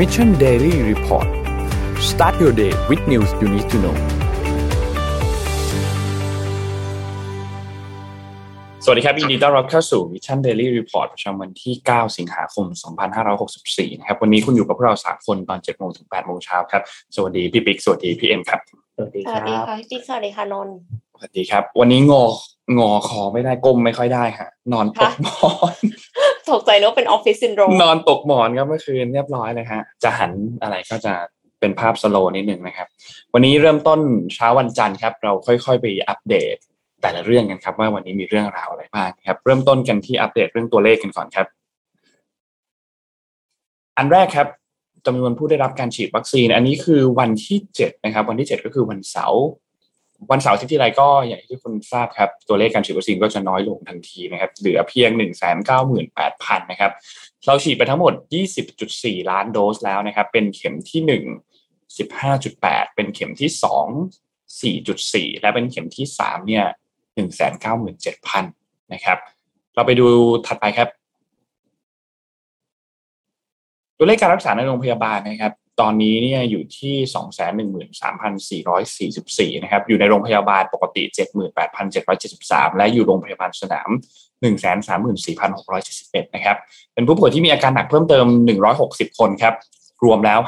[0.00, 1.28] Mission Daily Report
[2.10, 3.96] start your day with news you need to know
[8.84, 12.66] สวัสดีครับยินดีต้อนรับเข้าสู่ Mission Daily Report ประจำวันที่ 9 สิงหาคม
[13.32, 16.82] 2564 นะครับ วันนี้คุณอยู่กับพวกเรา3คนตอน 7 โมงถึง 8 โมงเช้าครับ
[17.14, 18.60] สวัสดีพี่ปิ๊ก สวัสดีพี่เอ็มครับ
[18.96, 20.76] สวัสดีสควัสรัดีบค่ะพี่ปิ๊กสวัสดีค่ะนนท์
[21.22, 22.24] สวัสดีครับ วันนี้งอ
[22.78, 25.74] งอคอไม่ได้ก้มไม่ค่อยได้ฮะนอนตกหมอน
[26.50, 31.14] ตกใจนึกว่าเป็นออฟฟิศซินโดรมนอนตกหมอนครับเมื่อคืนเรียบร้อยเลยฮะจะหันอะไรก็จะ
[31.60, 32.88] เป็นภาพ slow นิดหนึ่งนะครับ
[33.34, 34.00] วันนี้เริ่มต้น
[34.34, 36.56] เช้าวันจันทร์ครับ เราค่อยๆไปอัปเดต
[37.02, 41.46] แต่ละเรื่องกันครับ ว่าวันนี้มีเรื่องราวอะไรบ้างครับ เริ่มต้นกันที่อัปเดตเรื่องตัวเลขกันก่อนครับ
[43.98, 44.48] อันแรกครับ
[45.06, 49.44] จำนวนผู้ได้รับการฉีดวัคซีน อันนี้คือวันที่เจ็ดนะครับ วันที่เจ็ดก็คือวันเสาร์
[50.30, 56.92] วันเสาร์ที่ที่ไรก็อย่างที่คุณทราบครับ ตัวเลขการฉีดวัคซีนก็จะน้อยลงทันทีนะครับ เหลือเพียงหนึ่งแสนเก้าหมื่นแปดพันนะครับ
[57.46, 58.12] เราฉีดไปทั้งหมด
[58.72, 61.24] 20.4 ล้านโดสแล้วนะครับ เป็นเข็มที่ 1
[61.96, 63.50] 15.8 เป็นเข็มที่
[64.60, 66.64] 2 4.4 และเป็นเข็มที่ 3 เนี่ย
[67.58, 69.18] 197,000 นะครับ
[69.74, 70.06] เราไปดู
[70.46, 70.88] ถัดไปครับ
[73.96, 76.94] ตัวเลขการรักษาในโรงพยาบาลนะครับ ตอนนี้เนี่ยอยู่ที่
[79.56, 81.02] 213,444 นะครับ อยู่ในโรงพยาบาลปกติ
[81.90, 83.90] 78,773 และอยู่โรงพยาบาลสนาม
[85.06, 86.56] 134,671 นะครับ
[86.94, 88.26] เป็นผู้ป่วยที่มีอาการหนักเพิ่มเติม
[88.72, 89.54] 160 คนครับ
[90.04, 90.40] รวมแล้ว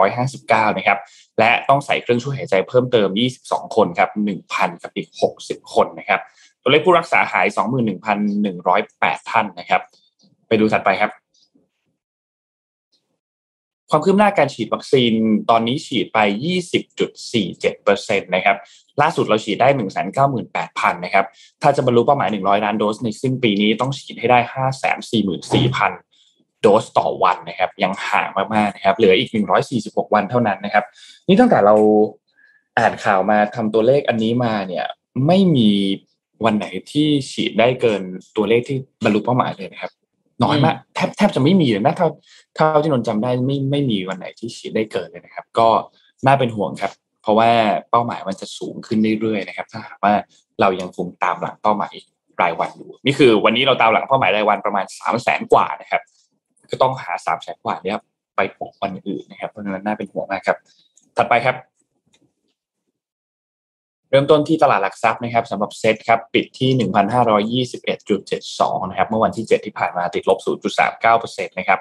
[0.00, 0.98] 5,159 นะครับ
[1.38, 3.08] และต้องใส่เครื่องช่วยหายใจเพิ่มเติม
[3.42, 4.10] 22 คนครับ
[4.46, 5.08] 1,000 กับอีก
[5.40, 6.20] 60 คนนะครับ
[6.62, 7.46] ตัวเลขผู้รักษาหาย
[8.38, 9.80] 21,108 ท่านนะครับ
[10.48, 11.10] ไปดูถัดไปครับ
[13.94, 15.12] ความคืบหน้าการฉีดวัคซีน
[15.50, 16.18] ตอนนี้ฉีดไป
[17.02, 18.56] 20.47%นะครับ
[19.00, 19.68] ล่าสุดเราฉีดได้
[20.36, 21.24] 198,000 นะครับ
[21.62, 24.38] ถ้าจะบรรลุเป้าหมาย 100 ล้านโดสในสิ้นปีนี้ต้องฉีดให้ได้
[25.50, 29.30] 544,000 โดสต่อวันนะครับ ยังห่างมากๆนะครับ เหลืออีก
[29.72, 30.84] 146 วันเท่านั้นนะครับ
[31.28, 31.74] นี่ตั้งแต่เรา
[32.78, 34.84] อ่านข่าวมาทำตัวเลขอันนี้มาเนี่ย
[35.26, 35.70] ไม่มี
[36.44, 38.02] วันไหนที่ฉีดได้เกิน
[38.36, 39.92] ตัวเลขที่บรรลุเป้าหมายเลยนะครับ
[40.42, 42.08] น้อยมากแทบแทบจะไม่มีเลยนะเท่า
[42.56, 45.68] เท่าที่นนท์จำได้ไม่ไม่มีวันไหนที่ฉีดได้เกินเลยนะครับ ก็
[46.26, 47.50] น่าเป็นห่วงครับ เพราะว่า
[47.90, 50.14] เป้าหมายมันจะสูงขึ้นเรื่อยๆนะครับ ถ้าหากว่า
[50.60, 51.94] เรายังคงตามหลังเป้าหมาย
[52.42, 56.02] รายวันอยู่นี่คือวันนี้เราตามหลังเป้าหมายรายวันประมาณสามแสนกว่านะครับ
[56.70, 57.94] ก็ต้องหาสามแสนกว่าเนี้
[58.36, 60.58] ไปปกวันอื่นนะครับเพราะฉะนั้นน่าเป็นห่วงมากครับ
[61.16, 61.56] ถัดไปครับ
[64.14, 66.70] เริ่มต้นที่ตลาดหลักทรัพย์นะครับสำหรับเซ็ตครับปิดที่
[67.70, 70.38] 1,521.72 นะครับเมื่อวันที่ 7 ที่ผ่านมาติดลบ
[70.98, 71.80] 0.39%นะครับ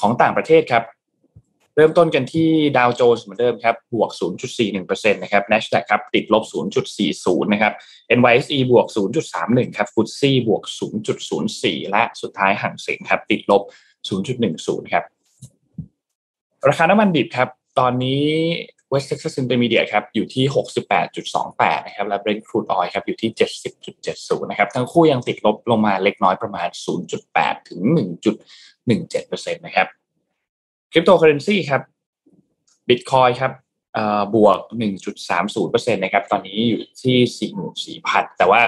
[0.00, 0.82] ของต่างประเทศครับ
[1.76, 4.10] เริ่มต้นกันที่ดาวโจนส์เหมือนเดิมครับบวก
[4.60, 6.44] 0.41%นะครับ NASDAQ ครับติดลบ
[6.98, 7.72] 0.40 นะครับ
[8.18, 8.86] NYSE บวก
[9.32, 10.62] 0.31 ครับฟุตซี่บวก
[11.26, 13.62] 0.04 และสุดท้ายห่างเสียงครับติดลบ
[14.28, 15.04] 0.10 ครับ
[16.68, 18.26] ราคาน้ำมันดิบครับ ตอนนี้
[18.92, 20.44] West Texas Intermediate ครับอยู่ที่
[20.96, 23.30] 68.28 นะครับ และ Brent crude oil ครับอยู่ที่
[23.90, 26.68] 70.70 นะครับ ทั้งคู่ยังติดลบลงมาเล็กน้อยประมาณ
[27.18, 27.80] 0.8 ถึง
[28.54, 29.86] 1.17%นะครับ
[30.92, 31.82] คริปโตเคอเรนซีครับ
[32.88, 33.52] Bitcoin ครับ
[34.34, 34.58] บวก
[35.28, 37.50] 1.30%นะครับ ตอนนี้อยู่ที่
[38.04, 38.60] 44,000 แต่ว่า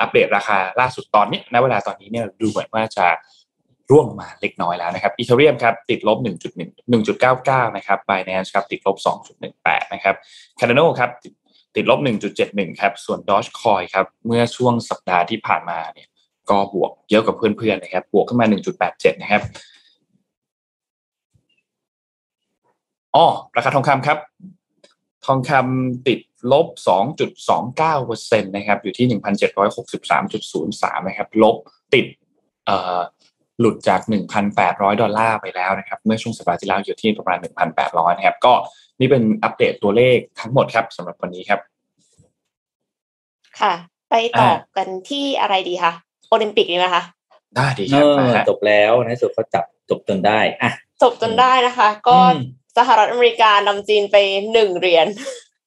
[0.00, 3.06] อัปเดตราคาล่าสุดตอนนี้ ณ เวลาตอนนี้เนี่ยดูเหมือนว่าจะ
[3.90, 6.18] ร่วงลงมาเล็กน้อยแล้วนะครับ Ethereum ครับติดลบ
[6.54, 8.96] 1.1 1.99 นะครับ Binance ครับติดลบ
[9.44, 10.14] 2.18 นะครับ
[10.58, 11.10] Cardano ครับ
[11.76, 12.00] ติดลบ
[12.40, 16.08] 1.71 ครับ ส่วน Dogecoin ครับเมื่อช่วงสัปดาห์ที่ผ่านมาเนี่ย
[16.50, 18.46] ก็บวกเยอะกว่าเพื่อนๆนะครับ บวกขึ้นมา
[18.84, 19.42] 1.87 นะครับ
[23.16, 23.26] อ๋อ
[23.56, 24.18] ราคาทองคำครับ
[25.26, 26.20] ทองคำติด
[26.52, 26.66] ลบ
[27.56, 29.06] 2.29%นะครับ อยู่ที่
[29.88, 31.56] 1,763.03 นะครับ ลบ
[31.94, 32.06] ติด
[32.66, 33.00] เอ่อ
[33.60, 34.00] หลุดจาก
[34.50, 37.38] 1,800 ดอลลาร์ไปแล้วนะครับ เมื่อช่วงสัปดาห์ที่แล้วอยู่ที่ประมาณ
[37.76, 38.52] 1,800นะครับ ก็
[39.00, 41.60] นี่เป็นอัปเดตตัวเลขทั้งหมดครับสำหรับวันนี้ครับ
[43.60, 43.74] ค่ะ
[44.10, 45.92] ไปต่อกันที่อะไรดีคะ
[46.28, 47.02] โอลิมปิกดีไหมคะ
[47.56, 50.70] ได้ดีครับเออจบแล้วในที่สุดก็จับจบจนได้อะ
[51.02, 52.40] จบจนได้นะคะ ก็อืม
[52.78, 54.16] สหรัฐอเมริกานำจีนไป
[54.52, 55.06] หนึ่งเหรียญ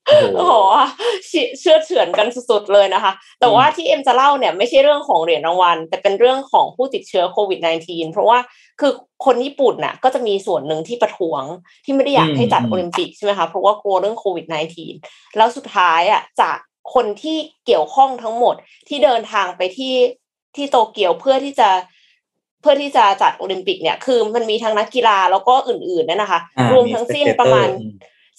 [0.09, 0.53] โอ้โหโอ้โห
[1.59, 8.39] เชื่อเฉือนกันสุดๆเลยนะคะ แต่ว่าที่เอ็มจะเล่าเนี่ยไม่ใช่เรื่องของเหรียญรางวัล แต่เป็นเรื่องของผู้ติดเชื้อโควิด -19 เพราะว่า
[8.79, 8.91] คือ
[9.25, 11.43] คนญี่ปุ่นน่ะก็จะมีส่วนหนึ่งที่ประท้วง
[11.85, 14.45] ที่ไม่ได้อยากให้จัดโอลิมปิกใช่ไหมคะเพราะว่ากลัวเรื่องโควิด
[14.91, 16.57] -19 แล้วสุดท้ายอะจาก
[16.93, 18.55] คนที่เกี่ยวข้องทั้งหมด
[18.87, 19.95] ที่เดินทางไปที่
[20.55, 21.69] ที่โตเกียวเพื่อที่จะ
[22.61, 27.93] เพื่อที่จะจัดโอลิมปิกเนี่ยคือมันมีทั้งนักกีฬาแล้วก็อื่นๆเนี่ยนะคะอ่ารวมทั้งสิ้นมี spectator ประมาณอืม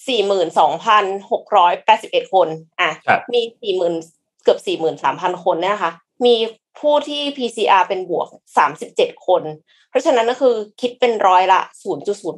[0.07, 2.47] สี่หมื่นสองพันหกร้อยแปดสิบเอ็ดคน
[2.81, 3.95] อะครับมีสี่หมื่น
[4.43, 5.91] เกือบสี่หมื่นสามพันคนเนี่ยนะคะ
[6.25, 6.35] มี
[6.79, 8.27] ผู้ที่ PCR เป็นบวก
[8.77, 9.43] 37คน
[9.89, 11.61] เพราะฉะนั้นก็คือคิดเป็นร้อยละ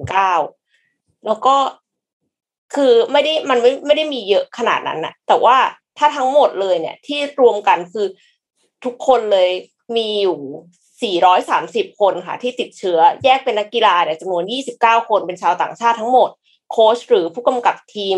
[0.04, 1.56] 0.09แล้วก็
[2.76, 5.58] คือไม่ได้มันไม่ไม่ได้มีเยอะขนาดนั้นนะแต่ว่า
[5.98, 8.08] ถ้าทั้งหมดเลยเนี่ยที่รวมกันคือ
[8.86, 9.50] ทุกคนเลย
[9.96, 10.40] มีอยู่
[11.34, 14.44] 430 คนค่ะ ที่ติดเชื้อแยกเป็นนักกีฬาเนี่ยจำนวน
[14.78, 16.30] 29 คนเป็นชาวต่างชาติทั้งหมด
[16.74, 18.18] โค้ชหรือผู้กำกับทีม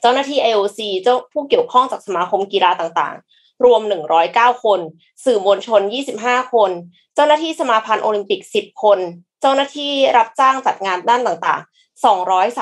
[0.00, 3.80] เจ้าหน้าที่ IOC เจ้าผู้เกี่ยวข้องจากสมาคมกีฬาต่างๆ รวม
[4.22, 4.80] 109 คน
[5.24, 5.80] สื่อมวลชน
[6.16, 6.70] 25 คน
[7.14, 8.98] เจ้าหน้าที่สมาพันธ์โอลิมปิก 10 คน
[9.40, 12.04] เจ้าหน้าที่รับจ้างจัดงานด้านต่างๆ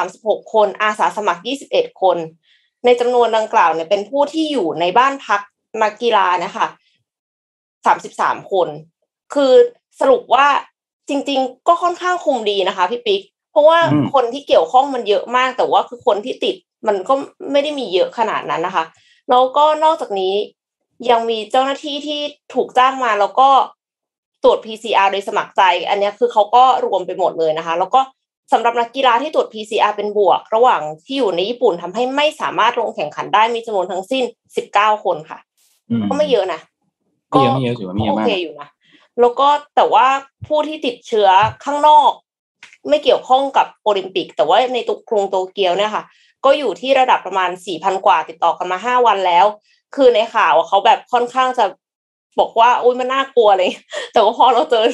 [0.00, 2.16] 236 คน อาสาสมัคร 21 คน
[2.84, 5.40] ในจำนวนดังกล่าวเนี่ยเป็นผู้ที่อยู่ในบ้านพัก
[5.82, 6.66] นักกีฬานะคะ
[7.98, 8.68] 33 คน
[9.34, 9.52] คือ
[10.00, 10.46] สรุปว่า
[11.08, 16.56] จริง ๆ ก็ค่อนข้างคุมดีนะคะพี่ปิ๊ก เพราะว่าอืมคนที่เกี่ยวข้องมันเยอะมาก แต่ว่าคือคนที่ติด
[16.88, 17.14] มันก็
[17.52, 18.84] ไม่ได้มีเยอะขนาดนั้นนะคะ
[19.30, 20.34] แล้วก็นอกจากนี้
[21.10, 22.20] ยังมีเจ้าหน้าที่ที่
[22.54, 23.48] ถูกจ้างมาแล้วก็
[24.44, 28.00] ตรวจ PCR โดยสมัครใจ อันเนี้ยคือเขาก็รวมไปหมดเลยนะคะ แล้วก็
[28.52, 34.24] สำหรับนักกีฬาที่ตรวจ PCR เป็นบวก ระหว่างที่อยู่ในญี่ปุ่นทำให้ไม่สามารถลงแข่งขันได้มีจำนวนทั้งสิ้น
[34.64, 35.38] 19 คนค่ะ
[35.90, 36.60] อืมก็ไม่เยอะนะ
[37.28, 38.68] ไม่เยอะไม่เยอะถือว่าไม่เยโออะมากเคอยู่นะ
[39.20, 40.06] แล้วก็แต่ว่า
[40.46, 41.28] ผู้ที่ติดเชื้อ
[41.64, 42.10] ข้างนอก
[42.88, 46.04] ไม่เกี่ยวข้องกับโอลิมปิก แต่ว่าในตุกรุงโตเกียวเนี่ยค่ะ
[46.44, 49.46] ก็อยู่ที่ระดับประมาณสี่พันกว่าติดต่อกันมาห้าวันแล้ว
[49.94, 51.64] คือในข่าวอะเขาแบบค่อนข้างจะ
[52.40, 53.70] บอกว่าอุ้ยมันน่ากลัวเลย
[54.12, 54.84] แต่ว่าพอเราเจอ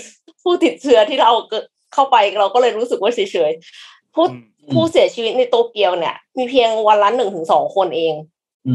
[0.43, 1.65] ผู้ติดเชื้อที่เราเกิด
[1.95, 8.15] เข้าไปเราก็เลยรู้สึกว่าเฉยๆผู้อืมผู้เสียชีวิตในโตเกียวเนี่ย มีเพียงวันละหนึ่งถึงสองคนเอง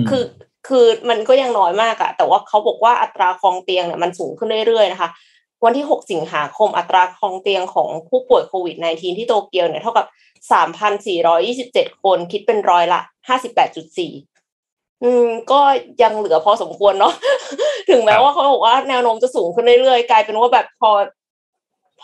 [0.01, 0.23] มคือ
[0.67, 5.09] คือมันก็ยังน้อยมากอะแต่ว่าเขาบอกว่าอัตราครองเตียงเนี่ยมันสูงขึ้นเรื่อยๆนะคะ
[5.63, 10.05] วันที่ 6 สิงหาคมอัตราครองเตียงของผู้ป่วยโควิด -19 ที่โตเกียวเนี่ยเท่ากับ
[11.23, 13.01] 3,427 คนคิดเป็นร้อยละ
[14.17, 15.59] 58.4 อืม ก็
[16.03, 17.13] ยังเหลือพอสมควรเนาะ
[17.89, 20.91] ถึงแม้ว่าเขาบอกว่าแนวโน้มจะสูงขึ้นเรื่อยๆ กลายเป็นว่าแบบพอ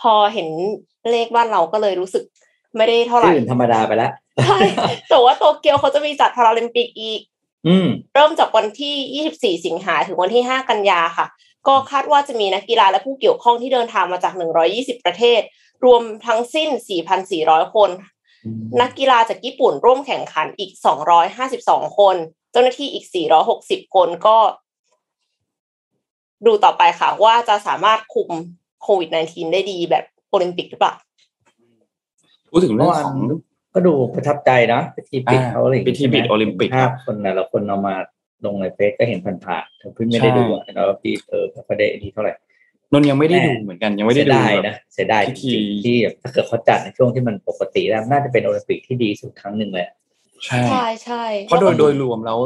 [0.00, 0.48] พอเห็น
[1.10, 2.24] เลขบ้านเราก็เลยรู้สึก
[2.76, 4.12] ไม่ได้เท่าไหร่ที่อื่นธรรมดาไปแล้ว
[4.44, 4.58] ใช่
[5.10, 7.20] แต่ว่าโตเกียวเขาจะมีจัดพาราลิมปิกอีก
[7.66, 11.26] อืมเริ่มจากวันที่ 24 สิงหาถึงวันที่ 5 กันยาค่ะ
[11.68, 14.34] ก็คาดว่าจะมีนักกีฬาและผู้เกี่ยวข้องที่เดินทางมาจาก
[14.68, 15.40] 120 ประเทศ
[15.84, 16.68] รวมทั้งสิ้น
[17.22, 17.90] 4,400 คน
[18.80, 20.70] นักกีฬาจากญี่ปุ่นร่วมแข่งขันอีก
[21.34, 22.16] 252 คน
[22.52, 23.06] เจ้าหน้าที่อีก
[23.50, 24.36] 460 คนก็
[26.46, 28.30] ดูต่อไปค่ะ ว่าจะสามารถคุม
[28.82, 30.94] โควิด -19 ได้ดีแบบโอลิมปิกหรือเปล่า
[32.50, 33.16] พูดถึงเรื่องของ
[33.74, 37.94] ก็ดูประทับใจนะพิธีปิดอ่าเขาอะไรอย่างพิธีปิดใช่ไหโอลิมปิกภาครัพบคนแต่ละคนเอามา
[38.44, 42.32] ลงในเฟซก็เห็นผ่านๆแต่พี่ไม่ได้ดูอะแล้วพี่เออไม่ค่อยได้ดีเท่าไหร่
[42.92, 49.86] นนท์ยังไม่ได้แม่ดูเหมือนกันยังไม่ได้เสียดูดายแบบนะ เสียดายพิจธีริงๆที่แบบถ้าเกิดเขาจัดในช่วงที่มันปกติแล้วน่าจะเป็นโอลิมปิกที่ดีสุดครั้งหนึ่งเลย
[50.44, 52.38] ใช่ใช่ใช่เพราะโดยแล้วก็โดยรวมแล้ว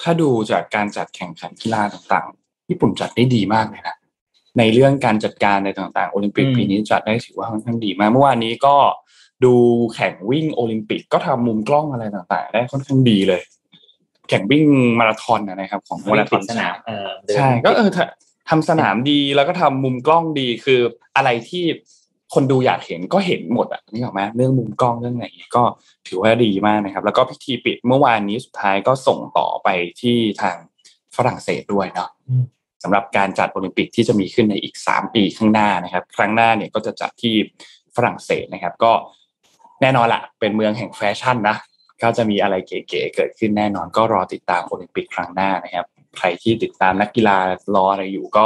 [0.00, 3.96] ถ้าดูจากการจัดแข่งขันกีฬาต่างๆ ญี่ปุ่นจัดได้ดีมากเลยนะ
[4.58, 8.76] ในเรื่องการจัดการในต่างๆ โอลิมปิกอืมปีนี้จัดได้ถือว่าค่อนข้างดีมากเมื่อวานนี้ก็
[9.44, 9.54] ดู
[9.94, 13.40] แข่งวิ่งโอลิมปิกก็ทำมุมกล้องอะไรต่างๆ ได้ค่อนข้างดีเลย
[14.28, 14.66] แข่งวิ่ง
[14.98, 18.04] มาราธอนนะครับ ของวิ่มางราธปิอนดสนามเออเดินใช่ก็เออถ้า
[18.50, 20.80] ทำสนามดีแล้วก็ทำมุมกล้องดีคือ
[21.16, 21.64] อะไรที่
[22.34, 25.26] คนดูอยากเห็นก็เห็นหมดอะนึกออกไหมเรื่องมุมกล้องเรื่องไหน
[25.56, 25.62] ก็
[26.08, 29.68] ถือว่าดีมากนะครับ แล้วก็พิธีปิดเมื่อวานนี้สุดท้ายก็ส่งต่อไป
[30.00, 30.56] ที่ทาง
[31.16, 32.44] ฝรั่งเศสด้วยเนาะอืม
[32.82, 37.34] สำหรับการจัดโอลิมปิกที่จะมีขึ้นในอีกสามปีข้างหน้านะครับ ครั้งหน้าเนี่ยก็จะจัดที่
[37.96, 38.92] ฝรั่งเศสนะครับ ก็
[39.82, 41.56] แน่นอนละเป็นเมืองแห่งแฟชั่นนะ
[42.02, 45.86] ก็จะมีอะไรเก๋ๆเกิดขึ้นแน่นอนก็รอติดตามโอลิมปิกครั้งหน้านะครับ
[46.18, 47.36] ใครที่ติดตามนักกีฬา
[47.74, 48.44] รออะไรอยู่ก็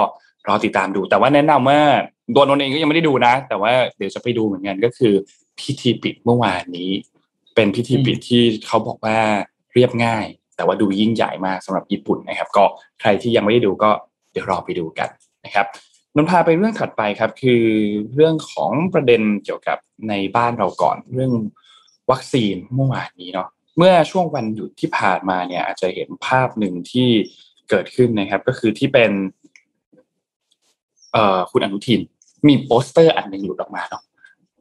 [0.49, 1.81] รอติดตามดู แต่ว่าแนะนำว่า
[2.35, 5.15] ตัวนนท์เองก็ยังไม่ได้ดูนะ แต่ว่าเดี๋ยวจะไปดูเหมือนกันก็คือ
[5.59, 6.91] พิธีปิดเมื่อวานนี้
[7.55, 9.19] เป็นพิธีปิดที่เขาบอกว่า
[9.73, 12.65] เรียบง่าย แต่ว่าดูยิ่งใหญ่มากสำหรับญี่ปุ่นนะครับ ก็
[13.01, 13.91] ใครที่ยังไม่ได้ดูก็
[14.33, 15.09] เดี๋ยวรอไปดูกัน
[15.45, 15.67] นะครับ
[16.15, 17.63] นนท์พาไปเรื่องถัดไปครับ คือ
[18.15, 19.79] เรื่องของประเด็นเกี่ยวกับ
[20.09, 21.33] ในบ้านเราก่อนเรื่อง
[22.13, 27.09] วัคซีนเมื่อวานนี้เนาะเมื่อช่วงวันหยุดที่ผ่านมาเนี่ยอาจจะเห็นภาพหนึ่งที่
[27.71, 29.13] เกิดขึ้นนะครับ ก็คือที่เป็น
[31.13, 32.01] เอ่อคุณอนุทิน
[32.49, 34.03] มีโปสเตอร์อันหนึ่งหลุดออกมาเนาะ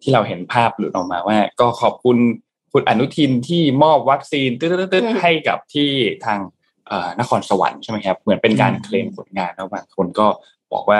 [0.01, 2.17] ที่เราเห็นภาพหลุดออกมาว่า ก็ขอบคุณ
[2.73, 5.89] คุณอนุทินที่มอบวัคซีนตึ๊ดๆๆให้กับที่
[6.25, 6.39] ทาง
[6.87, 10.27] เอ่อนครสวรรค์ใช่ไหมครับเหมือนเป็นการเคลมผลงานแล้วบางคนก็
[10.73, 10.99] บอกว่า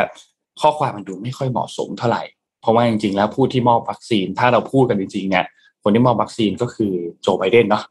[0.62, 2.24] ข้อความมันดูไม่ค่อยเหมาะสมเท่าไหร่
[2.62, 5.46] เพราะว่าจริงๆแล้วผู้ที่มอบวัคซีน ถ้าเราพูดกันจริงๆเนี่ย
[5.84, 7.84] คนที่มอบวัคซีนก็คือโจไบเดนเนาะ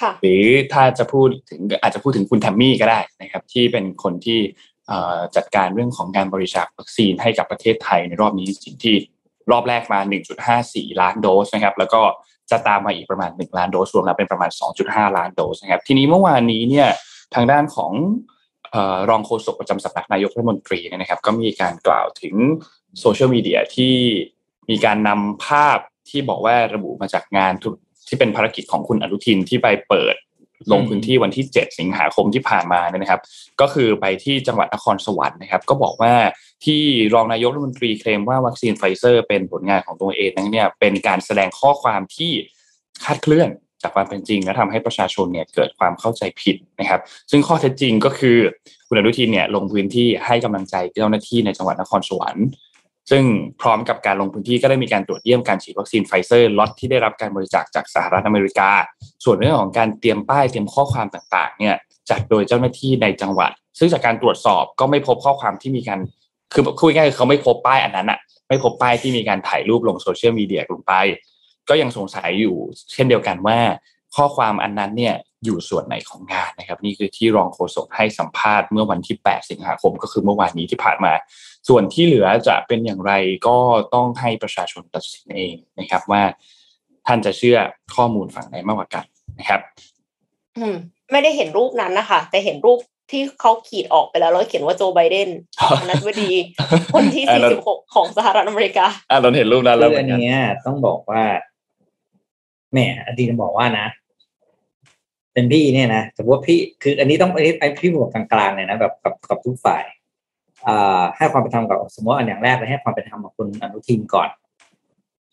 [0.00, 4.40] ค่ะหรือถ้าจะพูดถึงอาจจะพูดถึงคุณแทมมี่ก็ได้นะครับ ที่เป็นคนที่
[4.86, 8.96] เอ่อจัดการเรื่องของการบริจาควัคซีนให้กับประเทศไทยในรอบนี้สิ่งที่
[9.50, 10.00] รอบแรกมา
[10.50, 12.02] 1.54 ล้านโดสนะครับ แล้วก็
[12.50, 14.50] จะตามมาอีกประมาณ 1 ล้านโดสรวมแล้วเป็นประมาณ
[14.84, 16.88] 2.5 ล้านโดสนะครับ ทีนี้เมื่อวานนี้เนี่ย
[17.34, 17.92] ทางด้านของ
[18.70, 22.34] เอ่อรองโฆษกประจำสำนักนายกรัฐมนตรีเนี่ยนะครับ ก็มีการกล่าวถึง
[23.00, 23.94] โซเชียลมีเดียที่
[24.70, 25.78] มีการนำภาพ
[26.10, 27.52] ที่บอกว่าระบุมาจากงาน
[28.08, 30.16] ที่เป็นภารกิจของคุณอนุทินที่ไปเปิด
[30.72, 33.20] ลงพื้นที่วันที่ 7 สิงหาคมที่ผ่านมาเนี่ยนะครับ
[33.60, 36.14] ก็คือไปที่จังหวัดนครสวรรค์นะครับ ก็บอกว่า
[36.64, 36.82] ที่
[37.14, 42.32] รองนายกรัฐมนตรีเคลมว่าวัคซีนไฟเซอร์เป็นผลงานของตัวเองนั้นเนี่ยเป็นการแสดงข้อความที่
[43.04, 43.50] คาดเคลื่อน
[43.82, 47.00] จากความเป็นจริงและทำให้ประชาชนเนี่ยเกิดความเข้าใจผิดนะครับ
[47.30, 48.38] ซึ่งข้อเท็จจริงก็คือ
[48.88, 52.46] คุณอนุทินเนี่ยลงพื้นที่ให้กำลังใจเจ้าหน้าที่ในจังหวัดนครสวรรค์
[53.10, 53.22] ซึ่ง
[53.60, 58.70] พร้อมกับการลงพื้นที่ก็ได้มีการตรวจเยี่ยมการฉีดวัคซีนไฟเซอร์ล็อตที่ได้รับการบริจาคจากสหรัฐอเมริกา
[59.24, 61.76] ส่วนเรื่องของการเตรียมป้ายเตรียมข้อความต่างๆเนี่ย
[62.10, 66.00] จัดโดยเจ้าหน้าที่ในจังหวัด ซึ่งจากการตรวจสอบก็ไม่พบข้อความที่มีการ
[66.52, 70.92] คือคุยง่ายๆคือเขาไม่พบป้ายอันนั้นอะไม่พบป้ายที่มีการถ่ายรูปลงโซเชียลมีเดียลงไป
[71.68, 72.56] ก็ยังสงสัยอยู่
[72.92, 73.58] เช่นเดียวกันว่า
[74.16, 81.12] ข้อความอันนั้นเนี่ย อยู่ส่วนไหนของงานนะครับ นี่คือที่รองโฆษกให้สัมภาษณ์เมื่อวันที่ 8 สิงหาคมก็คือเมื่อวานนี้ที่ผ่านมา
[81.68, 83.12] ส่วนที่เหลือจะเป็นอย่างไร
[83.46, 83.56] ก็
[83.94, 86.22] ต้องให้ประชาชนตัดสินเองนะครับว่า
[87.06, 87.58] ท่านจะเชื่อ
[87.94, 89.04] ข้อมูลฝั่งไหนมากกว่ากัน
[89.38, 89.60] นะครับ
[90.58, 90.74] อืม
[91.12, 92.78] ไม่ได้เห็นรูปนั้นนะคะ แต่เห็นรูป
[93.10, 95.28] ที่เขาขีดออกไปแล้วแล้วเขียนว่าโจไบเดน
[95.70, 96.32] ประธานาธิบดี
[96.94, 101.22] คนที่อ่าแล้ว46 ของสหรัฐอเมริกา อะเราเห็นรูปนั้นแล้วคือเหมือัอนนกันเนี้ยต้องบอกว่า
[102.72, 103.86] แหมอดีตบอกว่านะ
[105.32, 109.84] เป็นพี่เนี่ยนะสมมติว่าพี่คืออันนี้ต้องอันนี้ไอพี่บอกกลางๆเลยนะแบบกับกับทุกฝ่าย
[110.66, 114.28] อ่าให้ความเป็นธรรมกับสมมติว่าอันอย่างแรกเลยให้ความเป็นธรรมกับคุณอนุทินก่อน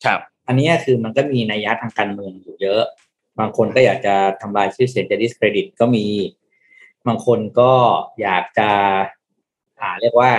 [0.06, 2.84] ครับ อันเนี้ยคือมันก็มีนัยยะทางการเมืองอยู่เยอะ
[3.40, 6.06] บางคนก็อยากจะทำลายชื่อเสียงจะดิสเครดิตก็มี
[7.08, 7.72] บางคนก็
[8.22, 8.70] อยากจะ
[9.80, 10.32] อ่าเรียกว่า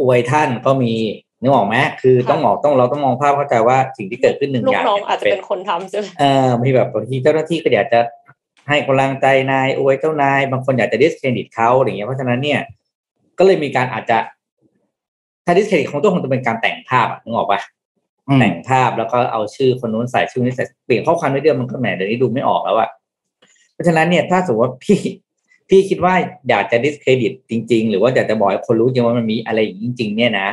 [0.00, 0.92] อวยท่านก็มี
[1.40, 8.00] นึกออกไหมคือค่ะต้องออกต้องเราต้องมองภาพเข้าใจว่าสิ่งที่เกิดขึ้นหนึ่งลูอกย่างน้องเนี่ยอาจจะเป็นคนทำใช่ไหมเออมีแบบบางทีเจ้าหน้าที่ก็อยากจะ
[8.70, 12.60] ให้กำลังใจนายอวยเจ้านาย บางคนอยากจะดิสเครดิตเขาอย่างเงี้ยเพราะฉะนั้นเนี่ย
[13.38, 14.18] ก็เลยมีการอาจจะ
[15.44, 17.60] ถ้าดิสเครดิตของตัวคงจะเป็นการแต่งภาพอะนึกออกปะ
[18.28, 22.90] อืมแต่งภาพแล้วก็เอาชื่อคนนู้นใส่ชื่อนี้ใส่เปลี่ยนข้อความนิดเดียวมันก็แหมเดี๋ยวนี้ดูไม่ออกแล้วอะ
[23.72, 25.00] เพราะฉะนั้นเนี่ยถ้าสมมติว่าพี่
[25.68, 26.14] พี่คิดว่า
[26.48, 30.48] อยากจะดิสเครดิตจริง ๆ หรือว่าอยากจะบอกให้คนรู้จริงว่ามันมีอะไรอย่างนี้จริง ๆ เนี่ยนะ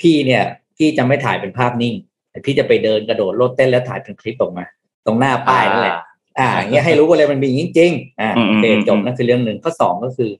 [0.00, 0.42] พี่เนี่ย
[0.76, 1.94] พี่จะไม่ถ่ายเป็นภาพนิ่ง
[2.30, 4.64] แต่พี่จะไปเดินกระโดดโลดเต้นแล้วถ่ายเป็นคลิปออกมา
[5.06, 5.96] ตรงหน้าป้ายนั่นแหละ
[6.38, 10.30] อ่าอย่างเงี้ยให้รู้ว่าเลยมันมีอย่างนี้จริงๆอ่าอืมโอเคอืมจบอืมนั่นคือเรื่องหนึ่งข้อสองก็คือ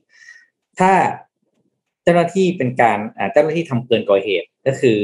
[0.79, 0.91] ถ้า
[2.03, 4.99] เจ้าหน้าที่เป็นการอ่าเจ้าหน้าที่ทำเกินกว่าเหตุก็คือ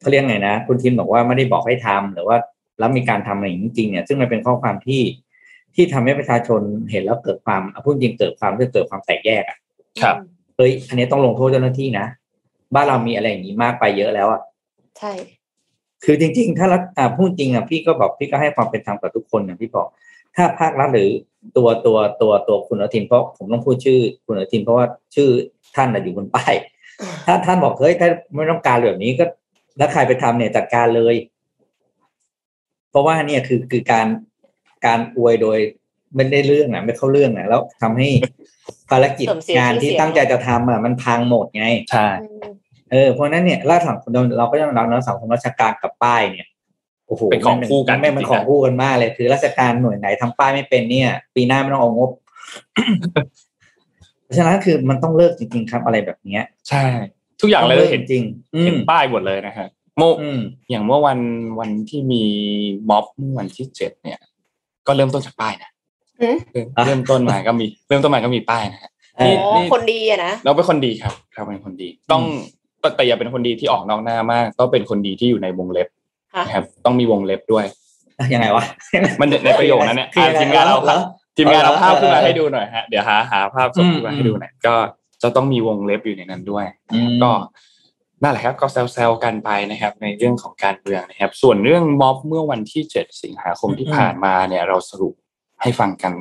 [0.00, 2.36] เขาเรียกไงนะ คุณทิมบอกว่าไม่ได้บอกให้ทำหรือว่า
[2.78, 5.02] แล้วมีการทำอะไรอย่างนี้จริงเนี่ยซึ่งมันเป็นข้อความที่
[5.74, 9.58] ที่ทำให้ประชาชนเห็นแล้วเกิดความอะพูดจริงเกิดความที่เกิดความแตกแยกอะ
[10.02, 10.16] ครับ
[10.56, 12.06] เฮ้ยอันนี้ต้องลงโทษเจ้าหน้าที่นะ
[12.74, 14.40] บ้านเรามีอะไรอย่างนี้มากไปเยอะแล้วอะ
[14.98, 15.12] ใช่
[16.04, 19.88] คือจริง ๆ ถ้ารัฐอ่าพูดจริงอะพี่ก็บอกพี่ก็ให้ความเป็นธรรมกับทุกคนอย่างที่บอก
[20.36, 21.10] ถ้าภาครัฐหรือ
[21.56, 25.28] ตัวตัวตัวตัวคุณอนุทินเพราะผมต้องพูดชื่อคุณอนุทินเพราะว่าชื่อ
[25.76, 26.54] ท่านน่ะอยู่บนป้าย
[27.26, 29.24] ถ้าท่านบอกเฮ้ยถ้าไม่ต้องการแบบนี้ก็
[29.78, 31.14] แล้วใครไปทำเนี่ยจัดการเลย
[32.90, 34.06] เพราะว่าเนี่ยคือคือการ
[34.86, 35.58] การอวยโดย
[36.14, 38.08] ไม่ได้เรื่องอะไม่เข้าเรื่องอะแล้วทำให้
[38.90, 42.52] ภารกิจเสริมเสียงานชื่อที่เสียงตั้งใจจะทำอะมันพังหมดไงใช่อืม
[42.90, 46.48] เออเพราะฉะนั้นเนี่ยล่าสังคมเราก็ยังรักนะสังคมราชการกับป้ายเนี่ย
[47.06, 52.10] โอ้โหเป็นของคู่กันแม่งมันจริงๆของคู่กันมากเลย คือราชการหน่วยไหนทำป้ายไม่เป็นเนี่ย ปีหน้าไม่ต้องเอางบ
[54.22, 56.84] เพราะฉะนั้นคือมันต้องเลิกจริง ๆ ครับอะไรแบบเนี้ย ใช่
[57.40, 58.22] ทุกอย่างเลยต้เราลิกเห็นจริง
[58.54, 59.66] อืเห็นมป้ายหมดเลยนะฮะ
[59.98, 60.40] เมื่ออืม
[60.70, 61.18] อย่างเมื่อวัน
[61.60, 62.22] วันที่มี
[62.90, 64.18] ม็อบเมื่อวันที่เจ็ดเนี่ย
[64.86, 65.70] ก็เริ่มต้นจากป้ายนะ
[66.22, 72.22] อืมเริ่มเริ่มต้นมาก็มี เริ่มต้นมาก็มีป้ายนะฮะเอออ๋อคนดีอะนะเราเป็นคนดีครับเราเป็นคนดี ต้อง
[72.86, 75.88] แต่แต่อย่าเป็นคนดีที่ออกนอกหน้ามากต้องเป็นคนดีที่อยู่ในวงเล็บ
[76.34, 77.64] ค่ะนะครับ ต้องมีวงเล็บด้วย
[78.34, 78.64] ยังไงวะ
[79.20, 80.98] มันในประโยคนั้นเนี่ยคืออะยังไงทีมงานเราเหรอ
[81.36, 84.74] ทีมงานเราเหรอภาพขึ้นมาเออให้ดูหน่อยฮะเดี๋ยวหาหาภาพส่งอืมขึ้นมาให้ดูหน่อยก็
[85.22, 87.32] จะต้องมีวงเล็บอยู่ในนั้นด้วยอืมก็
[88.22, 95.14] นั่นแหละครับก็แซวๆกันไปนะครับ ในเรื่องของการเมืองนะครับ ส่วนเรื่องม็อบเมื่อวันที่ 7 สิงหาคมที่ผ่านมาเนี่ยเราสรุป
[95.62, 96.12] ให้ฟังกัน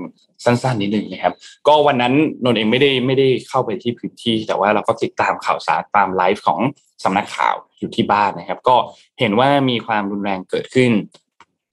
[0.45, 1.33] สั้นๆนิดนึงนะครับ
[1.67, 2.13] ก็วันนั้น
[2.43, 6.59] นนท์เองไม่ได้ไม่ได้เข้าไปที่พื้นที่ แต่ว่าเราก็ติดตามข่าวสารตามไลฟ์ของ
[7.03, 8.75] สำนักข่าวอยู่ที่บ้านนะครับ ก็
[9.19, 10.91] เห็นว่ามีความรุนแรงเกิดขึ้น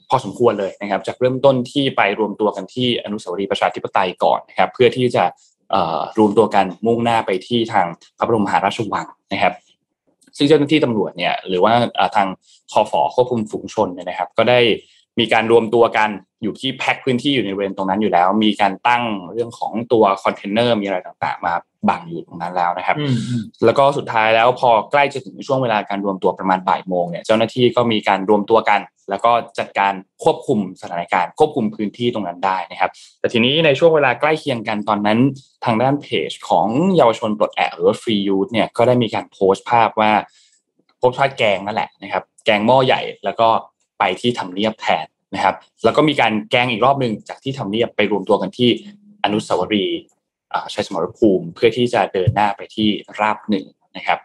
[0.09, 5.25] พอสมควรเลยนะครับ จากเริ่มต้นที่ไปรวมตัวกันที่อนุสาวรีย์ประชาธิปไตยก่อนนะครับ เพื่อที่จะ
[6.19, 7.87] รวมตัวกันมุ่งหน้าไปที่ทาง
[8.19, 9.55] พระบรมมหาราชวังนะครับ
[10.37, 11.73] ซึ่งเจ้าหน้าที่ตำรวจเนี่ยหรือว่า
[12.17, 12.29] ทาง
[12.73, 14.61] คอฝอควบคุมฝูงชนเนี่ยนะครับ ก็ได้
[15.19, 16.11] มีการรวมตัวกัน
[16.43, 19.03] อยู่ที่แพ็คพื้นที่อยู่ในบริเวณตรงนั้นอยู่แล้ว มีการตั้ง
[19.33, 21.55] เรื่องของตัวคอนเทนเนอร์มีอะไรต่างๆ มา
[21.89, 29.93] บังอยู่ตรงนั้นแล้วนะครับอืมอืมแล้วก็สุดท้ายแล้วพอใกล้จะถึงช่วงเวลาการรวมตัวประมาณบ่ายโมงเนี่ยเจ้าหน้าที่ก็มีการรวมตัวกัน แล้วก็จัดการ
[30.25, 32.91] ควบคุมสถานการณ์ควบคุมพื้นที่ตรงนั้นได้นะครับ
[33.21, 35.19] แต่ทีนี้ในช่วงเวลาใกล้เคียงกันตอนนั้น
[35.65, 36.67] ทางด้านเพจของ
[36.97, 40.13] เยาวชนปลดแอกหรือว่า Free Youth เนี่ยก็ได้มีการโพสต์ภาพว่า
[40.99, 43.49] โพสต์ภาพแกงนั่นแหละนะครับแกงหม้อใหญ่แล้วก็
[44.03, 45.55] ไปที่ทำเนียบแทนนะครับ
[45.85, 48.71] แล้วก็มีการแกงอีกรอบหนึ่งจากที่ทำเนียบไปรวมตัวกันที่
[49.25, 50.01] อนุสาวรีย์
[50.73, 52.89] ชัยสมรภูมิเพื่อที่จะเดินหน้าไปที่
[53.21, 53.65] ราบหนึ่ง
[53.97, 54.19] นะครับ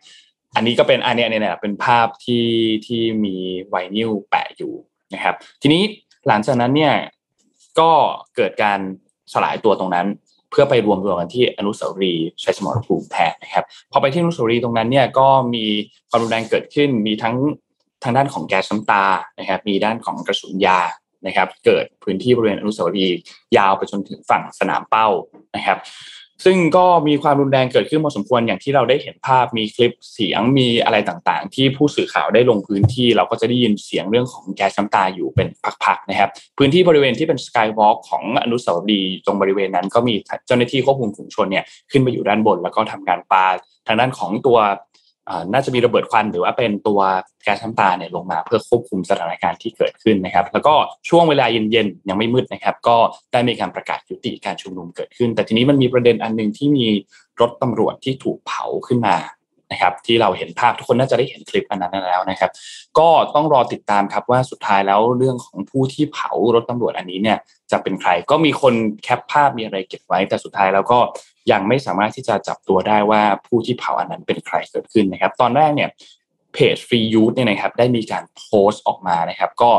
[0.55, 2.45] อันนี้ก็เป็นอันนี้เนี่ยเป็นภาพที่
[2.87, 3.35] ที่มี
[3.69, 4.73] ไวนิลแปะอยู่
[5.13, 5.83] นะครับ ทีนี้
[6.27, 6.93] หลังจากนั้นเนี่ย
[7.79, 7.91] ก็
[8.35, 8.79] เกิดการ
[9.33, 10.07] สลายตัวตรงนั้น
[10.51, 15.65] เพื่อไปรวมตัวกันที่อนุสาวรีย์ชัยสมรภูมิแทนนะครับพอไปที่อนุสาวรีย์ตรงนั้นเนี่ยก็มี
[16.09, 19.05] ความรุนแรงเกิดขึ้นมีทั้งทางด้านของแก๊สน้ำตา
[19.39, 20.79] นะครับ มีด้านของกระสุนยาง
[21.25, 23.19] นะครับ เกิดพื้นที่บริเวณอนุสาวรีย์
[23.57, 25.07] ยาวไปจนถึงฝั่งสนามเป้า
[25.55, 25.77] นะครับ
[26.45, 35.47] ซึ่งก็มีความรุนแรงเกิดขึ้นพอสมควรอย่างที่เราได้เห็นภาพมีคลิปเสียงมีอะไรต่างๆ ที่ผู้สื่อข่าวได้ลงพื้นที่ เราก็จะได้ยินเสียงเรื่องของแก๊สน้ำตาอยู่เป็น
[35.83, 40.13] พักๆนะครับ พื้นที่บริเวณที่เป็นสกายวอล์กของอนุสาวรีย์ตรงบริเวณนั้น ก็มี
[40.47, 43.45] เจ้าหน้าที่ควบคุมฝูงชนเนี่ยขึ้นไปอยู่ด้านบน แล้วก็ทำการปา
[43.87, 44.57] ทางด้านของตัว
[45.53, 46.99] น่าจะมีระเบิดควันหรือว่าเป็นตัว
[47.43, 50.73] แก๊สน้ำตาเนี่ยลงมาเพื่อควบคุมสถานการณ์ที่เกิดขึ้นนะครับ แล้วก็
[51.09, 52.97] ช่วงเวลาเย็นๆยังไม่มืดนะครับ ก็
[53.31, 56.87] ได้มีการประกาศยุติการชุมนุมเกิดขึ้น แต่ทีนี้มันมีประเด็นอันหนึ่งที่มี
[57.41, 59.15] รถตำรวจที่ถูกเผาขึ้นมา
[59.71, 62.51] นะครับ ที่เราเห็นภาพทุกคนน่าจะได้เห็นคลิปอันนั้นแล้วนะครับ
[62.99, 67.37] ก็ต้องรอติดตามครับว่าสุดท้ายแล้วเรื่องของผู้ที่เผารถตำรวจอันนี้เนี่ย
[67.71, 70.99] จะเป็นใครก็มีคนแคปภาพมีอะไรเก็บไว้ แต่สุดท้ายแล้วก็
[71.51, 75.89] ยังไม่สามารถที่จะจับตัวได้ว่าผู้ที่เผาอันนั้นเป็นใครเกิดขึ้นนะครับ ตอนแรกเนี่ย
[76.53, 79.71] เพจฟรียูทเนี่ยนะครับได้มีการโพสต์ออกมานะครับ ก็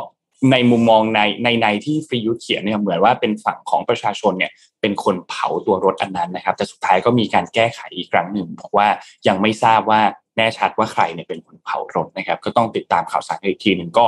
[0.52, 8.88] ในมุมมองในในในที่ฟรียูทเขียนเนี่ยเหมือนว่าเป็นฝั่งของประชาชนเนี่ยเป็นคนเผาตัวรถอันนั้นนะครับ แต่สุดท้ายก็มีการแก้ไขอีกครั้งหนึ่งบอกว่า
[9.28, 10.00] ยังไม่ทราบว่า
[10.36, 14.06] แน่ชัดว่าใครเนี่ยเป็นคนเผารถนะครับ ก็ต้องติดตามข่าวสารอีกทีหนึ่งก็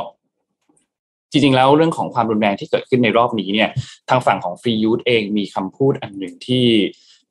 [1.31, 3.69] จริงๆแล้วเรื่องของความรุนแรงที่เกิดขึ้นในรอบนี้เนี่ย
[4.09, 6.67] ทางฝั่งของฟรียูทเองมีคำพูดอันหนึ่งที่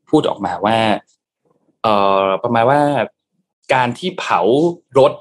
[0.10, 0.78] พูดออกมาว่า
[1.84, 2.82] เอ่อประมาณว่า
[3.74, 4.42] การที่เผา
[5.00, 5.14] รถ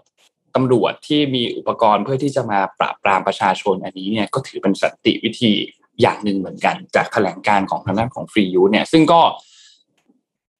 [0.54, 5.52] ตำรวจที่มีอุปกรณ์เพื่อที่จะมาปราบปรามประชาชนอันนี้เนี่ยก็ถือเป็นสันติวิธี
[6.00, 9.20] อย่างหนึ่งเหมือนกัน จากแถลงการของทางด้านของฟรียูเนี่ยซึ่งก็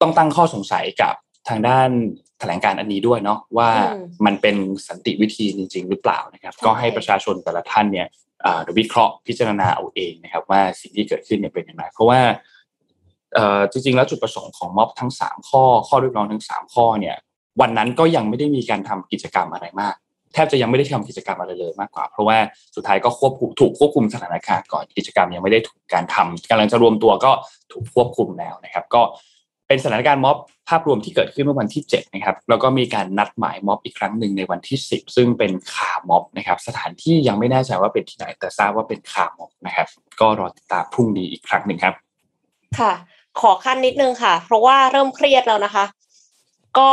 [0.01, 1.13] ต้องตั้งข้อสงสัยกับ
[1.49, 1.89] ทางด้าน
[2.39, 3.69] แถลงการอันนี้ด้วยเนาะว่า
[4.25, 4.55] มันเป็น
[4.87, 8.07] สันติวิธีจริง ๆ หรือเปล่านะครับ ก็ให้ประชาชนแต่ละท่านเนี่ย
[8.77, 12.19] วิเคราะห์พิจารณาเอาเองนะครับ ว่าสิ่งที่เกิดขึ้นเนี่ยเป็นยังไงเพราะว่า
[13.71, 17.15] จริงๆ แล้วจุดประสงค์ของม็อบทั้งสามข้อ ข้อเรียกร้องทั้งสามข้อเนี่ย
[17.61, 19.95] วันนั้นก็ยังไม่ได้มีการทำกิจกรรมอะไรมาก
[20.33, 22.37] แทบจะยังไม่ได้ทำกิจกรรมอะไรเลยมากกว่า เพราะว่า
[22.75, 27.31] สุดท้ายก็ควบคุมถูกควบคุมสถานการณ์ก่อนกิจกรรมยังไม่ได้ถูกการทำกำลังจะรวมตัวก็
[27.71, 29.01] ถูกควบคุมแล้วนะครับ ก็
[29.67, 30.37] เป็นสถานการณ์ม็อบ
[30.69, 39.87] ภาพรวมที่เกิดขึ้นเมื่อวันที่7นะครับแล้วก็มีการนัดหมายม็อบอีกครั้งหนึ่งในวันที่ 10 ซึ่งเป็นคาม็อบนะครับ สถานที่ยังไม่แน่ใจว่าเป็นที่ไหนแต่ทราบว่าเป็นคาม็อบนะครับ
[40.21, 41.93] ก็รอติดตามพรุ่งนี้อีกครั้งหนึ่งครับ
[42.79, 42.93] ค่ะ
[43.41, 45.85] ขอคั่นนิดนึงค่ะ เพราะว่าเริ่มเครียดแล้วนะคะ
[46.77, 46.89] ก็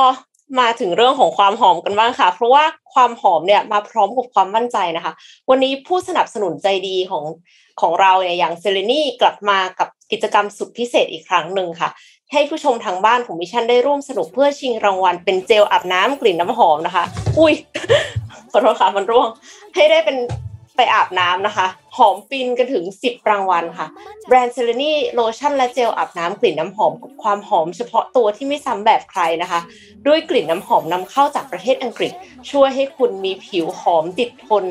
[0.61, 5.13] มาถึงเรื่องของความหอมกันบ้างค่ะ เพราะว่าความหอมเนี่ยมาพร้อมกับความมั่นใจนะคะ
[5.51, 7.25] วันนี้ผู้สนับสนุนใจดีของ
[7.81, 11.89] ของเราเนี่ยอย่างเซเลนี่กลับมากับกิจกรรมสุดพิเศษอีกครั้งหนึ่งค่ะ
[12.33, 17.05] ให้ผู้ชมทางบ้านของมิชชั่นได้ร่วมสนุกเพื่อชิงรางวัลเป็นเจลอาบน้ำกลิ่นน้ำหอมนะคะ
[17.39, 17.55] อุ้ย
[18.53, 19.29] ขอโทษค่ะมันร่วง
[19.75, 20.17] ให้ได้เป็น
[20.77, 23.87] ไปอาบน้ำนะคะ หอมฟินกันถึง 10 รางวัลค่ะ
[24.27, 29.61] แบรนด์เซเลนี่โลชั่นและเจลอาบน้ำกลิ่นน้ำหอมกับความหอมเฉพาะตัวที่ไม่ซ้ำแบบใครนะคะ
[30.07, 32.13] ด้วยกลิ่นน้ำหอมนำเข้าจากประเทศอังกฤษ
[32.51, 34.65] ช่วยให้คุณมีผิวหอมติดทน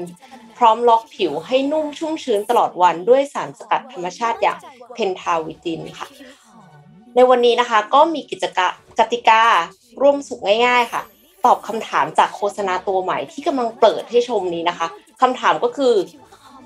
[0.57, 4.59] พร้อมล็อกผิวให้นุ่มชุ่มชื้นตลอดวันด้วยสารสกัดธรรมชาติอย่าง
[4.93, 6.07] Pentavitin ค่ะ
[7.15, 8.45] ในวันนี้นะคะก็มีกิจ
[8.99, 9.43] กติกา
[10.01, 11.01] ร่วมสนุกง่าย ๆ ค่ะ
[11.45, 14.87] ตอบคำถามจากโฆษณาตัวใหม่ที่กำลังเปิดให้ชมนี้นะคะ
[15.21, 15.93] คำถามก็คือ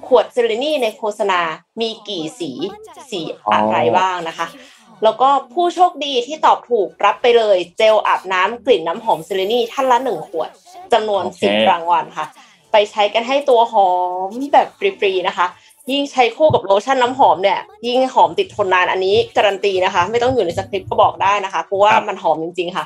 [0.08, 1.40] ขวดเซเลนี่ในโฆษณา
[1.82, 2.52] มีกี่สี
[3.12, 3.22] สี
[3.54, 4.48] อะไรบ้างนะคะ
[5.04, 10.50] แล้วก็ผู้โชคดีที่ตอบถูกรับไปเลยเจลอาบน้ำกลิ่นน้ำหอมเซเลนี่ท่านละหนึ่งขวด
[10.94, 12.26] จำนวนสิบรางวัลค่ะ
[12.72, 13.90] ไปใช้กันให้ตัวหอ
[14.30, 15.48] มแบบฟรีๆนะคะ
[15.92, 22.86] ยิ่งใช้คู่กับโลชั่นน้ำหอมเนี่ย ยิ่งหอมติดทนนานอันนี้การันตีนะคะ ไม่ต้องอยู่ในสคริปต์ก็บอกได้นะคะ เพราะว่ามันหอมจริงๆค่ะ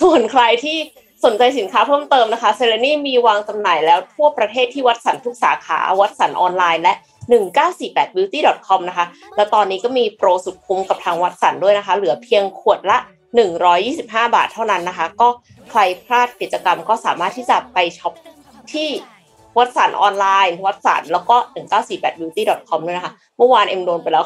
[0.00, 0.76] ส่วนใครที่
[1.24, 6.94] สนใจสินค้าเพิ่มเติมนะคะเซเลนี่มีวางจำหน่ายแล้วทั่วประเทศที่วัตสันทุกสาขาวัตสันออนไลน์และ
[7.32, 9.06] 1948beauty.com นะคะ
[9.36, 12.98] แล้วตอนนี้ก็มีโปรสุดคุ้มกับทางวัตสันด้วยนะคะ เหลือเพียงขวดละ
[13.66, 15.28] 125 บาทเท่านั้นนะคะ ก็
[15.70, 18.12] ใครพลาดกิจกรรมก็สามารถที่จะไปช็อป
[18.72, 18.88] ที่
[19.58, 24.24] วัตสันออนไลน์ วัตสันแล้วก็ 1948beauty.com ด้วยนะคะ เมื่อวานเอ็มโดนไปแล้ว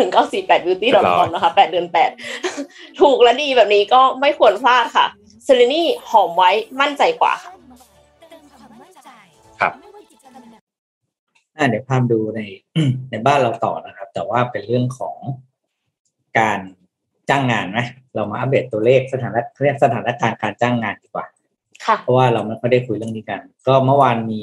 [0.00, 1.86] 1948beauty.com นะคะ 8 เดือน
[2.42, 5.06] 8 ถูกและดีแบบนี้ก็ไม่ควรพลาดค่ะ
[5.44, 7.52] เซเลนี่หอมไว้มั่นใจกว่าค่ะ
[9.60, 9.72] ครับ
[11.56, 12.40] อ่าเดี๋ยวพามดูใน
[13.10, 15.16] ในบ้านเราต่อนะครับ แต่ว่าเป็นเรื่องของ
[16.38, 16.60] การ
[17.28, 17.78] จ้างงานไหม
[18.14, 21.26] เรามาอัปเดตตัวเลขสถานะเรียกสถานการณ์การจ้างงานดีกว่า
[21.84, 24.42] ค่ะเพราะว่าเราไม่ค่อยได้คุยเรื่องนี้กัน ก็เมื่อวานมี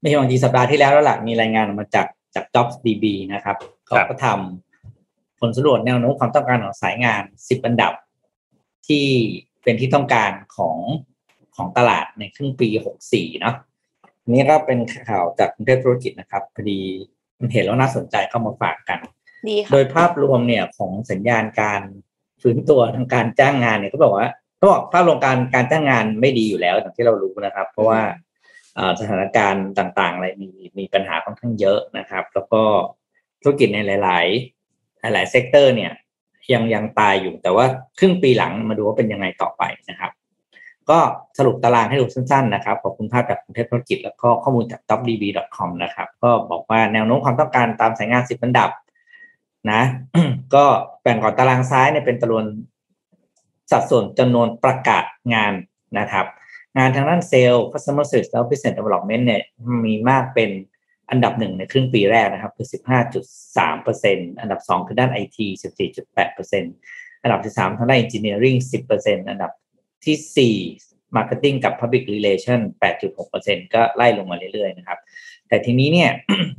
[0.00, 7.92] ไม่ใช่วันที่สัปดาห์ที่แล้วแล้วล่ะมีรายงานออกมาจากจาก Jobs DB นะครับเขาก็ทำผลสำรวจแนวโน้มความต้องการของสายงาน10อันดับ
[8.88, 9.06] ที่
[9.64, 10.76] เป็นที่ต้องการของ
[11.56, 12.68] ของตลาดในครึ่งปี
[13.06, 13.54] 64 เนาะ
[14.22, 16.80] อันนี้ก็เป็นข่าวจากกรุงเทพธุรกิจนะครับพอดี
[17.40, 18.98] มันเห็นแล้วน่าสนใจเข้ามาฝากกัน
[19.48, 21.82] ดีโดค่ะยภาพรวมเนี่ยของสัญญาณการ
[22.42, 24.28] ฟื้นตัวทางการจ้างงานเนี่ยก็บอกว่า
[24.60, 28.00] ก็บอกภาพรวมการการจ้างงานไม่ดีอยู่แล้วอย่างที่เรารู้นะครับ เพราะว่า
[28.78, 32.62] อ่าสถานการณ์ต่างๆ อะไรมีมีปัญหาค่อนข้างเยอะนะครับ แล้วก็
[33.42, 34.26] ธุรกิจในหลาย
[35.10, 35.92] ๆ หลายๆ sector เนี่ย
[36.52, 37.64] ยังยังตายอยู่ แต่ว่า
[37.98, 40.10] ครึ่งปีหลังมาดูว่าเป็นยังไงต่อไปนะครับ
[40.90, 40.98] ก็
[41.38, 48.70] สรุปตารางให้ดูสั้นๆนะครับ ขอบคุณภาพจากกรุงเทพธุรกิจ แล้วก็ข้อมูลจาก jobdb.com นะครับ ก็บอกว่าแนวโน้มความต้องการตามสายงาน10อันดับ
[49.72, 49.82] นะ
[50.54, 50.64] ก็
[51.02, 52.44] แบ่งก่อนตารางซ้ายเนี่ยเป็นจำนวน
[53.70, 55.52] สัดส่วนจำนวนประกาศงาน
[55.98, 56.26] นะครับ
[56.78, 59.42] งานทางด้านเซลล์ customer service แล้ว business development เนี่ย
[59.84, 60.50] มีมากเป็น
[61.10, 62.68] อันดับหนึ่งในครึ่งปีแรกนะครับคือ
[63.24, 65.38] 15.3เปอร์เซ็นอันดับสองคือด้าน IT
[65.88, 66.64] 14.8เปอร์เซ็น
[67.22, 69.52] อันดับที่สามทางด้าน engineering 10เปอร์เซ็นอันดับ
[70.04, 70.56] ที่สี่
[71.16, 72.60] marketing กับ public relation
[72.96, 74.98] 8.6เปอร์เซ็นก็ไล่ลงมาเรื่อยๆนะครับ
[75.48, 76.10] แต่ทีนี้เนี่ย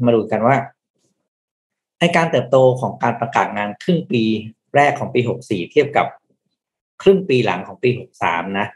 [0.05, 0.55] มาดูกันว่า
[1.99, 4.23] ในการเติบโตของการประกาศงานครึ่งปี
[4.75, 6.07] แรกของปี 64 เทียบกับ
[7.01, 7.89] ครึ่งปีหลังของปี
[8.21, 8.67] 63 นะ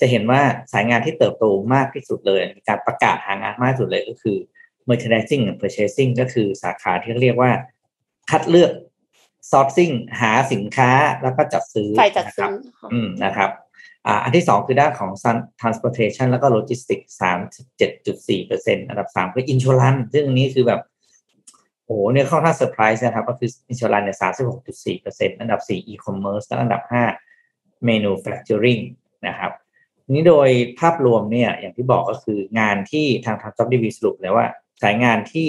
[0.00, 0.40] จะเห็นว่า
[0.72, 4.38] สายงานที่เติบโตมากที่สุดเลยมีการประกาศหางานมากที่สุดเลยก็คือ
[4.88, 7.52] merchandising and purchasing ก็คือสาขาที่เรียกว่า
[8.30, 8.72] คัดเลือก
[9.50, 10.90] sourcing หาสินค้า
[11.22, 13.50] แล้วก็จัดซื้อฝ่ายจัดนะคซื้รับอค่ะอืมนะครับ
[14.06, 17.38] อ่าอันที่สองคือด้านของ Sun- transportation แล้วก็ logistics สาม
[17.78, 20.80] เจ็ดจุดสี่เปอร์เซ็นอันดับสามคือ insurance ซึ่งอันนี้คือแบบ
[21.86, 27.04] โอ้โหเนี่ยค่อนข้างเซอร์ไพรส์นะครับ ก็คือ insurance เนี่ยสามสิบหกจุดสี่เปอร์เซ็นอันดับสี่ e-commerce และอันดับห้า
[27.88, 28.82] manufacturing
[29.26, 29.52] นะครับ
[30.04, 30.48] ทีนี้โดย
[30.80, 34.46] ภาพรวมเนี่ยอย่างที่บอกก็คืองานที่ทางทาง Job DB สรุปเลยว่า
[34.84, 35.48] สายงานที่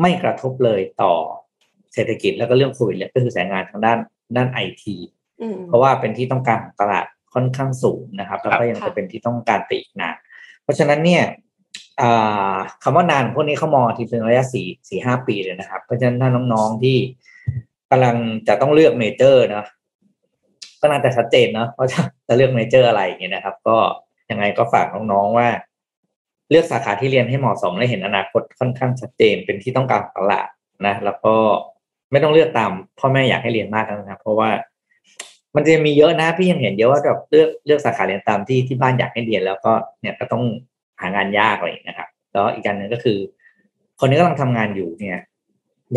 [0.00, 1.12] ไม่กระทบเลยต่อ
[1.94, 3.98] เศรษฐกิจแล้วก็เรื่องโควิดเลยก็คือสายงานทางด้าน
[4.36, 4.96] ด้านไอที
[5.40, 10.16] อืมเพราะว่าเป็นที่ต้องการของตลาดค่อนข้างสูงนะครับแล้วก็ยังคงจะเป็นที่ต้องการไปอีกนาน
[10.62, 11.24] เพราะฉะนั้นเนี่ย
[12.00, 16.96] อ่าคำว่านานพวกนี้เขามองทีเป็นระยะสี่สี่ห้าปีเลยนะครับ เพราะฉะนั้นถ้าน้องๆที่
[17.90, 18.16] กำลัง
[18.48, 19.66] จะต้องเลือกเมเจอร์เนาะ
[20.80, 23.76] ก็น่าจะชัดเจนเนาะว่าจะจะเลือกเมเจอร์อะไรอย่างเงี้ยนะครับ ก็
[24.30, 25.48] ยังไงก็ฝากน้องๆว่า
[26.50, 30.48] เลือกสาขาที่เรียนให้เหมาะสมและเห็นอนาคตค่อนข้างชัดเจนเป็นที่ต้องการของตลาด
[30.86, 31.34] นะ แล้วก็
[32.10, 34.50] ไม่ต้องเลือกตามพ่อแม่อยากให้เรียนมากนะครับ เพราะว่า
[35.54, 40.44] มันจะมีเยอะนะพี่ยังเห็นเยอะว่าแบบเลือกเลือกสาขาเรียนตามที่ที่บ้านอยากให้เรียน แล้วก็เนี่ยก็ต้อง
[41.00, 43.18] หางานยากอะไรอย่างเลยนะครับ แล้วอีกการหนึ่งก็คือ
[44.00, 45.18] คนที่กำลังทำงานอยู่เนี่ย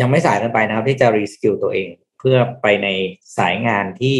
[0.00, 1.88] ยังไม่สายเกินไปนะครับ ที่จะ reskill ตัวเอง
[2.18, 2.88] เพื่อไปใน
[3.38, 4.18] สายงานที่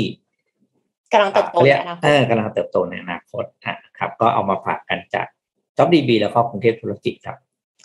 [1.12, 5.26] กำลังเติบโตขารีในยกอนาคเอตอกำลังเติบโตในอนาคตนะครับ ก็เอามาฝากกันจาก
[5.78, 7.36] JobDB แล้วก็กรุงเทพธุรกิจครับ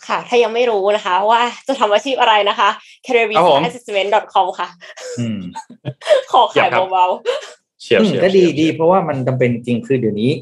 [0.08, 2.68] ค่ะ ถ้ายังไม่รู้นะคะ ว่าจะทำอาชีพอะไรนะคะ
[3.06, 4.68] career ครับผม assessment com ค่ะ
[5.18, 5.38] อืม
[6.32, 7.06] ขอขายเบา
[7.82, 10.32] เชียร์อืมเชียร์ก็ดีเชียร์ดี เพราะว่ามันจำเป็นจริงคือเดี๋ยวนี้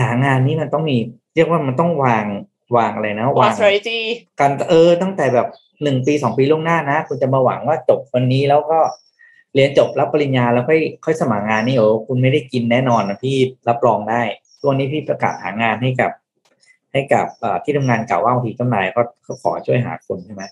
[0.00, 0.96] หางานนี้มันต้องมี
[1.34, 2.26] เรียกว่ามันต้องวาง
[2.76, 4.00] วางอะไรนะๆวาง strategy
[4.40, 5.48] การเออตั้งแต่แบบ
[5.82, 8.78] หนึ่งปีสองปีล่วงหน้านะ คุณจะมาหวังว่าจบวันนี้แล้วก็
[9.54, 13.36] เรียนจบรับปริญญาแล้วค่อยค่อยสมัครงานนี่โอ้คุณไม่ได้กินแน่นอนนะพี่
[13.68, 14.22] รับรองได้
[14.62, 16.10] ตัวนี้พี่ประกาศหางานให้กับ
[16.92, 20.42] ให้กับเอ่อที่ทำงานเก่าว่าบางทีเจ้านายก็ก็ขอช่วยหาคนใช่ไหม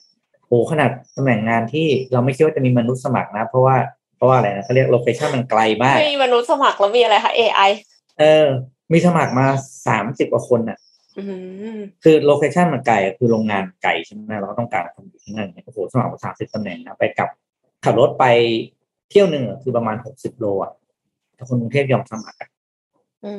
[0.48, 3.76] โอ้ขนาดตำแหน่งงานที่เราไม่คิดว่าจะมีมนุษย์สมัครนะ เพราะว่า
[4.16, 7.70] เพราะว่าอะไรนะเขาเรียก location มันไกลมากไม่มีมนุษย์สมัครแล้วมีอะไรคะ AI
[8.18, 8.46] เออ
[8.92, 9.46] มีสมัครมา
[9.86, 10.78] สามสิบกว่าคนน่ะ
[11.18, 11.22] อื
[11.76, 17.28] มคือ location มันไกลอะคือโรงงานไกลใช่ไหมเราก็ต้องการคนอยู่ที่นั่นเนี่ยโอ้โหสมัครมาสามสิบตำแหน่งนะไปกลับ
[17.84, 18.24] ขับรถไป
[19.10, 20.72] เที่ยวหนึ่งอะคือประมาณหกสิบโลอะ
[21.34, 22.57] แต่คนกรุงเทพยอมสมัครอะอืม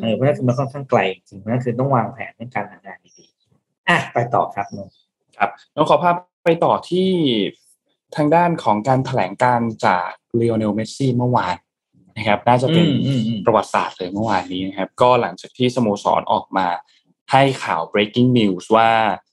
[0.02, 4.94] เออเพราะฉะนั้นคือมันค่อนข้างไกลจริงๆเพราะฉะนั้นคือต้องวางแผนในการหางานดีๆอะไปต่อครับนนท์
[5.38, 6.12] ครับน้องขอพา
[6.46, 7.10] ไปต่อที่
[8.16, 11.56] ทางด้านของการแถลงการจากเลโอเนลเมสซี่เมื่อวาน
[12.18, 16.68] นะครับ น่าจะเป็นอืมอืมอืมประวัติศาสตร์เลยเมื่อวานนี้นะครับ ก็หลังจากที่สโมสรออกมา
[17.32, 19.29] ให้ข่าว breaking news ว่าเอ่อ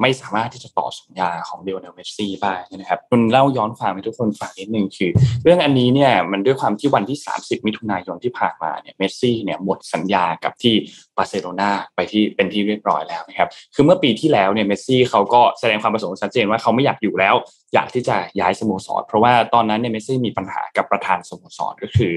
[0.00, 5.10] ไม่สามารถที่จะต่อสัญญาของเลโอเนลเมสซี่ได้นะครับคุณเล่าย้อนความให้ทุกคนฟังนิดนึงคือ
[5.42, 10.74] เรื่องอันนี้เนี่ยมันด้วยความที่วันที่ 30 มิถุนายนที่ผ่านมาเนี่ยเมสซี่เนี่ยหมดสัญญากับที่
[11.16, 17.34] บาร์เซโลนาไปที่เป็นที่เรียบร้อยแล้วนะครับคือเมื่อปีที่แล้วเนี่ยเมสซี่เขาก็แสดงความประสงค์ชัดเจนว่าเขาไม่อยากอยู่แล้ว
[17.74, 22.12] อยากที่จะย้ายสโมสร เพราะว่าตอนนั้นเนี่ยเมสซี่มีปัญหากับประธานสโมสรก็คือ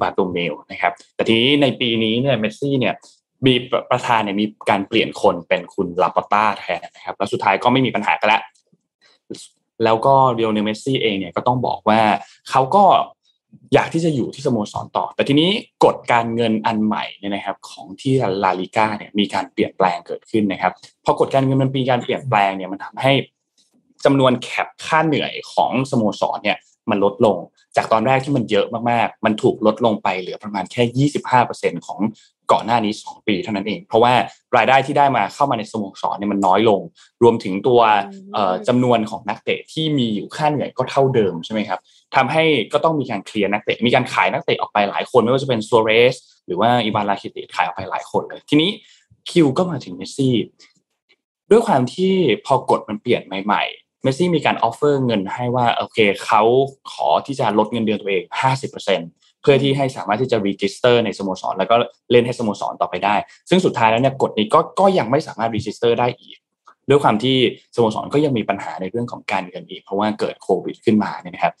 [0.00, 2.94] บาร์โตเมวนะครับแต่ทีนี้ในปีนี้เนี่ยเมสซี่เนี่ย
[3.46, 3.54] มี
[3.90, 8.42] ประธานเนี่ยมีการเปลี่ยนคนเป็นคุณลาปอร์ต้าแทนนะครับ แล้วสุดท้ายก็ไม่มีปัญหากันแล้ว
[9.84, 12.00] แล้วก็เลโอเนลเมสซี่เองเนี่ยก็ต้องบอกว่า
[12.50, 12.84] เขาก็
[13.74, 15.50] อยากที่จะอยู่ที่สโมสรต่อ แต่ทีนี้
[15.84, 18.12] กฎการเงินอันใหม่เนี่ยนะครับ ของที่
[18.44, 20.72] ลาลิก้าเนี่ยมีการเปลี่ยนแปลงเกิดขึ้นนะครับ
[21.04, 23.12] พอกฎการเงินมันมีการเปลี่ยนแปลงเนี่ยมันทำให้
[24.04, 26.58] จำนวนแคปค่าเหนื่อยของสโมสรเนี่ย
[26.90, 27.36] มันลดลง
[27.76, 31.08] จากตอนแรกที่มันเยอะมากๆ มันถูกลดลงไปเหลือประมาณแค่
[31.40, 32.00] 25%ของ
[32.52, 34.12] ก่อนหน้านี้ 2 ปีเท่านั้นเอง เพราะว่า
[34.56, 36.80] รายได้ที่ได้มาเข้ามาในสโมสรเนี่ยมันน้อยลง
[37.22, 37.80] รวมถึงตัว
[38.68, 41.80] จำนวนของนักเตะที่มีอยู่ค่าเหนื่อยก็เท่าเดิมใช่ไหมครับ
[42.14, 46.14] ทำให้ก็ต้องมีการเคลียร์นักเตะ มีการขายนักเตะออกไปหลายคนไม่ว่าจะเป็นซัวเรส
[46.46, 48.70] หรือว่าอีวานราคิติชขายออกไปหลายคนเลย ทีนี้
[49.30, 50.34] คิวก็มาถึงเมสซี่
[51.50, 52.12] ด้วยความที่
[52.46, 56.42] พอกฎมันเปลี่ยนใหม่ ๆ เมสซี่มีการ offer เงินให้ว่าโอเคเขา
[56.92, 58.22] ขอที่จะลดเงินเดือนตัวเอง
[58.80, 61.76] 50%เพื่อที่ให้สามารถที่จะ register ในสโมสร แล้วก็
[62.10, 63.14] เล่นให้สโมสรต่อไปได้
[63.48, 66.36] ซึ่งสุดท้ายแล้วเนี่ยกฎนี้ก็ก็ยังไม่สามารถ register ได้อีก
[66.88, 67.36] ด้วยความที่
[67.76, 71.54] สโมสรก็ยังมีปัญหาในเรื่องของการเงินอีก เพราะว่าเกิดโควิดขึ้นมาเนี่ยนะครับ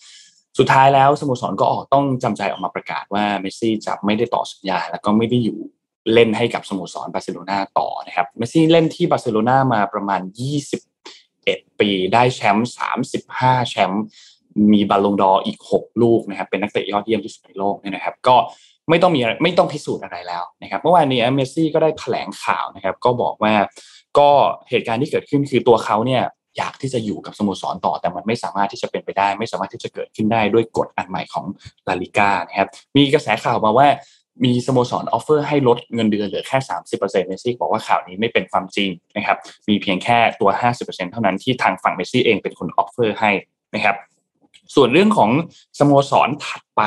[0.58, 5.58] สุดท้ายแล้วสโมสรก็ออกต้องจำใจออกมาประกาศว่าเมสซี่จะไม่ได้ต่อสัญญา แล้วก็ไม่ได้อยู่
[6.12, 10.20] เล่นให้กับสโมสรบาร์เซโลนาต่อนะครับเมสซี่เล่นที่บาร์เซโลนามาประมาณ
[10.60, 10.91] 20
[11.46, 12.68] 21ปีได้แชมป์
[13.18, 14.04] 35 แชมป์
[14.72, 18.36] มีบัลลงดอร์อีก 6 ลูกนะครับเป็นนักเตะยอดเยี่ยมที่สุดในโลกเนี่ยนะครับ ก็
[18.88, 23.54] ไม่ต้องมีไม่ต้องพิสูจน์อะไรแล้วนะครับเมื่อวานนี้เมสซี่ก็ได้แถลงข่าวนะครับ ก็บอกว่า
[24.18, 24.28] ก็
[24.70, 26.22] เหตุการณ์ที่เกิดขึ้นคือตัวเขาเนี่ย
[26.58, 31.44] อยากที่จะอยู่กับสโมสรต่อแต่มันไม่สามารถที่จะเป็นไปได้ ไม่สามารถที่จะเกิดขึ้นได้ด้วยกฎอันใหม่ของ
[31.88, 33.88] ลาลิก้านะครับมีกระแสข่าวมาว่า
[34.44, 36.58] มีสโมสร offer ให้ลดเงินเดือนเหลือแค่
[36.90, 43.30] 30%เมสซี่บอกว่าข่าวนี้ไม่เป็นความจริงนะครับมีเพียงแค่ตัว 50%เท่านั้นที่ทางฝั่งเมสซี่เองเป็นคน offer ให้
[43.74, 43.96] นะครับ
[44.74, 45.30] ส่วนเรื่องของ
[45.78, 46.82] สโมสรถัดไป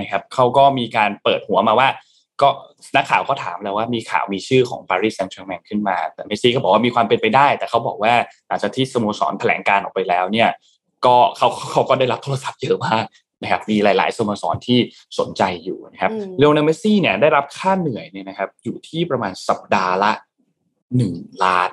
[0.00, 1.88] นะครับเขาก็มีการเปิดหัวมาว่า
[2.42, 2.48] ก็
[2.96, 8.14] นักข่าวก็ถามแล้วว่ามีข่าวมีชื่อของปารีสแซงต์แชร์แมงขึ้นมา แต่เมสซี่ก็บอกว่ามีความเป็นไปได้ แต่เขาบอกว่า
[8.48, 10.48] หลังจากที่สโมสรแถลงการออกไปแล้วเนี่ย
[11.06, 13.04] ก็เขาเขาก็ได้รับโทรศัพท์เยอะมาก
[13.42, 14.78] นะครับมีหลาย ๆ สโมสรที่
[15.18, 20.12] สนใจอยู่นะครับเลโอเนลเมสซี่เนี่ยได้รับค่าเหนื่อยเนี่ยนะครับ อยู่ที่ประมาณสัปดาห์ละ
[20.96, 21.72] หนึ่งล้าน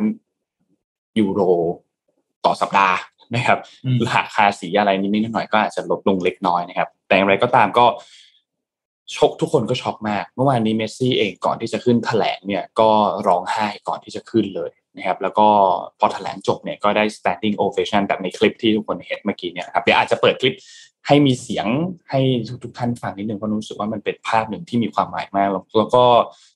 [1.20, 1.42] ยูโร
[2.46, 2.98] ต่อสัปดาห์
[3.36, 3.60] นะครับ
[4.14, 7.86] หักภาษีอะไรนิดๆหน่อยก็อาจจะลดลงเล็กน้อยนะครับ แต่อย่างไรก็ตามก็
[9.16, 12.90] ชกทุกคนก็ช็อกมาก เมื่อวานนี้เมสซี่เองก่อนที่จะขึ้นแถลงเนี่ยก็
[13.28, 15.48] ร้องไห้ก่อนที่จะขึ้นเลยนะครับ แล้วก็
[16.00, 20.54] พอแถลงจบเนี่ยก็ได้ standing ovation แบบในคลิปที่ทุกคนเห็นเมื่อกี้เนี่ยครับเดี๋ยวอาจจะเปิดคลิป
[21.08, 21.68] ให้มีเสียง
[22.10, 22.20] ให้
[22.64, 26.04] ทุกท่านฟังนิดนึงเพราะรู้สึกว่ามันเป็นภาพหนึ่งที่มีความหมายมาก แล้วก็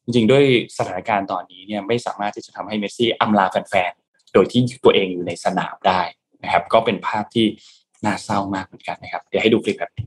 [0.03, 0.43] จริงๆด้วย
[0.77, 6.01] สถานการณ์ตอนนี้เนี่ยไม่สามารถที่จะทำให้เมสซี่อำลาแฟนๆโดยที่ตัวเองอยู่ในสนามได้
[6.43, 7.45] นะครับ ก็เป็นภาพที่
[8.05, 10.05] น่าเศร้ามากเหมือนกันนะครับ เดี๋ยวให้ดูคลิปแบบนี้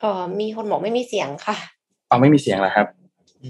[0.00, 1.56] เออมีคนบอกไม่มีเสียงค่ะ
[2.08, 2.86] เอาไม่มีเสียงแล้วครับ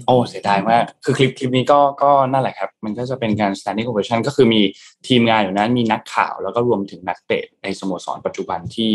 [0.05, 4.61] โอ้เสียดายมาก คือคลิปคลิปนี้ก็ก็นั่นแหละครับ มันก็จะเป็นการ standing ovation ก็คือมี
[5.07, 8.89] ทีมงานอยู่นั้นมีนักข่าว แล้วก็รวมถึงนักเตะในสโมสรปัจจุบันที่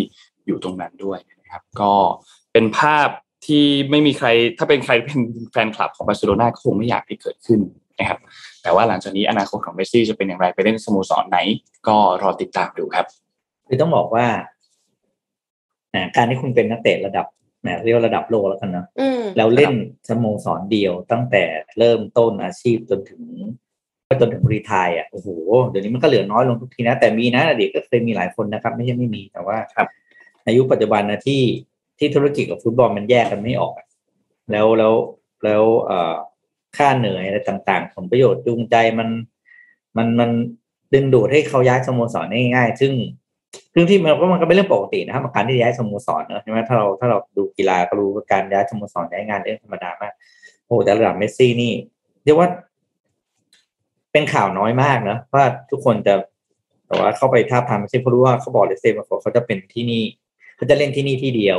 [0.46, 1.92] อยู่ตรงนั้นด้วยนะครับ ก็
[2.52, 3.08] เป็นภาพ
[3.46, 5.20] ที่ไม่มีใครถ้าเป็นใครเป็น
[5.52, 7.60] แฟนคลับของบาร์เซโลนาก็คงไม่อยากให้เกิดขึ้น
[7.98, 8.18] นะครับ
[8.62, 11.38] แต่ว่าหลังจากนี้อนาคตของเมสซี่จะเป็นอย่างไรไปเล่นสโมสรไหน
[11.88, 13.06] ก็รอติดตามดูครับ
[13.66, 14.26] คือต้องบอกว่า
[16.16, 17.26] การที่คุณเป็นนักเตะระดับ
[17.66, 18.86] นะเรียกระดับโลกแล้วกันนะ
[19.36, 19.74] แล้วเล่น
[20.08, 21.42] สโมสรเดียวตั้งแต่
[21.78, 23.22] เริ่มต้นอาชีพจนถึง
[24.20, 25.28] จนถึงรีทายอะโอ้โห
[25.68, 29.86] เดี๋ยวนี้มันก็เหลือน้อยลงทุกทีนะ แต่มีนะเด็กก็เคยมีหลายคนนะครับ ไม่ใช่ไม่มีแต่ว่าครับ
[30.44, 31.42] ในยุคปัจจุบันนะที่
[31.98, 33.74] ที่ธุรกิจกับฟุตบอลมันแยกกันไม่ออก
[34.50, 34.94] แล้วแล้ว
[35.44, 36.14] แล้วเอ่อ
[36.76, 39.08] ค่าเหนื่อยอะไรต่างๆ ผลประโยชน์จูงใจมัน
[39.96, 40.30] มันมัน
[40.94, 42.92] ดึงดูดให้เขาย้ายสโมสรง่ายๆ ซึ่ง
[43.74, 50.12] ซึ่งที่มันก็มันก็เป็นเรื่องปกตินะครับการที่ย้ายสโมสรเนอะใช่ไหมถ้าเราถ้าเราดูกีฬาก็รู้ว่าการย้ายสโมสรย้ายงานเรื่องธรรมดามาก
[50.66, 51.72] โอ้แต่ระดับเมสซี่นี่
[52.24, 52.48] เรียกว่า
[54.12, 56.14] เป็นข่าวน้อยมากนะว่าทุกคนจะ
[56.86, 60.02] แต่ว่าเข้าไปทาบทามไม่ใช่เพราะรู้ว่าเขาบอกเลยเซมาเขาจะเป็นที่นี่
[60.56, 61.58] เขาจะเล่นที่นี่ที่เดียว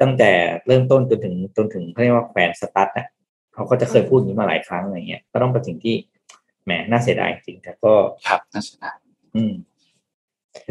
[0.00, 0.30] ตั้งแต่
[0.66, 3.06] เริ่มต้นจนถึงจนถึงเขาเรียกว่าแขวนสตั๊ดนะ
[3.54, 5.94] เขาก็จะเคยพูดอย่างนี้มาหลายครั้งอะไรเงี้ยก็ต้องเป็นสิ่งที่
[6.64, 7.92] แหมน่าเสียดายจริงแต่ก็
[8.26, 8.96] ครับน่าเสียดาย
[9.36, 9.52] อืม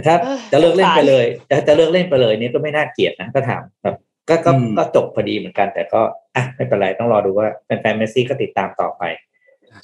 [0.08, 0.16] ถ้า
[0.52, 3.96] จะเลิกเล่นไปเลยจะจะเลิกเล่นไปเลยนี่ก็ไม่น่าเกลียดนะก็ถามแบบ
[4.30, 6.02] ก็ก็อืมก็จบพอดีเหมือนกัน แต่ก็
[6.36, 9.04] อะไม่เป็นไรต้องรอดูว่าแฟนๆเมสซี่ก็ติดตามต่อไป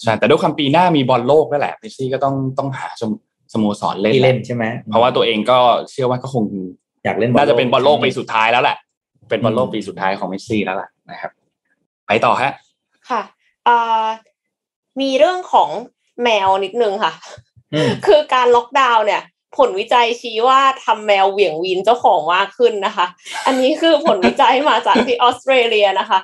[0.02, 3.12] ใช่แต่ด้วยความปีหน้ามีบอลโลกด้วยแหละเมสซี่ก็ต้องต้องหาสโม
[3.54, 5.60] สโมสรเล่นที่เล่นแหละใช่ไหมเพราะว่าตัวเองก็
[5.92, 6.44] เชื่อว่าก็คง
[7.04, 8.78] อยากเล่นน่าจะเป็นบอลโลกปีสุดท้ายแล้วแหละ
[9.30, 11.32] เป็นบอลโลกอืมปีสุดท้ายของเมสซี่แล้วล่ะนะครับ
[12.08, 12.52] ไปต่อฮะ
[13.10, 13.22] ค่ะ
[13.68, 14.06] อ่า
[15.02, 15.70] มีเรื่องของ
[16.24, 17.14] แมวนิดนึงค่ะ
[17.74, 19.22] อืมคือการล็อกดาวน์เนี่ย
[19.58, 23.06] ผลวิจัยชี้ว่าทำแมวเหวี่ยงวีนเจ้าของมากขึ้นนะคะ
[23.46, 26.20] อันนี้คือผลวิจัยมาจากที่ออสเตรเลียนะคะ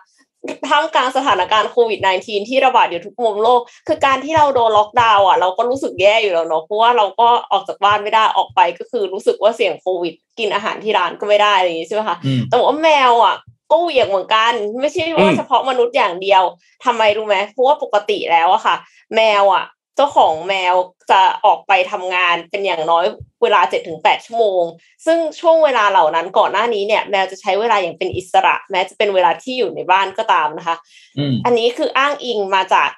[0.69, 13.35] ท่ามกลางสถานการณ์โควิด -19 ที่ระบาดอยู่ทุกมุมโลก คือการที่เราโดนล็อกดาวน์อะเราก็รู้สึกแย่อยู่แล้วเนาะเพราะว่าเราก็ออกจากบ้านไม่ได้ออกไปก็คือรู้สึกว่าเสี่ยงโควิด กินอาหารที่ร้านก็ไม่ได้อะไรอย่างงี้ใช่ไหมคะอืมแต่ว่าแมวอะ
[13.71, 16.43] ก็เหวี่ยงเหมือนกัน ไม่ใช่อืว่ามเฉพาะมนุษย์อย่างเดียว
[16.85, 18.75] ทำไมรู้ไหมเพราะว่าปกติแล้วอะค่ะ
[19.15, 20.75] แมวอะเจ้าของแมว
[21.11, 23.05] จะออกไปทำงานเป็นอย่างน้อย
[23.41, 24.63] เวลาเจ็ดถึงแปดชั่วโมง
[25.05, 30.75] ซึ่งช่วงเวลาเหล่านั้นก่อนหน้านี้เนี่ยแมวจะใช้เวลาอย่างเป็นอิสระ แม้จะเป็นเวลาที่อยู่ในบ้านก็ตามนะคะ
[31.17, 32.89] อืมอันนี้คืออ้างอิงมาจาก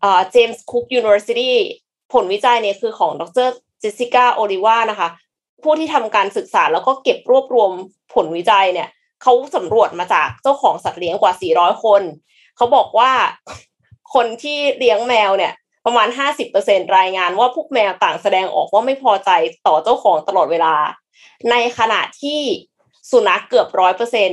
[0.00, 1.50] เอ่อ James Cook University
[2.12, 3.48] ผลวิจัยเนี่ยคือของดร
[3.80, 5.08] เจสสิก้าโอลิวานะคะ
[5.62, 7.70] ผู้ที่ทำการศึกษาแล้วก็เก็บรวบรวม
[8.14, 8.88] ผลวิจัยเนี่ย
[9.22, 12.02] เขาสำรวจมาจากเจ้าของสัตว์เลี้ยงกว่า 400 คน
[12.56, 13.10] เขาบอกว่า
[14.14, 15.52] คนที่เลี้ยงแมวเนี่ย
[15.86, 16.08] ประมาณ
[16.52, 19.30] 50%รายงานว่าพวกแมวต่างแสดงออกว่าไม่พอใจ
[19.66, 20.74] ต่อเจ้าของตลอดเวลา
[21.50, 22.40] ในขณะที่
[23.10, 24.30] สุนัขเกือบร้อยเปอร์เซ็น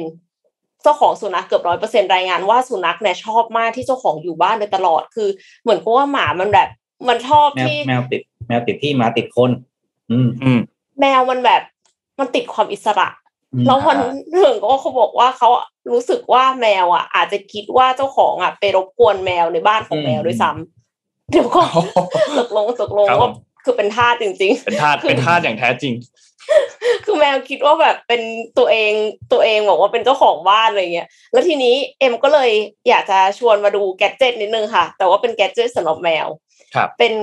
[0.83, 5.29] เจ้าของสุนัขเกือบร้อยเปอร์เซ็นรายงานว่าสุนัขเนี่ยชอบมากที่เจ้าของอยู่บ้านโดยตลอดคือ
[5.63, 6.69] เหมือนกับว่าหมามันแบบ
[7.07, 9.51] มันชอบแมวที่แมวติด แมวติดที่หมาติดคน
[10.12, 10.60] อืมอืม
[10.99, 11.62] แมวมันแบบ
[12.19, 13.07] มันติดความอิสระ
[13.53, 13.97] อืมแล้วมัน
[14.31, 15.49] เรื่องก็เขาบอกว่าเขา
[15.91, 20.87] รู้สึกว่าแมวอะ อาจจะคิดว่าเจ้าของอะไปรบกวนแมวในบ้านของแมวด้วยซ้ำ
[21.32, 21.62] เดี๋ยวก็
[22.40, 25.94] ตกลงตกลงครับผว่ามคือเป็นทาสจริง ๆ เป็นทาสเป็นทาสอย่างแท้จริง
[27.06, 28.22] คือแมวคิดว่าแบบเป็น
[28.58, 28.94] ตัวเอง
[29.32, 32.52] ตัวเองบอกว่าเป็นเจ้าของบ้านอะไรเงี้ย แล้วทีนี้เอ็มก็เลย
[32.90, 36.28] อยากจะชวนมาดูแกดเจิตนิดนึงค่ะ แต่ว่าเป็นแกดเจิตสำหรับแมว
[36.76, 37.13] ครับเป็น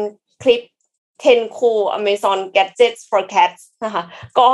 [0.42, 0.62] คลิป
[1.12, 4.02] 10 cool Amazon gadgets for cats นะคะ
[4.38, 4.48] ก็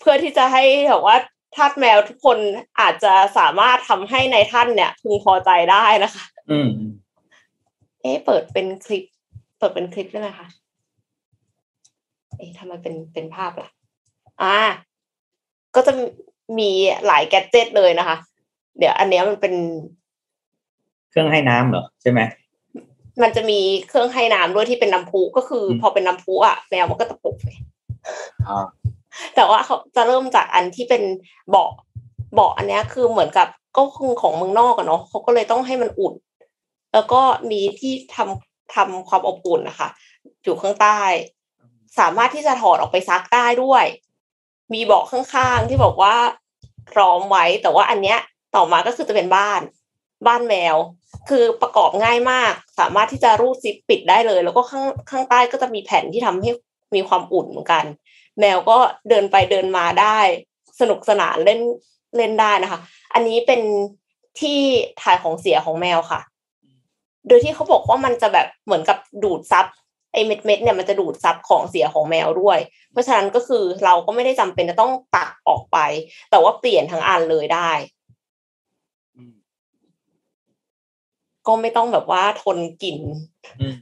[0.00, 1.16] เพื่อที่จะให้แบบว่า
[1.56, 2.38] ทาสแมวทุกคน
[2.80, 6.68] อาจจะสามารถทำให้ในท่านเนี่ยพึงพอใจได้นะคะ อืม
[7.05, 9.04] เอ๊ะเปิดเป็นคลิป
[9.58, 10.46] เปิดเป็นคลิปได้ไหมคะ
[12.36, 13.68] เอ๊ะทำไมเป็นเป็นภาพล่ะ
[14.42, 14.58] อ่า
[15.74, 15.92] ก็จะ
[16.58, 16.70] มี
[17.06, 18.16] หลายแกดเจิตเลยนะคะ
[18.78, 19.54] เดี๋ยวอันเนี้ยมันเป็น
[21.10, 22.20] เครื่องให้น้ำเหรอใช่ไหม
[23.22, 27.56] มันจะมีเครื่องให้น้ำด้วยที่เป็นน้ำพุก็คืออมพอเป็นน้ำพุอะแมวมันก็ตะปบเลย
[28.48, 28.66] อ่า
[29.34, 31.02] แต่ว่าเขาจะเริ่มจากอันที่เป็น
[31.50, 31.70] เบาะ
[32.34, 36.14] เบาะอันเนี้ยคือเหมือนกับก็คงของเมืองนอกอะเนาะเขาก็เลยต้องให้มันอุ่น
[36.96, 39.88] แล้วก็มีที่ทำทำความอบอุ่นนะคะ
[40.44, 41.00] อยู่ข้างใต้
[41.98, 43.84] สามารถที่จะถอดออกไปซักได้ด้วย
[44.74, 46.14] มีเบาะข้างๆที่บอกว่า
[46.92, 48.18] พร้อมไว้ แต่ว่าอันเนี้ย
[48.56, 49.60] ต่อมาก็คือจะเป็นบ้าน
[50.26, 50.76] บ้านแมว
[51.28, 56.50] คือประกอบง่ายมาก สามารถที่จะรูดซิปปิดได้เลย แล้วก็ข้างข้างใต้ก็จะมีแผ่นที่ทำให้
[56.94, 57.84] มีความอุ่นเหมือนกัน
[58.40, 58.78] แมวก็
[59.08, 60.18] เดินไปเดินมาได้
[60.80, 61.60] สนุกสนานเล่น
[62.16, 62.80] เล่นได้นะคะ
[63.14, 63.60] อันนี้เป็น
[64.40, 64.58] ที่
[65.02, 66.20] ถ่ายของเสียของแมวค่ะ
[67.28, 69.66] โดยที่เขาบอกว่ามันจะแบบเหมือนกับดูดซับ
[70.12, 72.58] ไอ้เม็ดเม็ดๆเนี่ยมันจะดูดซับของเสียของแมวด้วย
[72.92, 75.78] เพราะฉะนั้นก็คือเราก็ไม่ได้จำเป็นจะต้องตัดออกไป
[76.30, 77.70] แต่ว่าเปลี่ยนทั้งอันเลยได้
[79.16, 79.34] อืม
[81.46, 82.98] ก็ไม่ต้องแบบว่าทนกลิ่น
[83.60, 83.76] อืม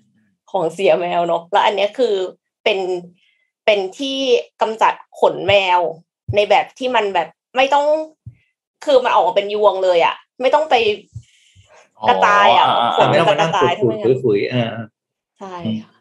[0.51, 2.15] ของเสียแมวเนาะแล้วอันเนี้ยคือ
[2.65, 2.79] เป็น
[3.65, 4.19] เป็นที่
[4.61, 5.81] กำจัดขนแมว
[6.35, 7.87] ในแบบที่มันแบบไม่ต้อง
[8.85, 10.75] คือมันออกมาเป็นยวงเลยอะไม่ต้องไป
[12.09, 14.69] กระจายอะาขแต่นไม่ต้องมานั่งกระขุจาดยขุดทำไมงั้นขุยๆเออ
[15.39, 15.95] ใช่ค่ะ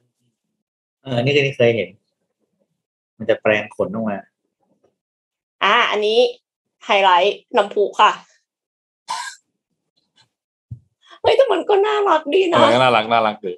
[1.04, 1.90] เออนี่เคยเคยเห็น
[3.18, 4.18] มันจะแปลงขนออกมา
[5.64, 6.20] อ่าอันนี้
[6.86, 8.12] ไฮไลท์น้ำพุค่ะ
[11.22, 13.56] เฮ้ยแต่มันก็น่ารักดีทำนะไมก็น่ารักน่ารักเลย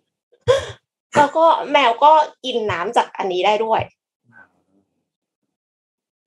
[1.18, 2.12] แล้วก็แมวก็
[2.46, 3.82] กินน้ำจากอันนี้ได้ด้วย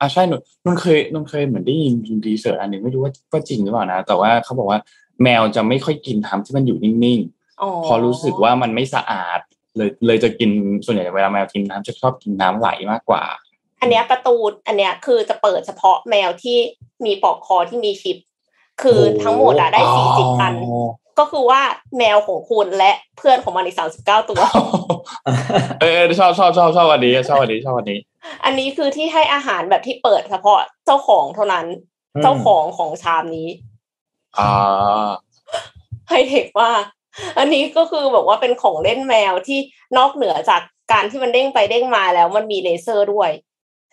[0.01, 1.95] อ่าใช่นุ่นนุ่นเคยนุ่นเคยเหมือนได้ยิน
[2.27, 4.79] รีเสิร์ชอันหนึ่งไม่รู้ว่าว่าจริงหรือเปล่านะ แต่ว่าเขาบอกว่า
[5.23, 7.21] แมวจะไม่ค่อยกินน้ำที่มันอยู่นิ่ง
[7.63, 9.41] อ๋อๆพอรู้สึกว่ามันไม่สะอาด
[9.77, 10.51] เลยเลยจะกิน
[10.85, 13.23] ส่วนใหญ่เวลาแมวกินน้ำจะชอบกินน้ำไหลมากกว่า
[13.81, 16.59] อันเนี้ยประตูอันเนี้ยคือจะเปิดเฉพาะแมวที่
[17.05, 18.19] มีปลอกคอที่มีชิป
[18.83, 20.55] คือทั้งหมดอะได้สี่สิบอัน
[21.19, 21.61] ก็คือว่า
[21.99, 24.43] แมวของคุณและเพื่อนของมันอีกสามสิบเก้าตัว
[25.81, 27.99] เออเออชอบชอบชอบชอบอันนี้ชอบอันนี้ชอบอันนี้
[28.45, 31.67] อันนี้คือที่ให้อาหารแบบที่เปิดเฉพาะเจ้าของเท่านั้น
[32.17, 33.49] อืมเจ้าของของชามนี้
[34.39, 35.09] อ่า
[36.09, 36.83] ไฮเทคมาก
[37.39, 39.59] อันนี้ก็คือแบบว่าเป็นของเล่นแมวที่
[39.97, 40.61] นอกเหนือจาก
[40.93, 43.31] การที่มันเด้งไปเด้งมาแล้วมันมีเลเซอร์ด้วย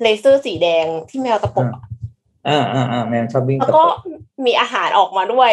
[0.03, 1.81] เลเซอร์สีแดงที่แมวตะปบอะ
[2.47, 3.93] อ่าอ่าอ่าแมวชอบวิ่งแล้วตะก็ปบ
[4.45, 5.51] มีอาหารออกมาด้วย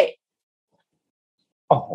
[1.68, 1.88] โอ้โห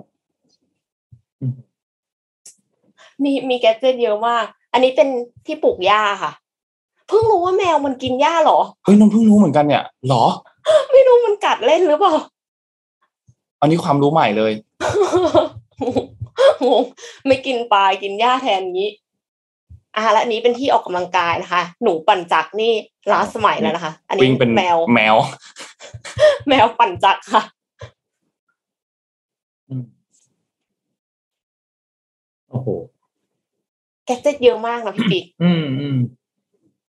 [3.24, 5.08] มีมีแกดเจิตเยอะมาก อันนี้เป็น
[5.46, 6.32] ที่ปลูกหญ้าค่ะ
[7.08, 10.24] เพิ่งรู้ว่าแมวมันกินหญ้าเหรอ เฮ้ยน้องเพิ่งรู้เหมือนกันเนี่ยเหรอ
[10.92, 12.14] ไม่รู้มันกัดเล่นหรือเปล่า
[13.62, 14.52] อันนี้ความรู้ใหม่เลย
[16.66, 16.84] งง
[17.28, 18.90] ไม่กินปลากินหญ้าแทนนี้
[19.96, 22.72] อ่าและอันนี้เป็นที่ออกกำลังกายนะคะ หนูปั่นจักรนี่
[23.12, 25.16] ล้าสมัยแล้วนะคะ อันนี้วิ่งเป็นแมวแมว
[26.50, 27.44] แมวปั่นจักรค่ะ
[29.70, 29.84] อืม
[32.52, 32.68] โอ้โห
[34.06, 35.98] แกดเจ็ตเยอะมากนะพี่ปิ๊กอืมอืม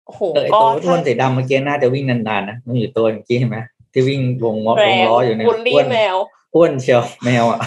[0.06, 3.58] โอ้โหเออไอก็ตัวอ้วนสีดำเมื่อกี้น่าจะวิ่งนานๆนะมันอยู่ตัวเมื่อกี้เห็นไหม
[3.92, 6.16] ที่วิ่งวงวงแรงล้ออยู่เนี่ยบูลลี่อ้วนแมว
[6.54, 7.60] อ้วนเชียวแมวอะ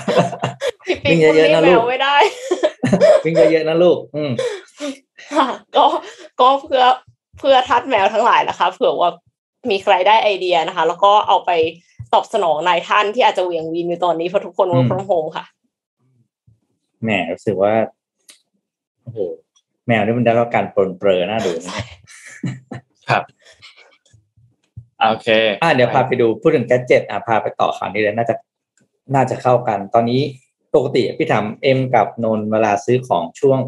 [1.05, 2.15] พี่วิ่ปิ๊กงบูลเยอะๆลี่นะแมลูกวไม่ได้
[3.25, 4.31] วิ่งเยอะๆนะลูก อืม
[5.35, 5.85] ค่ะก็
[6.41, 6.83] ก็เพื่อ
[7.39, 9.11] เพื่อทัดแมวทั้งหลายนะคะ เผื่อว่า
[9.69, 11.51] มีใครได้ไอเดียนะคะ แล้วก็เอาไป
[12.13, 15.45] ตอบสนองนายท่านที่อาจจะเหวียงวีนอยู่ตอนนี้เพราะทุกคน work from home ค่ะ
[17.03, 17.73] แหมรู้สึกว่า
[19.01, 19.19] โอ้โห
[19.87, 21.99] แมวนี่มันได้รับการปรนเปรอน่าดูนะเนี่ย
[23.09, 23.23] ครับ
[25.09, 25.27] โอเค
[25.63, 28.35] อะเดี๋ยวพาไปดูพูดถึงแกดเจ็ตอะพาไปต่อข่าวนี้เลยน่าจะ
[29.15, 30.21] น่าจะเข้ากัน ตอนนี้
[30.75, 33.59] ปกติพี่ทำเอ็มกับนนท์เวลาซื้อของช่วง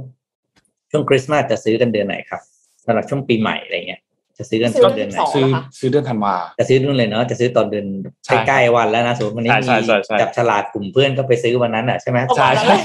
[0.92, 2.42] ช่วงคริสต์มาสจะซื้อกันเดือนไหนครับ
[2.86, 4.02] สำหรับช่วงปีใหม่อะไรเงี้ย
[4.38, 7.86] จะซื้อกันซื้อตอนเดือนไหนสองซื้อนะคะซื้อเดือนธันวาจะซื้อนู่นเลยเนาะจะซื้อตอนเดือน
[8.26, 12.80] ใช่ใกล้ๆวันแล้วนะสมมติวันนี้ใช่ใช่มีใช่ใช่จับฉลากกลุ่มเพื่อนก็ไปซื้อวันนั้นอะใช่ไหมประใช่มาณนั้นใช่แหละ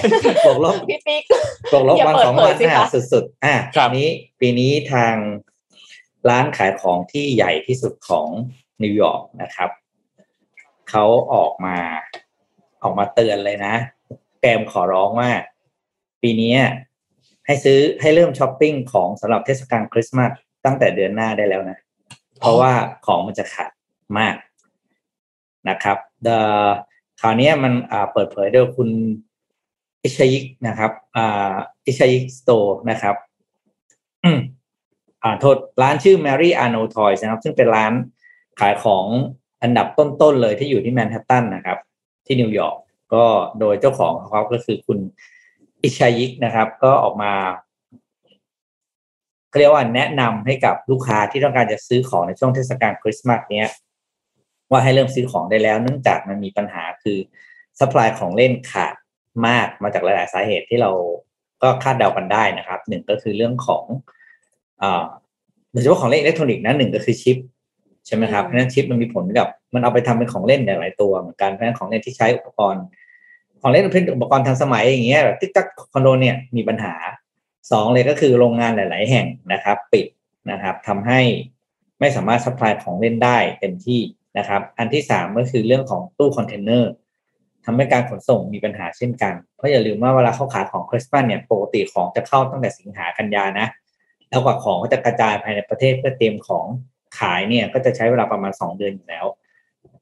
[0.47, 1.23] บวกลบพี่ปิ๊ก
[1.73, 5.15] บวกลบอย่าวันเปิดสองเผวัยนสิอะคะสุดๆอะครับนี้ปีนี้ทาง
[6.29, 8.27] ร้านขายของที่ใหญ่ที่สุดของ
[8.83, 9.71] นิวยอร์กนะครับ
[10.91, 11.77] เขาออกมา
[12.85, 13.75] ออกมาเตือนเลยนะ
[14.41, 15.31] แกมขอร้องว่า
[16.23, 16.53] ปีนี้
[17.47, 20.31] ให้ซื้อให้เริ่มช้อปปิ้งของสำหรับเทศกาลคริสต์มาส
[20.65, 21.79] ตั้งแต่เดือนหน้าได้แล้วนะ
[22.39, 22.73] เพราะว่า
[23.07, 23.71] ของมันจะขาด
[24.19, 24.35] มาก
[25.69, 26.29] นะครับเด
[27.21, 27.73] คราวนี้มัน
[28.13, 28.89] เปิดเผยโดยคุณ
[30.03, 30.93] อิชยิกนะครับ
[31.87, 33.17] อิชยิกสโตร์นะครับ
[35.23, 37.93] อ่าโทษร้านชื่อ Mary Arno Toys นะครับ ซึ่งเป็นร้าน
[38.61, 39.07] ขายของ
[39.63, 41.79] อันดับต้นๆเลยที่อยู่ที่แมนฮัตตันนะครับ
[42.27, 42.77] ที่นิวยอร์ก
[43.15, 43.25] ก็
[43.61, 44.99] โดยเจ้าของเขาก็คือคุณ
[45.83, 47.33] อิชายิกนะครับ ก็ออกมา
[49.49, 53.69] เขาเรียกว่าแนะนำให้กับลูกค้าที่ต้องการจะซื้อของในช่วงเทศกาลคริสต์มาสเนี้ย
[54.71, 57.19] ว่าให้เริ่มซื้อของได้แล้ว เนื่องจากมันมีปัญหาคือ
[57.81, 58.95] สป라이ของเล่นขาด
[59.47, 60.91] มากมาจากหลาย ๆ สาเหตุที่เรา
[61.63, 63.85] ก็คาดเดากันได้นะครับหนึ่งก็คือเรื่องของ
[65.73, 67.37] โดยเฉพาะของเล่นอิเล็กทรอนิกส์นะหนึ่งก็คือชิป
[68.07, 72.85] ใช่ไหมครับเพอืมราะฉะนั้นชิปมันมีผลกับ มันเอาไปทำเป็นของเล่นหลายๆตัวเหมือนกันเพราะฉะนั้นของเล่นที่ใช้อุปกรณ์
[73.61, 76.95] ของเล่นเป็นอุปกรณ์ทันสมัยอย่างเงี้ยแบบติ๊กตักคอนโดเนี่ยมีปัญหา
[77.71, 80.07] สองเลยก็คือโรงงานหลาย ๆ แห่งนะครับ ปิด
[80.51, 81.21] นะครับทำให้
[82.01, 84.01] ไม่สามารถ supply ของเล่นได้เต็มที่
[84.39, 86.91] นะครับ อันที่สามก็คือเรื่องของตู้คอนเทนเนอร์
[87.65, 93.67] ทำให้การขนส่งมีปัญหาเช่นกัน เพราะอย่าลืมว่าเวลาเขาขายของคริสต์มาสเนี่ยปกติของจะเข้าตั้งแต่สิงหากันยานะ
[94.29, 96.67] แล้วกว่าของก็จะกระจายภายในประเทศเพื่อเตรียมของ
[97.19, 99.27] ขายเนี่ยก็จะใช้เวลาประมาณสองเดือนอยู่แล้ว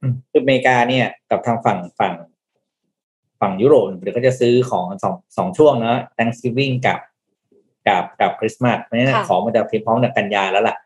[0.00, 2.14] อืมคืออเมริกาเนี่ยกับทางฝั่งฝั่ง
[3.40, 6.98] ฝั่งยุโรปเดี๋ยวก็จะซื้อของสองสองช่วงนะ Thanksgiving กับ
[7.88, 10.76] กับกับคริสต์มาสเพราะฉะนั้นค่ะของมันจะเพียงพร้อมในกันยาแล้วล่ะ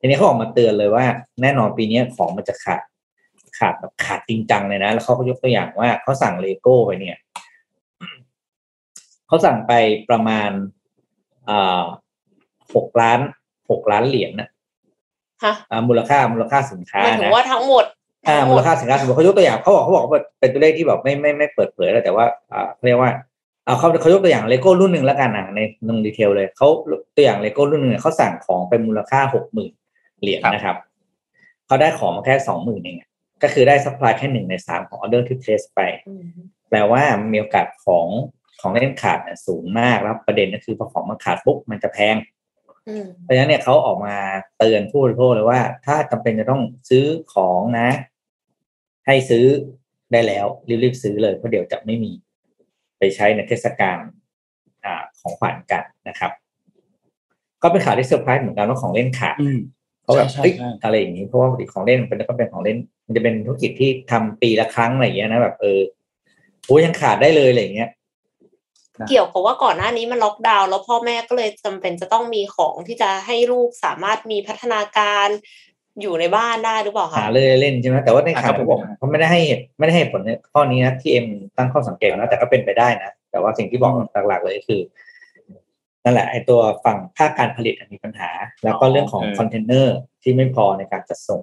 [0.00, 1.04] ทีนี้เขาออกมาเตือนเลยว่า
[1.42, 2.80] แน่นอนปีนี้ของมันจะขาด
[3.58, 7.16] ขาดแบบขาดจริงจังเลยนะ แล้วเขาก็ยกตัวอย่างว่าเขาสั่งเลโก้ไปเนี่ย
[9.26, 9.72] เขาสั่งไป
[10.10, 10.50] ประมาณ
[11.48, 11.84] อ่า
[12.74, 13.20] หกล้าน
[13.70, 14.51] หกล้านเหรียญนะฮะอ่า
[15.88, 17.84] มูลค่ามูลค่าสินค้าหมายถึงนะว่าทั้งหมด
[18.28, 23.10] อ่าทั้งหมดมูลค่าสินค้าสมมติเขายกตัวอย่างเขาบอกเขาบอกว่าเป็นตัวเลขที่แบบไม่ไม่ไม่เปิดเผยแล้วแต่ว่าอ่าเขาเรียกว่า
[23.64, 26.68] เอาเขาเขายกตัวอย่างเลโก้รุ่นหนึ่งแล้วกันนะไม่ลง detail เลยเขา
[27.16, 29.72] ตัวอย่างเลโก้รุ่นหนึ่งเขาสั่งของเป็นมูลค่าหกหมื่น
[30.20, 30.76] เหรียญครับนะครับ
[31.66, 33.08] เขาได้ของมาแค่สองหมื่นเองอะ
[33.42, 36.24] ก็คือได้ supply แค่หนึ่งในสามของออเดอร์ที่ place ไปอืม
[36.70, 38.06] แปลว่ามีโอกาสของ
[38.60, 42.41] ของเล่นขาดเนี่ยสูงมากแล้วประเด็นก็คือพอของมันขาดปุ๊บมันจะแพงอืม
[43.22, 44.16] เพราะฉะนั้นเนี่ยเขาออกมา
[44.58, 47.04] เตือนผู้บริโภคเลยว่า ถ้าจำเป็นจะต้องซื้อ
[47.34, 47.88] ของนะ
[49.06, 49.44] ให้ซื้อ
[50.12, 50.46] ได้แล้ว
[50.82, 52.12] รีบๆซื้อเลยเพราะเดี๋ยวจะไม่มี
[52.98, 53.98] ไปใช้ในเทศกาล
[54.84, 56.32] อ่าของขวัญกันนะครับ
[57.62, 59.58] ก็เป็นข่าวที่เซอร์ไพรส์เหมือนกันว่าของเล่นขาดอืม
[60.02, 65.80] เขาแบบใช่เฮ้ยใช่อะไรอย่างนี้เพราะว่าปกติของเล่นมันเป็นก็เป็นของเล่น มันจะเป็นธุรกิจที่ทำปีละครั้งอะไรอย่างเงี้ยนะแบบเออ
[66.66, 67.90] โอ้ยยังขาดได้เลยอะไรอย่างเงี้ย
[69.08, 75.28] เกี่ยวกับว่าก่อนหน้านี้มันล็อกดาวน์แล้วพ่อแม่ก็เลยจำเป็นจะต้องมีของที่จะให้ลูกสามารถมีพัฒนาการ
[76.00, 81.26] อยู่ในบ้านได้หรือเปล่าหาคะเลยเล่นใช่ไหมแต่ว่าในข่าวอะก็เขาเป็นบอกไปได้เขาไม่ได้ให้เหตุไม่ได้ให้ผลในข้อนี้นะที่เอ็ม
[81.56, 83.94] ตั้งข้อสังเกตนะแต่ก็เป็นไปได้นะแต่ว่าสิ่งที่บอก
[84.28, 84.80] หลักๆเลยคือ
[86.04, 88.30] นั่นแหละไอ้ตัวฝั่งภาคการผลิตมีปัญหา
[88.64, 91.42] แล้วก็เรื่องของคอนเทนเนอร์ที่ไม่พอในการจัดส่ง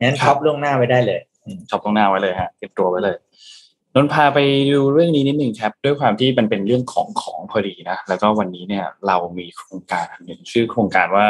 [0.00, 3.16] งั้นครับช็อปล่วงหน้าไว้ได้เลยอืมช็อปล่วงหน้าไว้เลยฮะเตรียมตัวไว้เลย
[3.96, 4.38] นนท์พาไป
[4.72, 11.28] ดูเรื่องนี้นิดหนึ่งครับ ด้วยความที่มันเป็นเรื่องของของพอดีนะ แล้วก็วันนี้เนี่ยเรามีโครงการอันหนึ่งชื่อโครงการว่า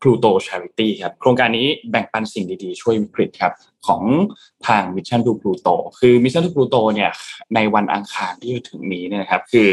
[0.00, 3.52] Pluto Charity ครับโครงการนี้แบ่งปันสิ่งดีๆ ช่วยวิกฤตครับ
[3.86, 4.02] ของ
[4.66, 7.10] ทาง Mission to Pluto คือ Mission to Pluto เนี่ย
[7.54, 9.70] ในวันอังคารที่จะถึงนี้เนี่ยนะครับ คือ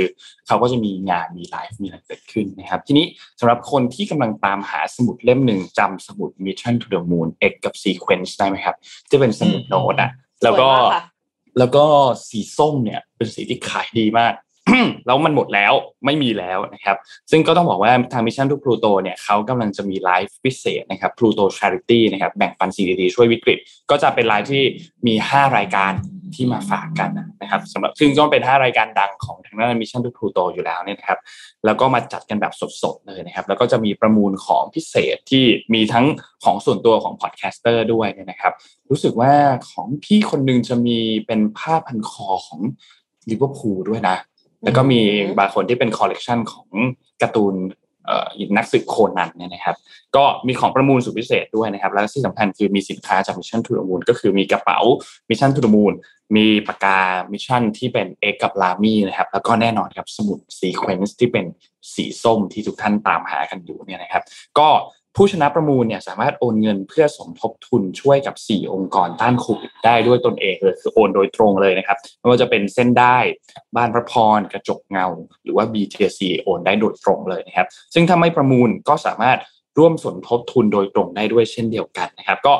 [0.48, 3.06] เขาก็จะมีงานมีไลฟ์มีอะไรเกิดขึ้นนะครับ ทีนี้
[3.40, 8.76] สำหรับคนที่กำลังตามหาสมุดเล่มหนึ่งจำสมุด Mission to the Moon X กับ Sequence ได้ไหมครับ
[9.12, 10.12] จะเป็นสมุดโน้ตอะ
[10.44, 11.04] แล้วก็สวยมากค่ะ
[11.58, 11.86] แล้วก็
[12.30, 14.34] สีส้มเนี่ยเป็นสีที่ขายดีมาก
[15.06, 15.74] แล้วมันหมดแล้ว
[16.06, 16.98] ไม่มีแล้วนะครับ
[17.32, 23.58] ซึ่งก็ต้องบอกว่าทาง Mission to Pluto เนี่ยเขากำลังจะมีไลฟ์พิเศษนะครับ Pluto Charity นะครับแบ่งปันสิ่งดีๆช่วยวิกฤต
[23.90, 24.64] ก็จะเป็นไลฟ์ที่
[25.08, 25.92] มี 5 รายการ
[26.36, 27.12] ที่มาฝากกัน
[27.42, 31.20] นะครับสำหรับซึ่งก็เป็น5รายการดังของทางด้าน Mission to Pluto อยู่แล้วเนี่ยนะครับ
[31.66, 32.54] แล้วก็มาจัดกันแบบ
[32.84, 36.06] สดๆเลยนะครับ แล้วก็จะมีประมูลของพิเศษที่มีทั้ง
[36.44, 38.54] ของส่วนตัวของ podcaster ด้วยเนี่ยนะครับ
[38.90, 39.32] รู้สึกว่า
[39.72, 42.60] ของพี่คนหนึ่งจะมีเป็นผ้าพันคอของ
[43.30, 44.18] ลิเวอร์พูลด้วยนะ
[44.64, 45.02] แล้วก็มี
[45.40, 46.68] บางคนที่เป็นคอลเลกชันของ
[47.22, 47.56] การ์ตูน
[48.58, 49.76] นักสืบโคนันเนี่ยนะครับ
[50.16, 54.80] ก็มีของประมูลสุดพิเศษด้วยนะครับ แล้วที่สำคัญคือมีสินค้าจาก Mission to the Moon ก็คือมีกระเป๋า
[55.30, 55.94] Mission to the Moon
[56.36, 57.00] มีปากกา
[57.32, 61.46] Mission ที่เป็น X กับ Lamy นะครับ แล้วก็แน่นอนครับสมุด Sequence ที่เป็น
[61.94, 64.24] สีส้มที่ทุกท่านตามหากันอยู่เนี่ยนะครับ
[64.60, 64.70] ก็
[65.16, 73.18] ผู้ชนะประมูลเนี่ยสามารถโอนเงินเพื่อสมทบทุนช่วยกับ 4 องค์กรต้านโควิดได้ด้วยตนเองเลยคือโอนโดยตรงเลยนะครับไม่ว่าจะเป็นเส้นด้าย
[73.76, 75.08] บ้านพระพรกระจกเงา
[75.44, 79.38] หรือว่า BTC โอนได้โดยตรงเลยนะครับ ซึ่งถ้าไม่ประมูลก็สามารถ
[79.78, 82.54] ร่วมสมทบทุนโดยตรงได้ด้วยเช่นเดียวกันนะครับ ก็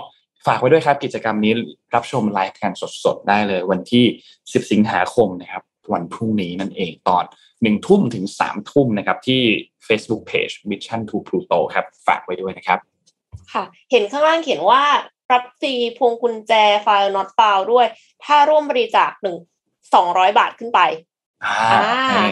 [0.48, 1.54] ฝากไว้ด้วยครับกิจกรรมนี้
[1.96, 2.74] รับชมไลฟ์กัน
[3.04, 4.06] สดๆได้เลย วันที่
[4.38, 7.24] 10 สิงหาคมนะครับวันพรุ่งนี้นั่นเองตอน
[7.64, 9.44] หนึ่งทุ่มถึงสามทุ่มนะครับที่
[9.90, 12.80] Facebook Page Mission to Pluto ครับ ฝากไว้ด้วยนะครับ
[13.54, 14.84] ค่ะ เห็นข้างล่างเขียนว่า
[15.32, 17.88] รับฟรีพวงกุญแจไฟล์ not found ด้วย
[18.24, 19.38] ถ้าร่วมบริจาคหนึ่ง
[19.94, 20.80] สองร้อยบาทขึ้นไป
[21.46, 22.26] อ่าอ่าใช่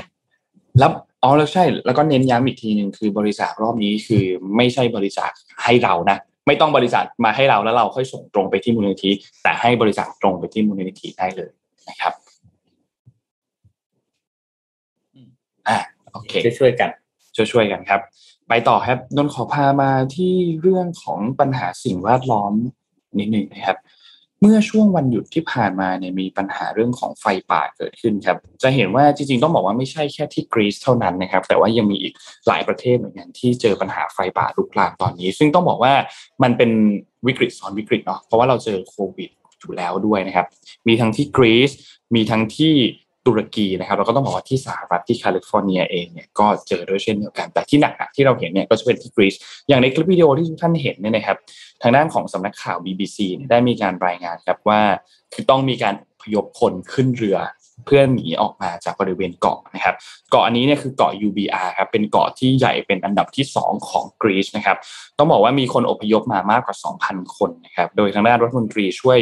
[0.80, 0.92] แล้ว
[1.24, 4.26] อ๋อแล้วใช่ แล้วก็เน้นย้ำอีกทีหนึ่งคือบริจาครอบนี้คือ
[4.58, 5.32] ไม่ใช่บริจาค
[5.64, 9.12] ให้เรานะไม่ต้องบริจาคมาให้เราแล้วเราค่อยส่งตรงไปที่มูลนิธิ
[9.44, 11.52] แต่ให้บริจาคตรงไปที่มูลนิธิได้เลย
[11.90, 12.14] นะครับ
[15.68, 15.78] อ่า
[16.14, 16.90] โอเคช่วยๆกัน
[17.38, 18.02] ช่วยๆกันครับ
[18.50, 22.54] ไปต่อครับนนท์ขอพามาที่เรื่องของปัญหาสิ่งแวดล้อม
[23.20, 23.78] นิดหนึ่งนะครับ
[24.42, 32.14] เมื่อช่วงวันหยุดที่ผ่านมาเนี่ยมีปัญหาเรื่องของไฟป่าเกิดขึ้นครับ จะเห็นว่าจริงๆต้องบอกว่าไม่ใช่แค่ที่กรีซเท่านั้นนะครับ แต่ว่ายังมีอีก
[32.48, 35.94] หลายประเทศเหมือนกันที่เจอปัญหาไฟป่าลุกลามตอนนี้ ซึ่งต้องบอกว่า
[36.44, 36.72] มันเป็น
[37.28, 39.30] วิกฤตซ้อนวิกฤตเนาะเพราะว่าเราเจอโควิด
[39.60, 40.48] อยู่แล้วด้วยนะครับ
[40.88, 41.72] มีทั้งที่กรีซ
[42.16, 42.76] มีทั้งที่
[43.28, 49.36] ตุรกีนะครับแล้วก็ต้องบอกว่าที่สหรัฐที่แคลิฟอร์เนียเองเนี่ยก็เจอด้วยเช่นเดียวกันแต่ที่หนักๆที่เราเห็นเนี่ยก็จะเป็นที่กรีซ
[49.68, 51.38] อย่างในคลิปวิดีโอที่ทุกท่านเห็นเนี่ยนะครับ
[51.82, 54.82] ทางด้านของสำนักข่าว BBC เนี่ยได้มีการรายงานครับว่า
[55.34, 57.40] คือต้องมีการพยพคนขึ้นเรือ
[57.86, 59.96] เพื่อหนีออกมาจากบริเวณเกาะนะครับ
[60.32, 64.78] เกาะอันนี้เนี่ยคือเกาะ UBR ครับเป็นเกาะที่ใหญ่เป็นอันดับที่ 2 ของกรีซนะครับ
[65.18, 66.76] ต้องบอกว่ามีคนอพยพมามากกว่า
[67.06, 69.20] 2,000 คนนะครับโดยทางด้านรัฐมนตรีช่วย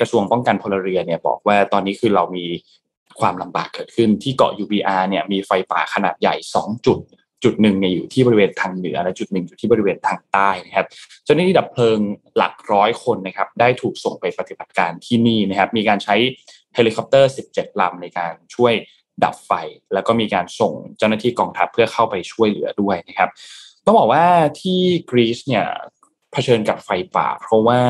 [0.00, 2.44] กระทรวงป้องกันพลเรือนเนี่ยบอกว่าตอนนี้คือเรามี
[3.20, 6.98] ความลำบากเกิดขึ้นที่เกาะ UBR เนี่ยมีไฟป่าขนาดใหญ่ 2 จุด
[7.44, 10.86] จุดหนึ่งเนี่ยอยู่ที่บริเวณทางเหนือและจุดหนึ่งอยู่ที่บริเวณทางใต้นะครับ
[11.24, 11.98] เจ้าหน้าที่ดับเพลิง
[12.36, 16.16] หลักร้อยคนนะครับได้ถูกส่งไปปฏิบัติการที่นี่นะครับ มีการใช้
[16.74, 18.72] เฮลิคอปเตอร์ 17 ลำในการช่วย
[19.24, 19.52] ดับไฟ
[19.94, 23.30] แล้วก็มีการส่งเจ้าหน้าที่กองทัพเพื่อเข้าไปช่วยเหลือด้วยนะครับ
[23.84, 24.24] ต้องบอกว่า
[24.60, 25.66] ที่กรีซเนี่ย
[26.34, 27.80] เผชิญกับไฟป่า เพราะว่า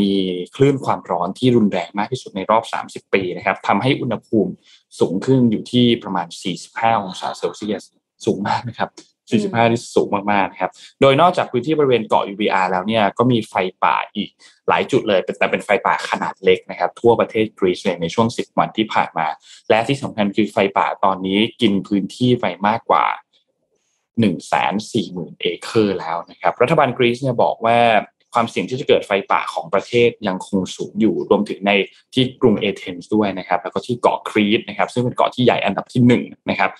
[0.00, 0.10] มี
[0.56, 4.52] คลื่นความร้อนที่รุนแรงมากที่สุดในรอบ 30 ปีนะครับทำให้อุณหภูมิ
[5.00, 6.26] สูงขึ้นอยู่ที่ประมาณ
[6.64, 7.82] 45 องศาเซลเซียส
[8.24, 8.90] สูงมากนะครับ
[9.28, 10.70] 45 ที่สูงมากๆนะครับ
[11.00, 14.30] โดยนอกจากพื้นที่บริเวณเกาะ Euboea แล้วเนี่ยก็มีไฟป่าอีก
[14.68, 19.26] หลายจุดเลยแต่เป็นไฟป่าขนาดเล็กนะครับ ทั่วประเทศกรีซเลยในช่วง 10 วันที่ผ่านมา
[19.70, 23.04] และที่สำคัญคือไฟป่าตอนนี้กินพื้นที่ไปมากกว่า
[24.20, 27.78] 1 4 0 0 0 0 เอเคอร์แล้วนะครับ รัฐบาลกรีซเนี่ยบอกว่า
[28.34, 31.72] ความเสี่ยงที่จะเกิดไฟป่าของประเทศยังคงสูงอยู่รวมถึงใน
[32.14, 36.70] ที่กรุงเอเธนส์ด้วยนะครับ แล้วก็ที่เกาะครีตนะครับ ซึ่งเป็นเกาะที่ใหญ่อันดับที่หนึ่งนะครับ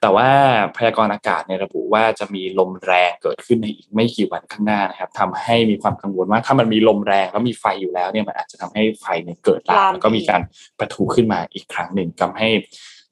[0.00, 0.28] แต่ว่า
[0.76, 10.40] พยากรณ์อากาศเนี่ยระบุว่าจะมีลมแรงเกิดขึ้นในอีกไม่กี่วันข้างหน้านะครับทำให้มีความกังวลว่าถ้ามันมีลมแรงแล้วมีไฟอยู่แล้วเนี่ยมันอาจจะทำให้ไฟเนี่ยเกิดลามแล้วก็มีการ
[10.78, 12.48] ประทุขึ้นมาอีกครั้งหนึ่งทำให้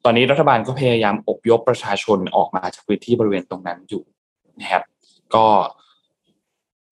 [0.05, 4.03] ตอนนี้รัฐบาลก็พยายามอบยพประชาชนออกมาจากพื้นที่บริเวณตรงนั้นอยู่
[4.61, 4.83] นะครับ
[5.35, 5.45] ก็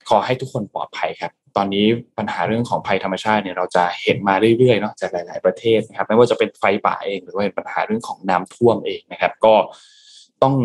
[0.10, 1.86] ขอให้ทุกคนปลอดภัยครับ ตอนนี้
[2.18, 9.54] ปัญหาเรื่องของภัยธรรมชาติเนี่ยเราจะเห็นมาเรื่อยๆเนาะจากหลาย ๆประเทศนะครับ ไม่ว่าจะเป็นไฟป่าเองหรือว่าเป็นปัญหาเรื่องของน้ำท่วมเองนะครับ ก็
[10.44, 10.56] ต้อง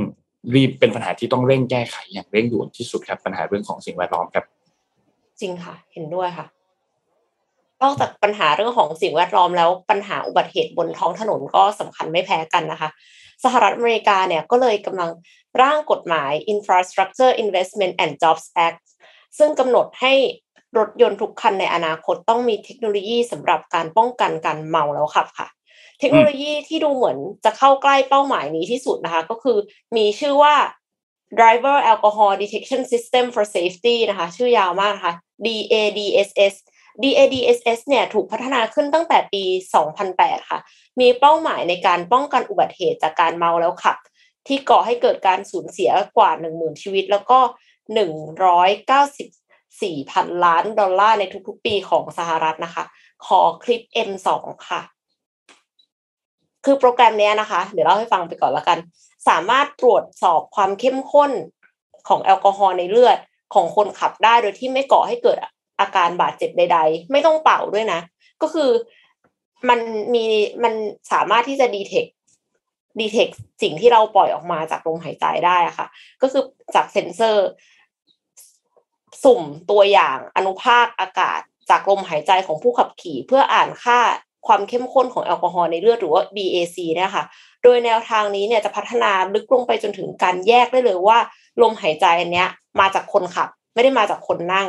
[0.55, 4.45] รีบเป็นปัญหาที่ต้องเร่งแก้ไขอย่างเร่งด่วนที่สุดครับ ปัญหาเรื่องของสิ่งแวดล้อมครับ
[5.41, 6.47] จริงค่ะ เห็นด้วยค่ะ
[7.83, 12.89] นอกจากปัญหาเรื่องของสิ่งแวดล้อมแล้วปัญหาอุบัติเหตุบนท้องถนนก็สำคัญไม่แพ้กันนะคะ
[13.45, 15.11] สหรัฐอเมริกาเนี่ยก็เลยกำลัง
[15.63, 18.83] ร่างกฎหมาย Infrastructure Investment and Jobs Act
[19.39, 20.13] ซึ่งกำหนดให้
[20.79, 25.49] รถยนต์ทุกคันในอนาคตต้องมีเทคโนโลยีสำหรับการป้องกันการเมาแล้วขับค่ะ
[26.01, 29.57] เทคโนโลยีที่ดูเหมือนจะเข้าใกล้เป้าหมายนี้ที่สุดนะคะ ก็คือ
[29.97, 30.55] มีชื่อว่า
[31.39, 35.15] driver alcohol detection system for safety นะคะ ชื่อยาวมากนะคะ
[35.45, 36.55] DADSS
[37.03, 39.45] DADSS เนี่ยถูกพัฒนาขึ้นตั้งแต่ปี
[39.97, 40.61] 2008 ค่ะ
[41.01, 43.97] มีเป้าหมายในการป้องกันอุบัติเหตุจากการเมาแล้วขับ
[44.49, 47.39] ที่ก่อให้เกิดการสูญเสียกว่า 10,000 ชีวิต แล้วก็
[49.15, 52.85] 194พันล้านดอลลาร์ในทุกๆ ปีของสหรัฐนะคะ
[53.27, 54.29] ขอคลิป M2
[54.69, 54.81] ค่ะ
[56.65, 58.79] คือโปรแกรมนี้นะคะ เดี๋ยวเล่าให้ฟังไปก่อนละกัน
[59.29, 61.33] สามารถตรวจสอบความเข้มข้น
[62.09, 63.19] ของแอลกอฮอล์ในเลือด
[63.55, 65.39] ของคนขับได้โดยที่ไม่ก่อให้เกิด
[65.83, 68.01] อาการบาดเจ็บใด ๆ ไม่ต้องเป่าด้วยนะ
[68.43, 68.71] ก็คือ
[69.69, 69.81] มัน
[70.15, 70.25] มี
[70.63, 70.75] มัน
[71.13, 72.07] สามารถที่จะดีเทค
[73.01, 73.29] ดีเทค
[73.63, 75.87] สิ่งที่เราปล่อยออกมาจากลมหายใจได้อะค่ะ
[76.23, 76.43] ก็คือ
[76.75, 77.47] จากเซ็นเซอร์
[79.25, 83.99] สุ่มตัวอย่างอนุภาคอากาศจากลมหายใจของผู้ขับขี่ เพื่ออ่านค่า
[84.47, 87.25] ความเข้มข้นของแอลกอฮอล์ในเลือดหรือว่า BAC เนี่ยค่ะ
[87.63, 91.19] โดยแนวทางนี้เนี่ยจะพัฒนาลึกลงไปจนถึงการแยกได้เลยว่า
[91.63, 92.49] ลมหายใจอันเนี้ย
[92.81, 94.69] มาจากคนขับ ไม่ได้มาจากคนนั่ง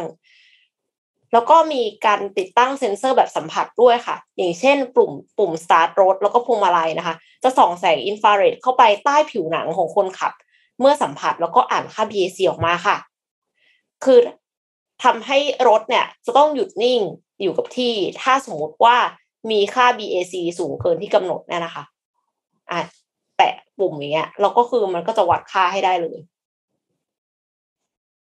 [1.33, 10.33] แล้วก็มีการติดตั้งเซ็นเซอร์แบบสัมผัสด้วยค่ะ อย่างเช่นปุ่มปุ่ม start รถแล้วก็พวงมาลัยนะคะ จะส่องแสงอินฟราเรดเข้าไปใต้ผิวหนังของคนขับ
[10.79, 12.97] เมื่อสัมผัสแล้วก็อ่านค่า BAC ออกมาค่ะ
[14.03, 14.19] คือ
[15.03, 16.99] ทำให้รถเนี่ยจะต้องหยุดนิ่ง
[17.41, 18.97] อยู่กับที่ ถ้าสมมติว่า
[19.51, 21.83] มีค่า BAC สูงเกินที่กำหนดเนี่ยนะคะ
[22.71, 22.79] อะ
[23.37, 26.17] แตะปุ่มอย่างเงี้ยแล้วก็คือมันก็จะวัดค่าให้ได้เลย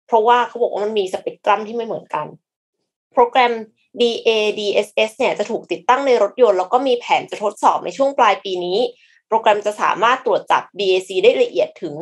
[0.07, 2.27] เพราะว่าเขาบอกว่ามันมีสเปกตรัมที่ไม่เหมือนกัน
[3.17, 3.53] โปรแกรม
[4.01, 8.79] DADSS เนี่ยจะถูกติดตั้งในรถยนต์แล้วก็มีแผนจะทดสอบในช่วงปลายปีนี้
[9.29, 11.95] โปรแกรมจะสามารถตรวจจับ BAC ได้ละเอียดถึง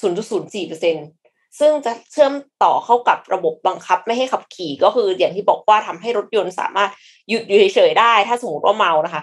[0.00, 2.32] 0.04%ซึ่งจะเชื่อม
[2.62, 6.90] ต่อเข้ากับระบบบังคับไม่ให้ขับขี่ก็คืออย่างที่บอกว่าทำให้รถยนต์สามารถ
[7.28, 9.22] หยุดอยู่เฉยๆได้ ถ้าสมมติว่าเมานะคะ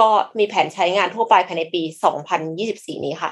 [0.00, 0.08] ก็
[0.38, 1.82] มีแผนใช้งานทั่วไปภายในปี
[2.44, 3.30] 2024 นี้ค่ะ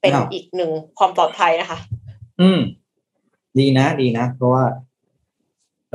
[0.00, 1.78] เป็นอ้าวอีกหนึ่งความปลอดภัยนะคะ
[2.40, 2.60] อืม
[3.58, 4.64] ดีนะดีนะ เพราะว่า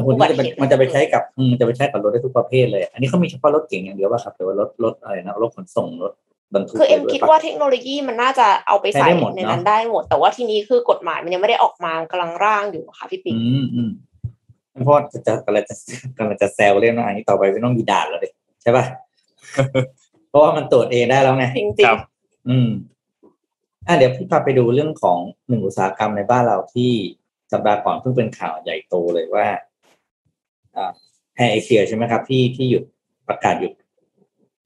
[0.06, 6.14] คนที่จะไปอุบัติเหตุมันจะไปใช้กับอืมจะไปใช้กับรถได้ทุกประเภทเลย อันนี้เขามีเฉพาะรถเก่งอย่างเดียวป่ะครับหรือว่ารถรถอะไรนะรถขนส่งรถ
[6.54, 13.92] บรรทุกคือเอ็มะไรด้วยคิดปะว่าเทคโนโลยีมันน่าจะเอาไปใส่ใช้ได้หมดในเนอะนั้นได้หมด แต่ว่าทีนี้คือกฎหมายมันยังไม่ได้ออกมากำลังร่างอยู่ค่ะพี่ปิ๊กอืมอืม
[14.84, 15.76] เพราะว่าจะจะกำลังจะ
[16.18, 18.30] กำลังจะแซวเรื่องว่าอันนี้ต่อไปไม่ต้องมีด่านแล้วดิ
[18.62, 18.86] ใช่ป่ะ
[20.30, 22.00] เพราะว่ามันตรวจเองได้แล้วไงจริงครับ
[22.50, 22.70] อืม
[23.88, 26.92] อะเดี๋ยวพี่พาไปดูเรื่องของหนึ่งอุตสาหกรรมในบ้านเราที่
[27.52, 29.48] สัปดาห์ก่อนเพิ่งเป็นข่าวใหญ่โตเลยว่า
[30.76, 30.92] อ่า
[31.36, 32.84] แอร์เอเชียใช่ไหมครับ ที่ที่หยุด
[33.28, 33.74] ประกาศหยุด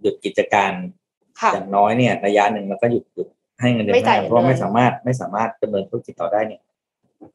[0.02, 3.28] หยุดกิจการๆค่ะอย่างน้อยเนี่ยระยะหนึ่งมันก็หยุดหยุด
[3.62, 6.62] ให้เงินเดือนไม่จ่ายพนักงานเพราะว่าเงินไม่สามารถไม่สามารถดำเนินธุรกิจต่อได้เนี่ย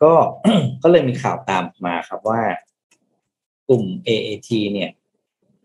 [0.03, 0.12] ก็
[0.82, 2.40] ก็เลยมีข่าวตามมาครับว่า
[3.68, 4.90] กลุ่ม AAT เนี่ย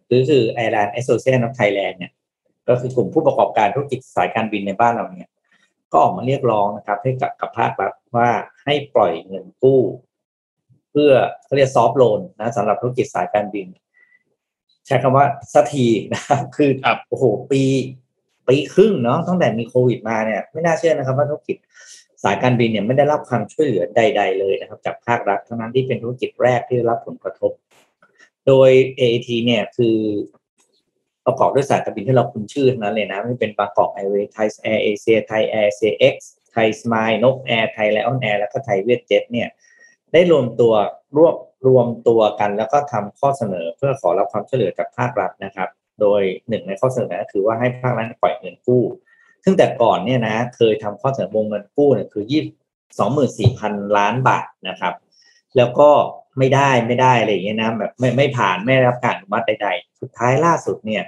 [0.07, 2.11] หรือคือ Airline Association of Thailand เนี่ย
[2.67, 5.29] ก็คือกลุ่มผู้ประกอบการธุรกิจสายการบินในบ้านเราเนี่ย
[5.93, 8.29] ก็ออกมาเรียกร้องนะครับ ให้กับกับภาครัฐว่า
[8.65, 9.81] ให้ปล่อยเงินกู้
[10.91, 11.11] เพื่อ
[11.43, 13.67] เขาเรียกซอฟ t ์โลนนะสำหรับธุรกิจสายการบิน
[14.85, 17.63] ใช้คำว่าสักทีนะครับคือครับโอ้โหปี
[18.47, 21.57] ปีครึ่งเนาะตั้งแต่มีโควิดมาเนี่ย ไม่น่าเชื่อนะครับ ว่าธุรกิจ
[22.23, 27.51] สายการบินเนี่ยไม่ได้รับความช่วยเหลือใด ๆ เลยนะครับ จากภาครัฐทั้งนั้นที่เป็นธุรกิจแรกที่ได้รับผลกระทบ
[28.47, 28.69] โดย
[28.99, 29.97] AAT เนี่ยคือ
[31.25, 39.49] ประกอบด้วยสายการบินที่เราคุ้นชื่อทั้งนั้นเลยนะไม่ว่าจะเป็นบางกอกแอร์เวย์สไทยแอร์เอเชียไทยแอร์เอเชียเอ็กซ์ไทยสมายนกแอร์ไทยไลออนแอร์แล้วก็ไทยเวียดเจ็ตเนี่ย
[40.13, 40.73] ได้รวมตัว
[41.17, 41.35] รวบ
[41.67, 45.69] รวมตัวกันแล้วก็ทำข้อเสนอเพื่อขอรับความช่วยเหลือจากภาครัฐนะครับ
[46.01, 48.83] โดยหนึ่งในข้อเสนอก็คือว่าให้ภาครัฐปล่อยเงินกู้
[49.43, 52.41] ซึ่งแต่ก่อนเนี่ยนะเคยทำข้อเสนอวงเงินกู้เนี่ยคือยี่
[52.99, 54.93] สองหมื่นสี่พันล้านบาทนะครับ
[55.57, 55.89] แล้วก็
[56.37, 61.03] ไม่ได้ไม่ได้อะไรอย่างเงี้ยนะแบบไม่ไม่ผ่านไม่รับการอนุมัติใดๆ สุดท้ายล่าสุดเนี่ย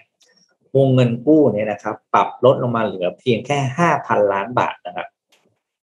[0.77, 5.07] วงเงินกู้เนี่ยนะครับ ปรับลดลงมาเหลือเพียงแค่ห้าพันล้านบาทนะครับ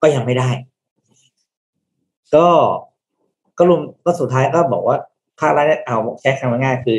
[0.01, 0.49] ก็ยังไม่ได้
[2.35, 2.47] ก็
[3.57, 4.97] ก็รวมก็สุดท้ายก็บอกว่า
[5.39, 6.97] ภาครัฐเนี่ยเอาใช้คำง่ายๆคือ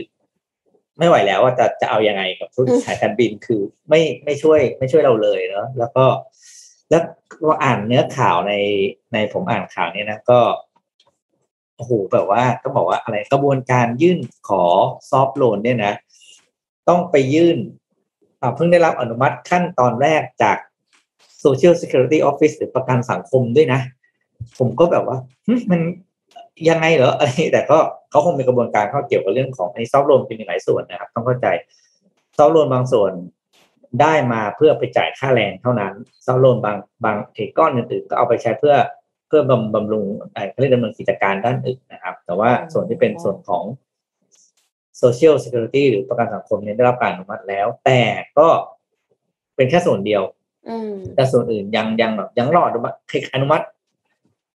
[0.98, 6.04] ไม่ไหวแล้วว่าจะจะเอายังไงกับธุรกิจสายการบินคือไม่ไม่ช่วย ไม่ช่วยเราเลยเนาะแล้วก็
[6.90, 7.02] แล้ว
[7.44, 8.54] ก็อ่านเนื้อข่าวใน
[9.12, 10.40] ในผมอ่านข่าวเนี่ยนะก็
[11.76, 14.18] โอ้โหแบบว่าก็บอกว่าอะไรกระบวนการยื่น
[14.48, 14.62] ขอ
[15.10, 15.94] ซอฟท์โลนเนี่ยนะ
[16.88, 17.58] ต้องไปยื่น
[18.56, 20.56] เพิ่งได้รับอนุมัติขั้นตอนแรกจาก
[21.44, 23.80] Social Security Office หรือประกันสังคมด้วยนะ
[24.58, 25.18] ผมก็แบบว่า
[25.70, 25.80] มัน
[26.68, 27.78] ยังไงเหรออะไรแต่ก็
[28.10, 31.46] เขาคงมีกระบวนการเขาเกี่ยวกับเรื่องของไอ้ซอฟต์โลนเป็นหลายส่วนนะครับ ต้องเข้าใจ
[32.38, 33.12] ซอฟต์โลนบางส่วน
[34.00, 35.92] ได้มาเพื่อไปจ่ายค่าแรงเท่านั้น
[36.26, 38.74] ซอฟต์โลนบางบางเทก้อนอื่นๆก็เอาไปใช้เพื่อ
[39.28, 43.64] เพื่อบำบำรุงไรเขาเรียกดำเนินกิจการด้านอื่นนะครับ แต่ว่าส่วนที่เป็นส่วนของ
[45.02, 48.00] Social Security หรือประกันสังคมเนี่ยได้รับการอนุมัติแล้ว แต่
[48.38, 48.48] ก็
[49.56, 50.22] เป็นแค่ส่วนเดียว
[50.68, 52.96] อืมแต่ส่วนอื่นยังยังแบบยังรออนุมัติ
[53.34, 53.64] อนุมัติ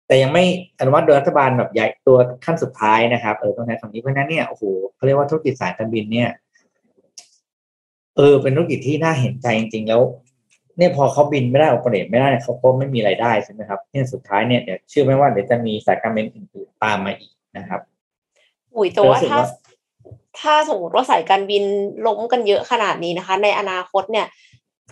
[0.06, 0.44] แต่ยังไม่
[0.80, 6.30] อนุมัติโดยรัฐบาลแบบใหญ่ตัวขั้นสุดท้ายนะครับเออต้องใช้คำนี้เพราะฉะนั้นเนี่ยโอ้โหเขาเรียกว่าธุรกิจสายการบินเนี่ย
[8.16, 10.02] เออเป็นธุรกิจที่น่าเห็นใจจริง ๆ แล้ว
[10.78, 17.80] เนี่ยพอเขาบินไม่ได้โอเปเรตไม่ได้เนี่ยเขาก็ไม่มีรายได้ใช่ไหมครับเนี่ยสุดท้ายเนี่ยเดี๋ยวเชื่อไหมว่าเดี๋ยวจะมีสายการบินอื่นๆตามมาอีกนะครับ
[18.76, 19.48] อุ๋ยแต่ว่ารู้สึกถ้าว่า
[20.40, 21.62] ถ้าสมมติว่าสายการบิน
[22.06, 24.26] ล้มกันเยอะขนาดนี้นะคะ ในอนาคตเนี่ย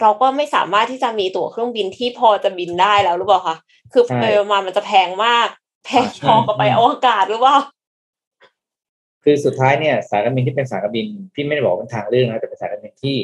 [0.01, 3.57] เราก็ไม่สามารถที่จะมีตั๋วเครื่องบินที่พอจะบินได้แล้วหรือเปล่าคะ
[3.93, 5.49] คือใช่ไปมามันจะแพงมาก
[5.87, 7.57] แพงอ่าใช่พอกับไปอวกาศหรือเปล่า
[9.25, 13.17] คือสุดท้ายเนี่ยสายการบินที่เป็นสายการบินพี่ไม่ได้บอกเป็นทางเลือกนะแต่เป็นสายการบินที่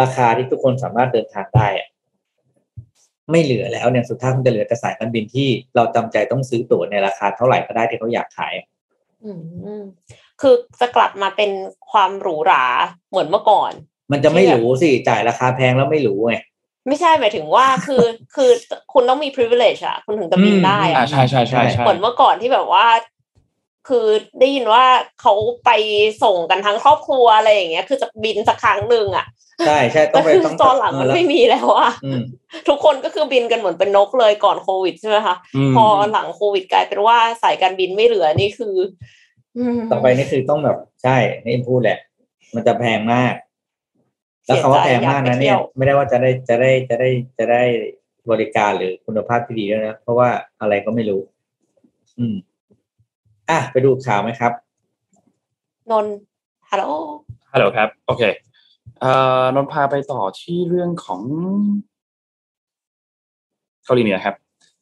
[0.00, 1.88] ราคาที่ทุกคนสามารถเดินทางได้อะ
[3.30, 8.54] ไม่เหลือแล้วเนี่ยสุดท้ายมันจะเหลือแต่สายการบินที่เราจำใจต้องซื้อตั๋วในราคาเท่าไหร่ก็ได้ที่เขาอยากขาย
[9.24, 9.30] อื
[9.82, 9.84] ม
[10.42, 11.50] คือจะกลับมาเป็น
[11.90, 12.64] ความหรูหรา
[13.10, 13.72] เหมือนเมื่อก่อน
[14.12, 16.36] มันจะไม่หรูสิจ่ายราคาแพงแล้วไม่หรูไง
[16.86, 18.50] ไม่ใช่หมายถึงว่าคือคือ
[18.92, 22.86] คุณต้องมี privilege อะคุณถึงจะบินได้อ่าอะใช่ใช่ใช่ใช่เหมือนเมื่อก่อนที่แบบว่า
[23.88, 24.06] คือ
[24.40, 24.84] ได้ยินว่า
[25.20, 25.34] เขา
[25.64, 25.70] ไป
[26.22, 29.26] ส่งกันทั้งครอบครัวอะไรอย่างเงี้ย คือจะบินสักครั้งหนึ่งอะ
[29.66, 32.22] ใช่ใช่ต้แต่องไปคือต้องตอนหลังมันไม่มีแล้วอะอืม
[32.68, 35.36] ทุกคนก็คือบินกันเหมือนเป็นนกเลยก่อนโควิดใช่ไหมคะ
[35.70, 38.88] มพอหลังโควิดกลายเป็นว่าสายการบินไม่เหลือนี่คืออืม
[39.90, 41.98] ต่อไปนี่คือต้องแบบใช่นี่พูดแหละ
[42.54, 43.34] มันจะแพงมาก
[44.46, 47.62] แล้วคำว่าแพงมากนะเนี่ย ไม่ได้ว่าจะได้จะได้จะได้จะได้
[48.30, 50.28] บริการหรือคุณภาพที่ดีด้วยนะ เพราะว่า
[50.60, 51.20] อะไรก็ไม่รู้
[52.18, 52.36] อืม
[53.50, 54.52] อะ ไปดูข่าวไหมครับ
[55.90, 56.16] นนท์
[56.70, 56.84] ฮัลโหล
[57.52, 58.22] ฮัลโหลครับ โอเค
[59.00, 61.22] เอ่อนนท์พาไปต่อที่เรื่องของ
[63.84, 64.34] เกาหลีเหนือครับ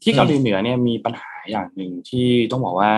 [0.02, 2.92] ที่อืมเกาหลีเหนือเนี่ยมีปัญหาอย่างหนึ่งที่ต้องบอกว่า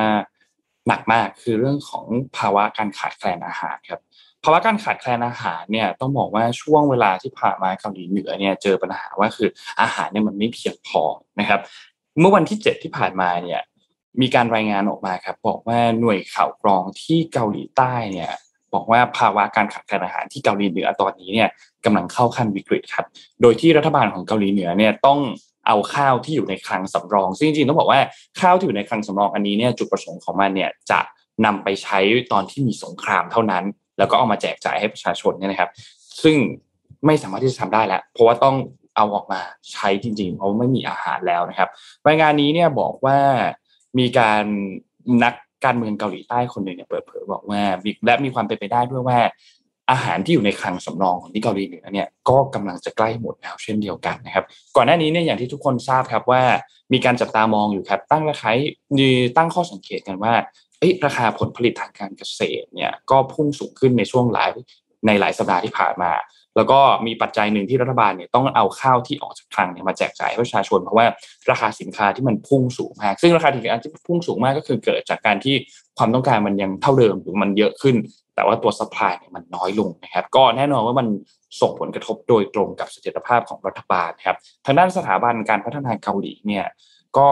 [0.88, 2.04] หนักมากคือเรื่องของ
[2.36, 4.00] ภาวะการขาดแคลนอาหารครับ
[4.44, 9.48] ภาวะการขาดแคลนอาหารเนี่ยต้องบอกว่าช่วงเวลาที่ผ่านมาเกาหลีเหนือเนี่ยเจอปัญหาว่าคือ
[9.80, 11.02] อาหารเนี่ยมันไม่เพียงพอ
[11.40, 11.60] นะครับ
[12.20, 13.60] เมื่อวันที่เจ็ดที่ผ่านมาเนี่ย
[14.20, 18.32] มีการรายงานออกมาครับบอกว่าหน่วยข่าวกรองที่เกาหลีใต้เนี่ย
[18.74, 21.48] บอกว่าภาวะการขาดแคลนอาหารที่เกาหลีเหนือตอนนี้เนี่ย
[21.84, 23.06] กำลังเข้าขั้นวิกฤตครับ
[23.42, 25.18] โดยที่รัฐบาลของเกาหลีเหนือเนี่ยต้อง
[25.66, 28.00] เอาข้าวที่อยู่ในคลังสำรอง ซึ่งจริงๆต้องบอกว่า
[28.40, 31.00] ข้าวที่อยู่ในคลังสำรองอันนี้เนี่ยจุดประสงค์ของมันเนี่ยจะ
[31.44, 31.98] นำไปใช้
[32.32, 33.64] ตอนที่มีสงครามเท่านั้น
[33.98, 35.70] แล้วก็เอามาแจกจ่ายให้ประชาชนเนี่ยนะครับ
[36.22, 36.36] ซึ่ง
[37.06, 38.56] ไม่สามารถที่จะทำได้แล้ว เพราะว่าต้อง
[38.96, 39.40] เอาออกมา
[39.72, 41.68] ใช้จริงๆ เพราะไม่มีอาหารแล้วนะครับ
[42.08, 43.18] รายงานนี้เนี่ยบอกว่า
[43.98, 44.44] มีการ
[45.24, 45.34] นัก
[45.64, 47.62] การเมืองเกาหลีใต้คนหนึ่งเนี่ยเปิดเผยบอกว่า
[48.06, 49.18] และมีความเป็นไปได้ด้วยว่า
[49.90, 54.44] อาหารที่อยู่ในคลังสำรองของที่เกาหลีเหนือเนี่ยก็กำลังจะใกล้หมดแล้วเช่นเดียวกันนะครับ
[54.76, 56.42] ก่อนหน้านี้เนี่ยอย่างที่ทุกคนทราบครับว่า
[56.92, 58.50] มีการจับตามองอยู่ครับ ตั้งราคา
[58.98, 60.34] มีตั้งข้อสังเกตกันว่า
[60.78, 64.50] เอ้ราคาผลผลิตทางการเกษตรเนี่ยก็พุ่งสูงขึ้นในช่วงหลาย
[65.06, 66.10] ในหลายสัปดาห์ที่ผ่านมา
[66.56, 71.06] แล้วก็มีปัจจัยหนึ่งที่รัฐบาลเนี่ยต้องเอาข้าวที่ออกจากคลังเนี่ยมาแจกจ่ายให้ประชาชน เพราะว่า
[71.50, 75.54] ราคาสินค้าที่มันพุ่งสูงมาก ซึ่งราคาสินค้าที่พุ่งสูงมากก็คือเกิดจากการที่
[75.98, 77.96] ความต้องการมันยังเท่าเดิมหรือมันเยอะขึ้น
[78.34, 81.06] แต่ว่าตัว supply เนี่ยมันน้อยลงนะครับก็แน่นอนว่ามัน
[81.60, 86.66] ส่งผลกระทบโดยตรงกับเสถียรภาพของรัฐบาลนะครับทางด้านสถาบันการพัฒนาเกาหลีเนี่ย
[87.18, 87.28] ก็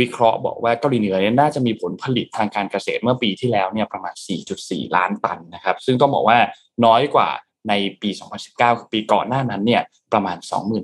[0.00, 4.14] วิเคราะห์บอกว่าเกาหลีเหนือเนี่ยน่าจะมีผลผลิตทางการเกษตรเมื่อปีที่แล้วเนี่ยประมาณ
[4.54, 6.38] 4.4 ล้านตันนะครับซึ่งต้องบอกว่า
[6.86, 7.28] น้อยกว่า
[7.68, 8.10] ในปี
[8.44, 9.82] 2019 คือปีก่อนหน้านั้นเนี่ย
[10.12, 10.36] ประมาณ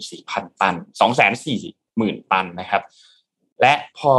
[0.07, 0.75] 24,000 ตัน
[1.53, 2.83] 240,000 ตันนะครับ
[3.63, 4.15] และพอ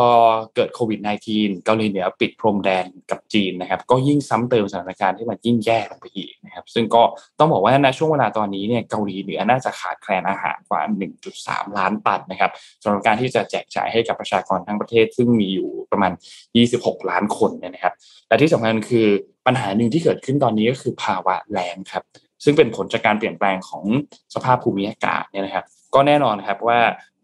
[0.56, 1.00] เกิดโควิด
[1.32, 7.04] -19 เกาหลีเหนือปิดพรมแดนกับจีนนะครับ ก็ยิ่งซ้ำเติมสถานการณ์ที่มันยิ่งแย่ลงไปอีกนะครับ ซึ่งก็
[7.40, 10.82] ต้องบอกว่าในช่วงเวลาตอนนี้เนี่ยเกาหลีเหนือน่าจะขาดแคลนอาหารกว่า
[11.30, 12.52] 1.3 ล้านตันนะครับ
[12.84, 16.12] สำหรับการที่จะแจกจ่ายให้กับประชากรทั้งประเทศ ซึ่งมีอยู่ประมาณ
[16.62, 17.94] 26 ล้านคนเนี่ยนะครับ
[18.28, 19.08] และที่สำคัญคือ
[19.46, 22.04] ปัญหาหนึ่งที่เกิดขึ้นตอนนี้ก็คือภาวะแล้งครับ
[22.44, 23.84] ซึ่งเป็นผลจากการเปลี่ยนแปลงของ
[24.36, 25.66] สภาพภูมิอากาศเนี่ยนะครับ
[25.96, 26.80] ก็แน่นอนนะครับว่า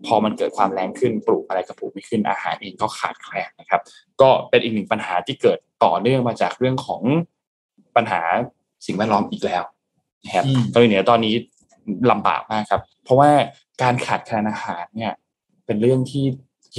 [0.06, 3.82] พอมันเกิดความแรงขึ้นปลูกอะไรก็ปลูกไม่ขึ้นอาหารเองก็ขาดแคลนนะครับ
[4.22, 7.02] ก็เป็นอีกหนึ่งปัญหาที่เกิดต่อเนื่องมาจากเรื่องของ
[7.96, 8.22] ปัญหา
[8.86, 9.64] สิ่งแวดล้อมอีกแล้ว
[10.26, 11.36] นะครับอืมเกาหลีเหนือตอนนี้
[12.12, 13.30] ลำบากมากครับ เพราะว่า
[13.82, 15.14] การขาดแคลนอาหารเนี่ย
[15.66, 16.24] เป็นเรื่องที่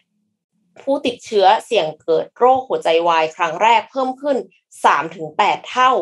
[0.82, 4.36] ผู้ติดเชื้อเสี่ยงเกิดโรคหัวใจวายครั้งแรกเพิ่มขึ้น
[5.02, 5.92] 3-8 เท่า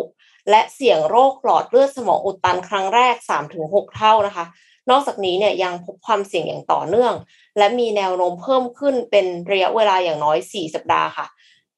[0.51, 3.15] และเสี่ยงโรคหลอดเลือดสมองอุดตันครั้งแรก
[3.57, 4.45] 3-6 เท่านะคะ
[4.91, 7.15] นอกจากนี้เนี่ยยังพบความเสี่ยงอย่างต่อเนื่อง
[7.59, 11.27] และมีแนวโน้มเพิ่มขึ้นเป็นระยะเวลาอย่างน้อย 4 สัปดาห์ค่ะ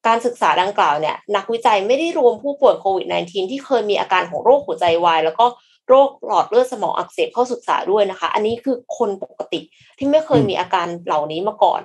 [0.07, 5.45] การศึกษาดังกล่าวเนี่ยนักวิจัยไม่ได้รวมผู้ป่วยโควิด -19 ที่เคยมีอาการของโรคหัวใจวายแล้วก็
[5.91, 9.59] โรคหลอดเลือดสมองอักเสบเข้าศึกษาด้วยนะคะ อันนี้คือคนปกติ
[9.97, 11.81] ที่ไม่เคยมีอาการเหล่านี้มาก่อน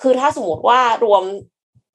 [0.00, 1.24] คือถ้าสมมติว่ารวม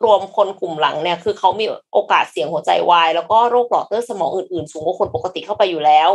[0.04, 6.10] รวมคนกลุ่มหลังเนี่ย คือเขามีโอกาสเสี่ยงหัวใจวาย แล้วก็โรคหลอดเลือดสมองอื่นๆ สูงกว่าคนปกติเข้าไปอยู่แล้ว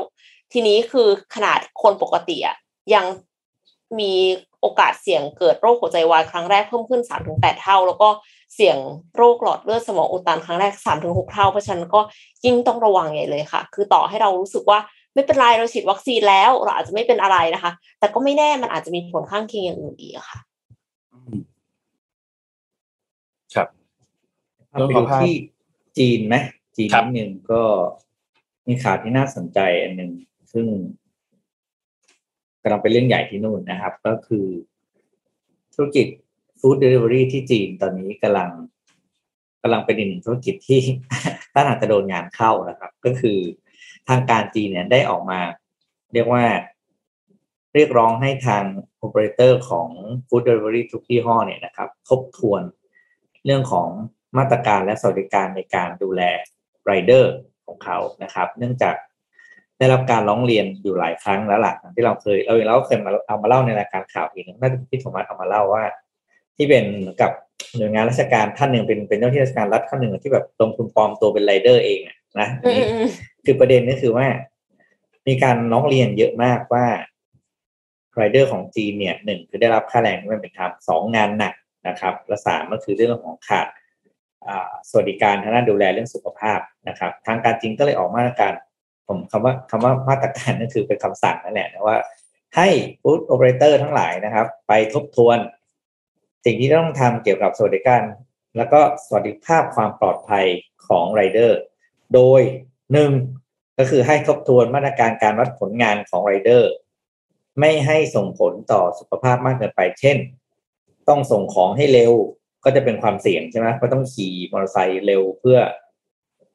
[0.53, 2.57] ทีนี้คือขนาดคนปกติอะ
[2.95, 3.05] ยัง
[4.01, 4.15] มี
[4.61, 8.09] โอกาสเสี่ยงเกิดโรคหัวใจวายครั้งแรกเพิ่มขึ้น 3-8ถึงเท่า แล้วก็
[8.55, 8.77] เสี่ยง
[9.17, 12.01] โรคหลอดเลือดสมองอุดตันครั้งแรก 3-6ถึงเท่า เพราะฉะนั้นก็
[12.45, 14.79] ยิ่งต้องระวังใหญ่เลยค่ะ คือต่อให้เรารู้สึกว่า
[15.15, 20.39] ไม่เป็นไรเราฉีดวัคซีนแล้วเราอาจจะไม่เป็นอะไรนะคะ แต่ก็ไม่แน่มันอาจจะมีผลข้างเคียงอย่างอื่นอีกค่ะ
[23.55, 23.69] ครับ
[24.71, 25.33] ไปดูที่
[25.99, 26.37] จีนไหม
[26.77, 27.63] จีนครับนิดนึงก็
[28.69, 30.13] มีข่าวที่น่าสนใจอันหนึ่ง
[30.53, 30.67] ซึ่ง
[32.63, 34.47] กำลังเป็นเรื่องใหญ่ที่นู่นนะครับ ก็คือ
[35.75, 36.07] ธุรกิจ
[36.61, 38.51] food delivery ที่จีนตอนนี้กำลัง
[39.63, 40.81] กำลังเป็นอีกหนึ่งธุรกิจที่
[41.53, 43.39] ถ้าอาจจะโดนงานเข้านะครับ ก็คือ
[44.09, 45.41] ทางการจีนเนี่ยได้ออกมา
[46.15, 46.45] เรียกว่า
[47.75, 48.65] เรียกร้องให้ทาง
[48.99, 49.89] โอเปอเรเตอร์ของ
[50.29, 52.63] food delivery ทุกยี่ห้อเนี่ยนะครับทบทวน
[53.45, 53.89] เรื่องของ
[54.39, 56.23] มาตรการและสวัสดิการในการดูแล
[56.85, 57.33] ไรเดอร์
[57.67, 58.95] ของเขานะครับ เนื่องจาก
[59.79, 65.85] ได้รับการร้องเรียนอยู่หลายครั้งแล้วล่ะที่เราเคยเราเองเราก็เคยมาเอามาเล่าในรายการข่าวอีกนึงน่าจะเป็นพี่โทมัสเอามาเล่าว่า
[66.57, 66.85] ที่เป็น
[67.21, 67.33] กับ
[67.77, 71.99] หน่วยงานราชการท่านหนึ่งเป็นเป็นเจ้าหน้าที่ราชการรัฐท่านหนึ่งที่แบบลงทุนปลอมตัวเป็นไรเดอร์เอง
[72.41, 72.49] นะ
[73.51, 74.27] คือประเด็นก็คือว่า
[75.29, 76.87] มีการร้องเรียนเยอะมากว่า
[78.15, 81.55] ไรเดอร์ของจีนเนี่ยหนึ่งคือได้รับค่าแรงที่ไม่เป็นธรรมสองงานหนัก
[81.89, 83.67] นะครับ และสามก็คือเรื่องของขาด
[84.89, 88.53] สวัสดิการทางด้านดูแลเรื่องสุขภาพนะครับ ทางการจีนก็เลยออกมาตรการ
[89.09, 91.99] ผมคำว่าคำว่ามาตรการนั่นคือเป็นคำสั่งนั่นแหละนะว่า
[92.57, 92.69] ให้
[93.01, 95.39] ฟู้ดโอเปอเรเตอร์ทั้งหลายนะครับ ไปทบทวน
[96.45, 98.03] สิ่งที่ต้องทำเกี่ยวกับสวัสดิการ
[98.57, 100.47] แล้วก็สวัสดิภาพความปลอดภัย
[100.87, 101.59] ของไรเดอร์
[102.15, 102.41] โดย
[102.93, 103.11] หนึ่ง
[103.79, 106.73] ก็คือให้ทบทวนมาตรการการวัดผลงานของไรเดอร์
[107.61, 110.17] ไม่ให้ส่งผลต่อสุขภาพมากเกินไป เช่น
[111.09, 112.13] ต้องส่งของให้เร็ว
[112.65, 115.59] ก็จะเป็นความเสี่ยงใช่ไหมเพราะต้องขี่มอเตอร์ไซค์เร็วเพื่อ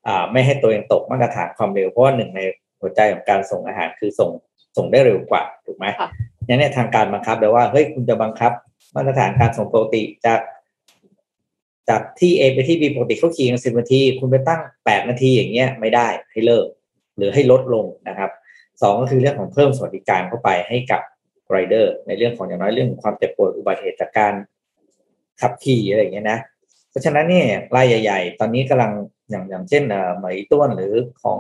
[0.08, 2.40] อ่า ไม่ให้ตัวเองตกมาตรฐานความเร็วเพราะว่าหนึ่งใน
[2.80, 4.30] หัวใจของการส่งอาหารคือส่ง
[4.78, 6.10] ส่งได้เร็วกว่าถูกไหมค่ะ
[6.48, 8.52] งั้นเนี่ยทางการบังคับเลยว่าเฮ้ยคุณจะบังคับ
[8.96, 10.40] มาตรฐานการส่งปกติจาก
[11.90, 16.68] จากที่ A ไปที่ B ปกติเขาขี่กันสิบนาที คุณไปตั้งแปดนาทีอย่างเงี้ยไม่ได้ให้เลิก
[17.18, 18.32] หรือให้ลดลงนะครับ
[18.82, 21.02] สองก็คือเรื่องของเพิ่มสวัสดิการเข้าไปให้กับ
[21.50, 24.34] ไรเดอร์ ในเรื่องของอย่างน้อยเรื่องของความเจ็บปวยอุบัติเหตุจากการ
[25.42, 26.40] ขับขี่อะไรอย่างเงี้ยนะ
[26.90, 28.92] เพราะฉะนั้นเนี่ยรายใหญ่ ๆ ตอนนี้กำลัง
[29.30, 31.40] อย่างอย่างเช่นเอ่อไหมต้วนหรือของ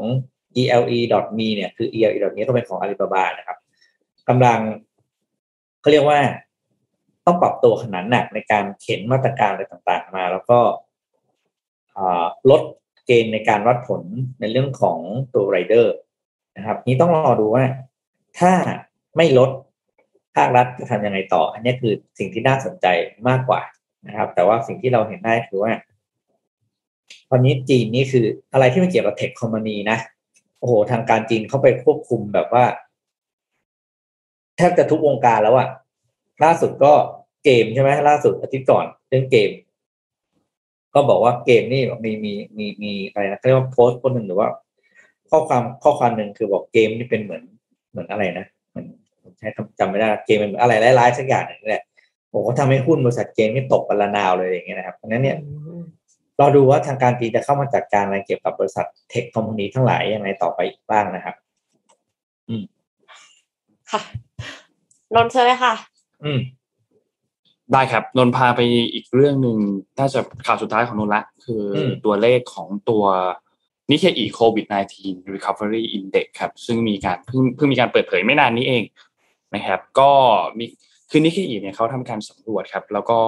[0.57, 3.57] ele.me เนี่ยคือ ele.me ก็เป็นของ Alibaba นะครับ
[4.29, 4.59] กำลัง
[5.81, 6.19] เขาเรียกว่า
[7.25, 10.59] ต้องปรับตัวขนาดหนักในการเข็นมาตรการอะไรต่างๆ มา แล้วก็
[12.49, 12.61] ลด
[13.05, 14.01] เกณฑ์ในการวัดผล
[14.39, 14.99] ในเรื่องของ
[15.33, 15.93] ตัวไรเดอร์
[16.57, 17.63] นะครับ นี้ต้องรอดูว่า
[18.39, 18.51] ถ้า
[19.17, 19.49] ไม่ลด
[20.35, 22.85] ภาครัฐจะทำยังไงต่อ อันนี้คือสิ่งที่น่าสนใจ
[23.27, 23.61] มากกว่า
[24.07, 25.71] นะครับ แต่ว่าสิ่งที่เราเห็นได้คือว่า
[27.29, 29.97] ตอนนี้จีนนี่คืออะไรที่ไม่เกี่ยวกับเทคคอมมานีนะ
[30.59, 32.65] โอ้โหทางการจีนเข้าไปควบคุมแบบว่า
[34.57, 35.67] แทบจะทุกวงการแล้วอะ
[36.43, 36.93] ล่าสุดก็
[37.43, 39.49] เกมใช่ไหมล่าสุดอาทิตย์ก่อนเรื่องเกม
[40.93, 44.49] ก็บอกว่าเกมนี่มีมีมีมีอะไรนะเขาเรียกว่าโพสต์คนหนึ่งหรือว่า
[45.29, 47.43] ข้อความข้อความหนึ่งคือบอกเกมนี่เป็นเหมือน
[47.91, 48.85] เหมือนอะไรนะมือน
[49.39, 49.47] ใช้
[49.79, 51.83] จำไม่ได้เกมเป็นอะไรร้ายๆสักอย่างหนึงแหละ
[52.33, 55.37] ผมก็ทำให้หุ้นบริษัทเกมนี่ตกบรรนาวเลยอย่างเงี้ยนะครับเพราะนั้นเนี่ย
[56.37, 61.35] เรอดูว่าทางการจีนจะเข้ามาจัดการอะไรเกี่ยวกับบริษัทเทคคอมพานีทั้งหลายยังไงต่อไปอีกบ้างนะครับ
[63.91, 64.01] ค่ะ
[65.15, 65.73] นนท์เชิญเลยค่ะ
[66.23, 66.39] อืม
[67.73, 68.61] ได้ครับนนท์พาไป
[68.93, 69.57] อีกเรื่องหนึ่ง
[69.99, 73.03] น่าจะข่าวสุดท้ายของนนท์ละ คืออมตัวเลขของตัว
[73.91, 74.65] นิเคอีโควิด
[74.99, 78.83] -19 Recovery Index ครับ ซึ่งมีการเพิ่งเพิ่งมีการเปิดเผยไม่นานนี้เอง
[79.55, 80.11] นะครับ ก็
[80.57, 80.65] มี
[81.11, 83.19] คือนิเคอีเนี่ยเขาทำการสำรวจครับ แล้วก็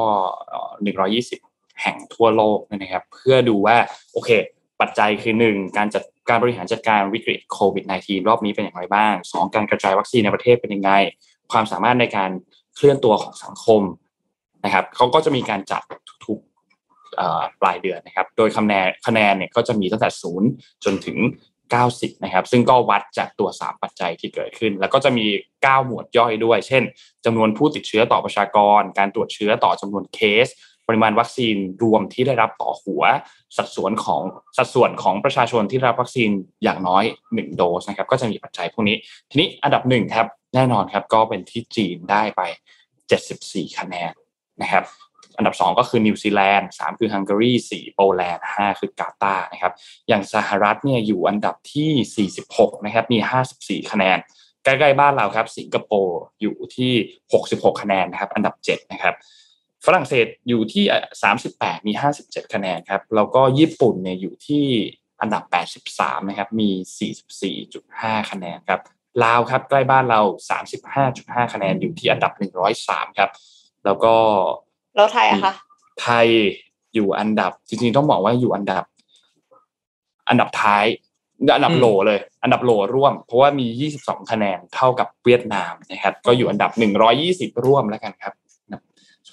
[0.48, 0.72] เอ่อ
[1.24, 3.78] 120 แห่งทั่วโลกนะครับ เพื่อดูว่า
[4.14, 4.30] โอเค
[4.82, 10.92] ปัจจัยคือหนึ่งการจัดการบริหารจัดการวิกฤตโควิด -19 รอบนี้เป็นอย่างไรบ้างสองการกระจายวัคซีนในประเทศเป็นยังไง
[11.52, 12.32] ความสามารถในการ
[12.76, 13.82] เคลื่อนตัวของสังคม
[14.66, 15.82] นะครับเขาก็จะมีการจัด
[16.26, 20.50] ทุกๆปลายเดือนนะครับ โดยคะแนนคะแนนเนี่ยก็จะมีตั้งแต่ศูนย์
[20.84, 21.18] จนถึง
[21.72, 25.26] 90 นะครับ ซึ่งก็วัดจากตัว 3 ปัจจัยที่เกิดขึ้น แล้วก็จะมี
[25.58, 26.84] 9 หมวดย่อยด้วย เช่น
[27.26, 30.48] จำนวนผู้ติดเชื้อต่อประชากร การตรวจเชื้อต่อจำนวนเคส
[30.88, 33.04] ปริมาณวัคซีนรวมที่ได้รับต่อหัว
[33.58, 34.22] สัดส่วนของ
[34.58, 36.30] สัดส่วนของประชาชนที่รับวัคซีน
[36.64, 38.98] อย่างน้อย 1 โดสนะครับก็จะมีปัจจัยพวกนี้
[39.30, 42.42] ทีนี้อันดับหนึ่งครับแน่นอนครับก็เป็นที่จีนได้ไป
[43.10, 44.12] 74 คะแนน
[44.62, 44.84] นะครับ
[45.38, 49.74] อันดับ 2 ก็คือนิวซีแลนด์3คือฮังการี4โปแลนด์5คือกาตาร์นะครับ
[50.08, 53.18] อย่างสหรัฐเนี่ยอยู่อันดับที่ 46นะครับมี
[53.54, 54.18] 54 คะแนน
[54.64, 56.94] ใกล้ๆบ้านเราครับสิงคโปร์อยู่ที่
[57.34, 59.16] 66 คะแนนนะครับอันดับ7นะครับ
[59.86, 60.84] ฝรั่งเศสอยู่ที่
[61.36, 64.66] 38 มี 57 คะแนนครับ แล้วก็ญี่ปุ่นเนี่ยอยู่ที่
[65.22, 65.44] อันดับ
[65.92, 66.70] 83 นะครับ มี
[67.72, 68.82] 44.5 คะแนนครับ
[69.24, 70.22] ลาวครับใกล้บ้านเรา
[70.88, 72.32] 35.5 คะแนนอยู่ที่อันดับ
[72.76, 73.30] 103 ครับ
[73.86, 74.14] แล้วก็
[74.96, 75.54] แล้วไทยอะคะ
[76.02, 76.28] ไทย
[76.94, 78.84] อยู่อันดับ จริงๆต้องบอกว่าอยู่อันดับ
[80.30, 80.86] อันดับท้าย
[81.56, 86.72] อันดับอืมโหลเลย อันดับโหลร่วม เพราะว่ามี 22 คะแนนเท่ากับเวียดนามนะครับ ก็อยู่อันดับ
[87.58, 88.45] 120 ร่วมแล้วกันครับอันดับ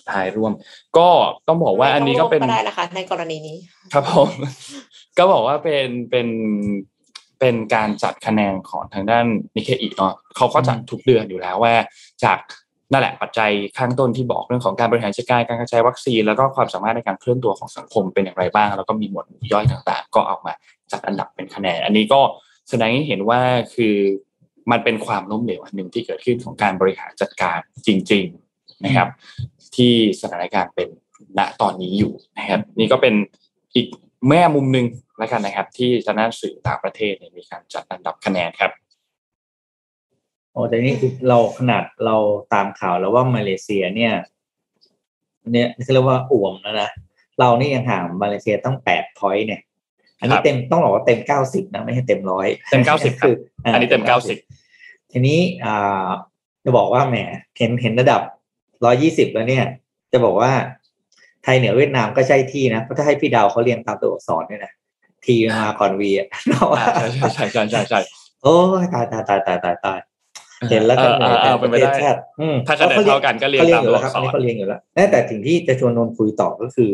[0.03, 0.53] สุดท้ายร่วม
[0.99, 1.09] ก็
[1.49, 3.57] ต้องบอกว่าอันนี้ก็เป็นไม่ต้องร่วมได้นะคะในกรณีนี้
[3.93, 4.31] ครับผม
[5.19, 6.29] ก็บอกว่าเป็นเป็น
[7.41, 9.27] เป็นการจัดคะแนนของทางด้าน
[9.57, 11.75] นิเคอีเนาะเขาก็จัดทุกเดือนอยู่แล้วว่า
[12.25, 12.39] จาก
[12.93, 20.53] นั่นแหละปัจจัยข้างต้นที่บอกเรื่องของการบริหารจัดการการกระจายวัคซีน แล้วก็ความสามารถในการเคลื่อนตัวของสังคมเป็นอย่างไรบ้าง แล้วก็มีหมวดหมู่ย่อยต่างๆ ก็เอามา
[20.93, 22.21] จัดอันดับเป็นคะแนน อันนี้ก็
[22.69, 23.41] แสดงให้เห็นว่า
[23.75, 23.97] คือ
[24.71, 28.25] มันเป็นความล้มเหลวอันหนึ่งที่เกิดขึ้นของการบริหารจัดการจริง
[28.55, 29.09] ๆนะครับ
[29.77, 29.93] ที่
[30.23, 30.89] สถานการณ์เป็น
[31.39, 33.15] ณตอนนี้อยู่นะครับ นี่ก็เป็น
[33.75, 33.87] อีก
[34.29, 34.87] แม่มุมหนึ่ง
[35.19, 38.73] แล้วกันนะครับ ที่ทางด้านสื่อต่างประเทศเนี่ยมีการจัดอันดับคะแนนครับ
[40.53, 42.17] โอ้แต่นี่คือเราขนาดเรา
[42.55, 44.15] ตามข่าวแล้วว่ามาเลเซียเนี่ย
[45.53, 46.91] เนี่ยเรียกว่าอ่วมแล้วนะ
[47.39, 49.61] เรานี่ยังห่างมาเลเซียต้องแปดพอยต์เนี่ย
[50.21, 53.37] อันนี้ครับเต็มต้องบอกว่าเต็มเก้าสิบนะไม่ใช่เต็มร้อยเต็ม90ครับ
[53.73, 54.05] อันนี้เต็ม
[54.57, 56.07] 90ทีนี้อ่า
[56.65, 57.17] จะบอกว่าแหม
[57.59, 58.23] เห็นเห็นระดับ
[58.85, 59.65] ร้อยี่สิบแล้วเนี่ย
[60.13, 60.53] จะบอกว่า
[61.45, 64.73] ไทยเหนือเวียดนามก็ใช่ที่นะเพราะถ้าให้พี่ดาวเขาเรียงตามตัวอักษรเนี่ยนะ
[65.25, 66.29] ทีมาก่อนวีอะ
[66.79, 68.01] อ่าใช่ใช่ใช่ใช่ใช่ใช่
[68.43, 69.99] โอ้ยตายตายตายตายตายตาย
[70.71, 76.91] เห็นแล้วก็เออเออเออเป็นไปได้ประทศชาติอืมถ้าคะแนนเท่ากันก็เรียงตามตัวอักษรเขาเรียงอยู่แล้วครับอันนี้เขาเรียงอยู่แล้วแต่แต่สิ่งที่จะชวนนนท์คุยต่อก็คือ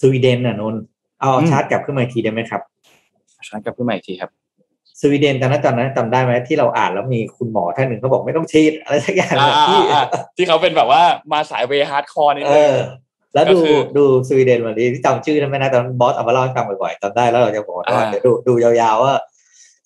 [0.00, 0.82] สวีเดนน่ะนนท์
[1.20, 2.62] เอาอืมชาร์ตกลับขึ้นมาอีกทีได้ไหมครับ
[3.48, 4.30] ฉันกลับขึ้นมาอีกทีครับ
[5.00, 12.76] สวีเดนตอนนั้นตอนนั้นจำได้ไหมที่เราอ่านแล้วมีคุณหมอท่านหนึ่งเขาบอกไม่ต้องฉีดอะไรสักอย่างอ่าแบบที่อ่าอ่าที่เขาเป็นแบบว่ามาสายเวฮาร์ดคอร์นิดเอนึงอ
[13.34, 19.14] แล้วก็ดูคือดูสวีเดนวันนี้ที่จำชื่อได้ไหมนะตอนนบอสเอามาเล่าให้ฟังบ่อยๆจำได้แล้วเราจะบอกว่าอ่าเดี๋ยวดูดูยาวๆว่า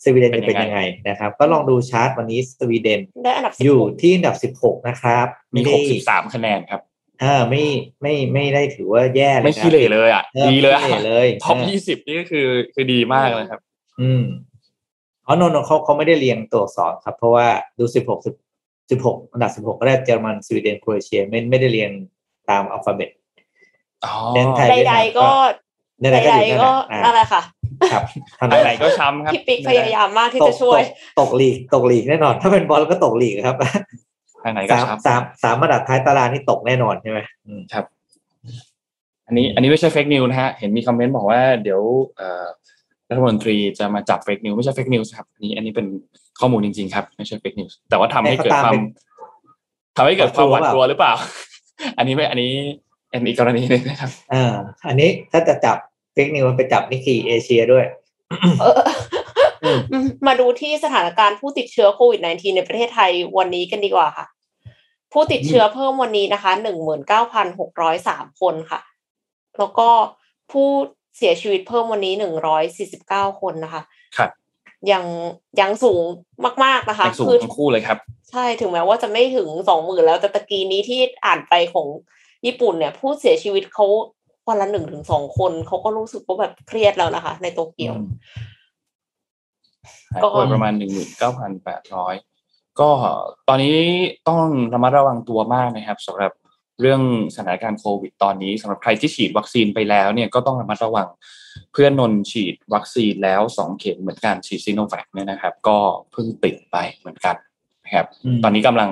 [0.05, 6.81] สวีเดนจะเป็เป็นนยัยังงไงไงนะครับ ก็ลองดูชาร์ตวันนี้สวีเดนได้อันดับสิบอยู่หกที่อันดับสิบหกนะครับ มีไได้หกสิบสามคะแนนครับ
[7.23, 7.65] อ่าไม่
[8.03, 13.61] ไม่ไม่ได้ถือว่าแย่เลยไม่นะขี้เหร่เลยอะออดีเลยอะไม่ขี้หร่เลยท็อปเยี่สิบนี่ก็คือคือดีมากเลยครับ
[14.01, 14.23] อืม
[15.29, 17.47] อ๋อโนนเขาเขาไม่ได้เรียงตัวอักษรครับ เพราะว่า
[17.79, 18.21] ดูสิบหก
[18.91, 21.91] สิบหกอันดับสิบหกก็ได้เยอรมันสวีเดนโครเอเชียไม่ไม่ได้เรียง
[22.51, 23.11] ตามอัลฟาเบต
[24.05, 25.29] อ๋อเน้นไทยใดๆก็
[26.03, 27.43] ใดๆก็ใดอยู่นั่นๆก็แหละนั่นแหอ่าละค่ะ
[27.93, 28.03] ครับ
[28.39, 30.83] ทำทางไหนก็ช้ำครับพี่ปิ๊กพยายามมากที่ตจะกช่วย
[31.21, 33.57] ตกตกลีกตกลีกแน่นอน ถ้าเป็นบอลก็ตกลีกครับ
[34.43, 37.61] ทางไหนก็สามช้ำสามสามระดับท้ายตารางนี่ตกแน่นอนใช่ไหมอืม
[39.27, 41.81] อันนี้ อันนี้ไม่ใช่ fake news นะฮะ เห็นมีคอมเมนต์บอกว่าเดี๋ยว
[42.17, 42.47] เอ่อ
[43.09, 45.87] รัฐมนตรีจะมาจับ fake news ไม่ใช่ fake news ครับอันนี้อันนี้เป็น
[46.41, 48.75] ข้อมูลจริง ๆ ครับ ไม่ใช่ fake news แต่ว่าทำให้เกิดความ
[49.97, 51.13] ทำให้เกิดความหวาดกลัวหรือเปล่า
[51.99, 52.53] อันนี้ไม่อันนี้
[53.11, 54.55] เป็นอีกกรณีหนึ่งนะครับอ่า
[54.89, 55.77] อันนี้ถ้าจะจับ
[56.13, 57.85] fake news ไปจับ Nikkei Asia ด้วย
[58.61, 58.75] เออ
[59.65, 64.27] มาดูที่สถานการณ์ผู้ติดเชื้อโควิด -19 ในประเทศไทยวันนี้กันดีกว่าค่ะ
[65.13, 68.81] ผู้ติดเชื้อเพิ่มวันนี้นะคะหนึ่งหมื่นเก้าพันหกร้อยสามคนค่ะ
[69.59, 69.89] แล้วก็
[70.53, 70.69] ผู้
[71.19, 73.83] เสียชีวิตเพิ่มวันนี้หนึ่งร้อยสี่สิบเก้าคนนะคะ
[74.17, 74.31] ครับ
[74.93, 75.05] ยัง
[75.61, 76.03] ยังสูง
[76.65, 77.99] มาก ๆนะคะยังสูงคือทั้งคู่เลยครับ
[78.31, 81.87] ใช่ถึงแม้ว่าจะไม่ถึงสองหมื่นแล้วแต่ตะกี้นี้ที่อ่านไปของ
[82.47, 83.87] ญี่ปุ่นเนี่ย ผู้เสียชีวิตเขา
[84.49, 87.95] วันละหนึ่งถึงสองคนเขาก็รู้สึกว่าแบบเครียดแล้วนะคะ ในโตเกียว
[90.13, 92.15] หายก็ป่วยประมาณหนึ่งหมื่นเก้าพันแปดร้อย
[92.81, 92.91] ก็
[93.49, 93.77] ตอนนี้
[94.29, 94.43] ต้อง
[94.73, 96.33] ระมัดระวังตัวมากนะครับสำหรับ
[96.81, 97.03] เรื่อง
[97.35, 101.09] สถานการณ์โควิดตอนนี้สำหรับใครที่ฉีดวัคซีนไปแล้วเนี่ยก็ต้องระมัดระวัง
[101.73, 105.79] เพื่อนนนฉีดวัคซีนแล้วสองเข็มเหมือนกันฉีดซีโนแวคเนี่ยนะครับ ก็
[106.13, 107.37] เพิ่งติดไปเหมือนกัน
[107.85, 108.07] นะครับ
[108.43, 108.91] ตอนนี้กำลัง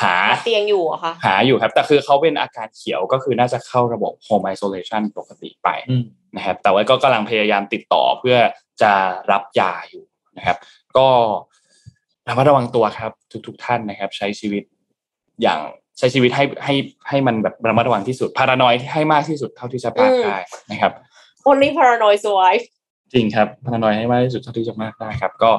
[0.00, 6.04] หาเตียงอยู่อะค่ะหาอยู่ครับ แต่คือเขาเป็นอาการเขียวก็คือน่าจะเข้าระบบ home isolation ปกติไปอืม
[6.36, 8.36] นะครับ แต่ว่าก็กำลังพยายามติดต่อเพื่อ
[8.82, 8.92] จะ
[9.30, 10.04] รับยาอยู่
[10.36, 10.58] นะครับ
[10.96, 11.08] ก็
[12.28, 13.12] ระมัดระวังตัวครับ
[13.46, 14.62] ทุกๆท่านนะครับ ใช้ชีวิต
[15.42, 15.60] อย่าง
[15.98, 16.74] ใช้ชีวิตให้ให้
[17.08, 20.38] ให้มันแบบระมัดระวังที่สุดพารานอยให้มากที่สุดเท่าที่จะมากอืมได้
[20.70, 20.92] นะครับ
[21.48, 22.64] only paranoid survive
[23.12, 25.50] จริงครับพารานอยให้มากที่สุดเท่าที่จะมากได้ครับ ก็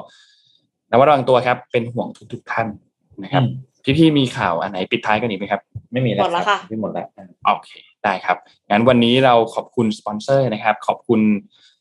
[0.92, 2.68] ระมัดระวังตัวครับ เป็นห่วงทุกๆท่าน
[3.24, 5.62] นะครับอืมพี่ๆมีข่าวอันไหนปิดท้ายกันอีกไหมครับ
[5.92, 7.08] ไม่มีแล้วหมดแล้วรับค่ะที่หมดแล้ว
[7.46, 7.72] โอเค
[8.04, 8.38] ได้ครับ
[8.70, 11.22] งั้นวันนี้เราขอบคุณสปอนเซอร์นะครับ ขอบคุณ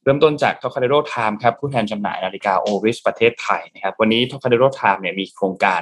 [0.04, 2.96] เริ่มต้นจาก t o k a d e r o Time ครับผู้แทนจำหน่ายนาฬิกา o r i s
[3.06, 5.80] ประเทศไทยนะครับ วันนี้ t o k a d e r o Time เนี่ยมีโครงการ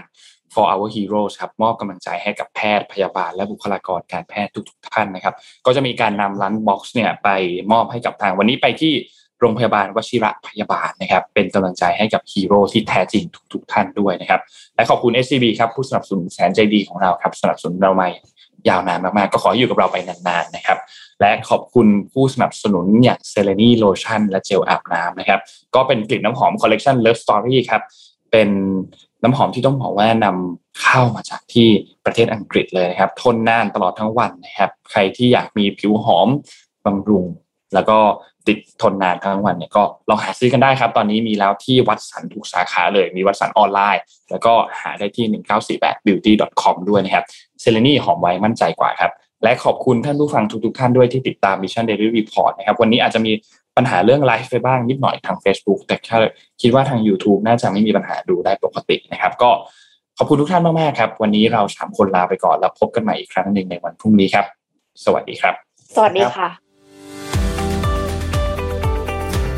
[0.55, 5.35] for our heroes ครับมอบกำลังใจให้กับแพทย์พยาบาล และบุคลากรการแพทย์ทุก ๆ ท่านนะครับ
[5.67, 7.29] ก็จะมีการนำ lunch box เนี่ยไป
[7.73, 8.95] มอบให้กับทางวันนี้ไปที่
[9.41, 14.41] โรงพยาบาลวชิรพยาบาลนะครับ เป็นกำลังใจให้กับฮีโร่ที่แท้จริงทุก ๆ ท่านด้วยนะครับ
[14.77, 18.09] และขอบคุณ SCB ครับผู้สนับสนุนแสนใจดีของเราครับสนับสนุนเรามา
[18.69, 20.79] ยาวนานมากๆ ก็ขออยู่กับเราไปนานๆนะครับ
[21.21, 25.41] และขอบคุณผู้สนับสนุนอย่างเซเลนีโลชั่นและเจลอาบน้ำนะครับ
[25.75, 27.83] ก็เป็นกลิ่นน้ำหอมคอลเล t ชัน Love Story ครับ
[28.31, 28.49] เป็น
[29.23, 31.69] น้ำหอมที่ต้องบอกว่านำเข้ามาจากที่
[32.05, 36.29] ประเทศอังกฤษเลยนะครับ ทนนานตลอดทั้งวันนะครับ ใครที่อยากมีผิวหอม
[36.85, 37.25] บำรุง
[37.75, 37.99] แล้วก็
[38.49, 45.27] ติดทนนานทั้งวันเนี่ยก็ลองหาซื้อกันได้ครับ ตอนนี้มีแล้วที่วัดสันทุกสาขาเลย มีวัดสันออนไลน์ แล้วก็หาได้ที่
[45.67, 47.25] 1948 beauty com ด้วยนะครับ
[47.61, 49.13] เซเลนีหอมไว้มั่นใจกว่าครับ
[49.43, 53.33] และขอบคุณท่านผู้ฟังทุกๆท่านด้วยที่ติดตาม Mission Daily Report นะครับวันนี้อาจจะมี
[53.77, 56.17] ปัญหาเรื่องไลฟ์ไปบ้างนิดหน่อยทาง Facebook แต่แค่
[56.63, 59.51] คิดว่าทาง YouTube น่าจะไม่มีปัญหาดูได้ปกตินะครับ ก็
[60.19, 64.47] ขอบคุณทุกท่านมาก ๆ ครับ วันนี้เราสามคนลาไปก่อน แล้วพบกันใหม่อีกครั้งหนึ่งในวันพรุ่งนี้ครับ
[65.05, 65.55] สวัสดีครับ
[65.95, 66.49] สวัสดีค่ะ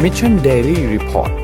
[0.03, 1.44] Mission Daily Report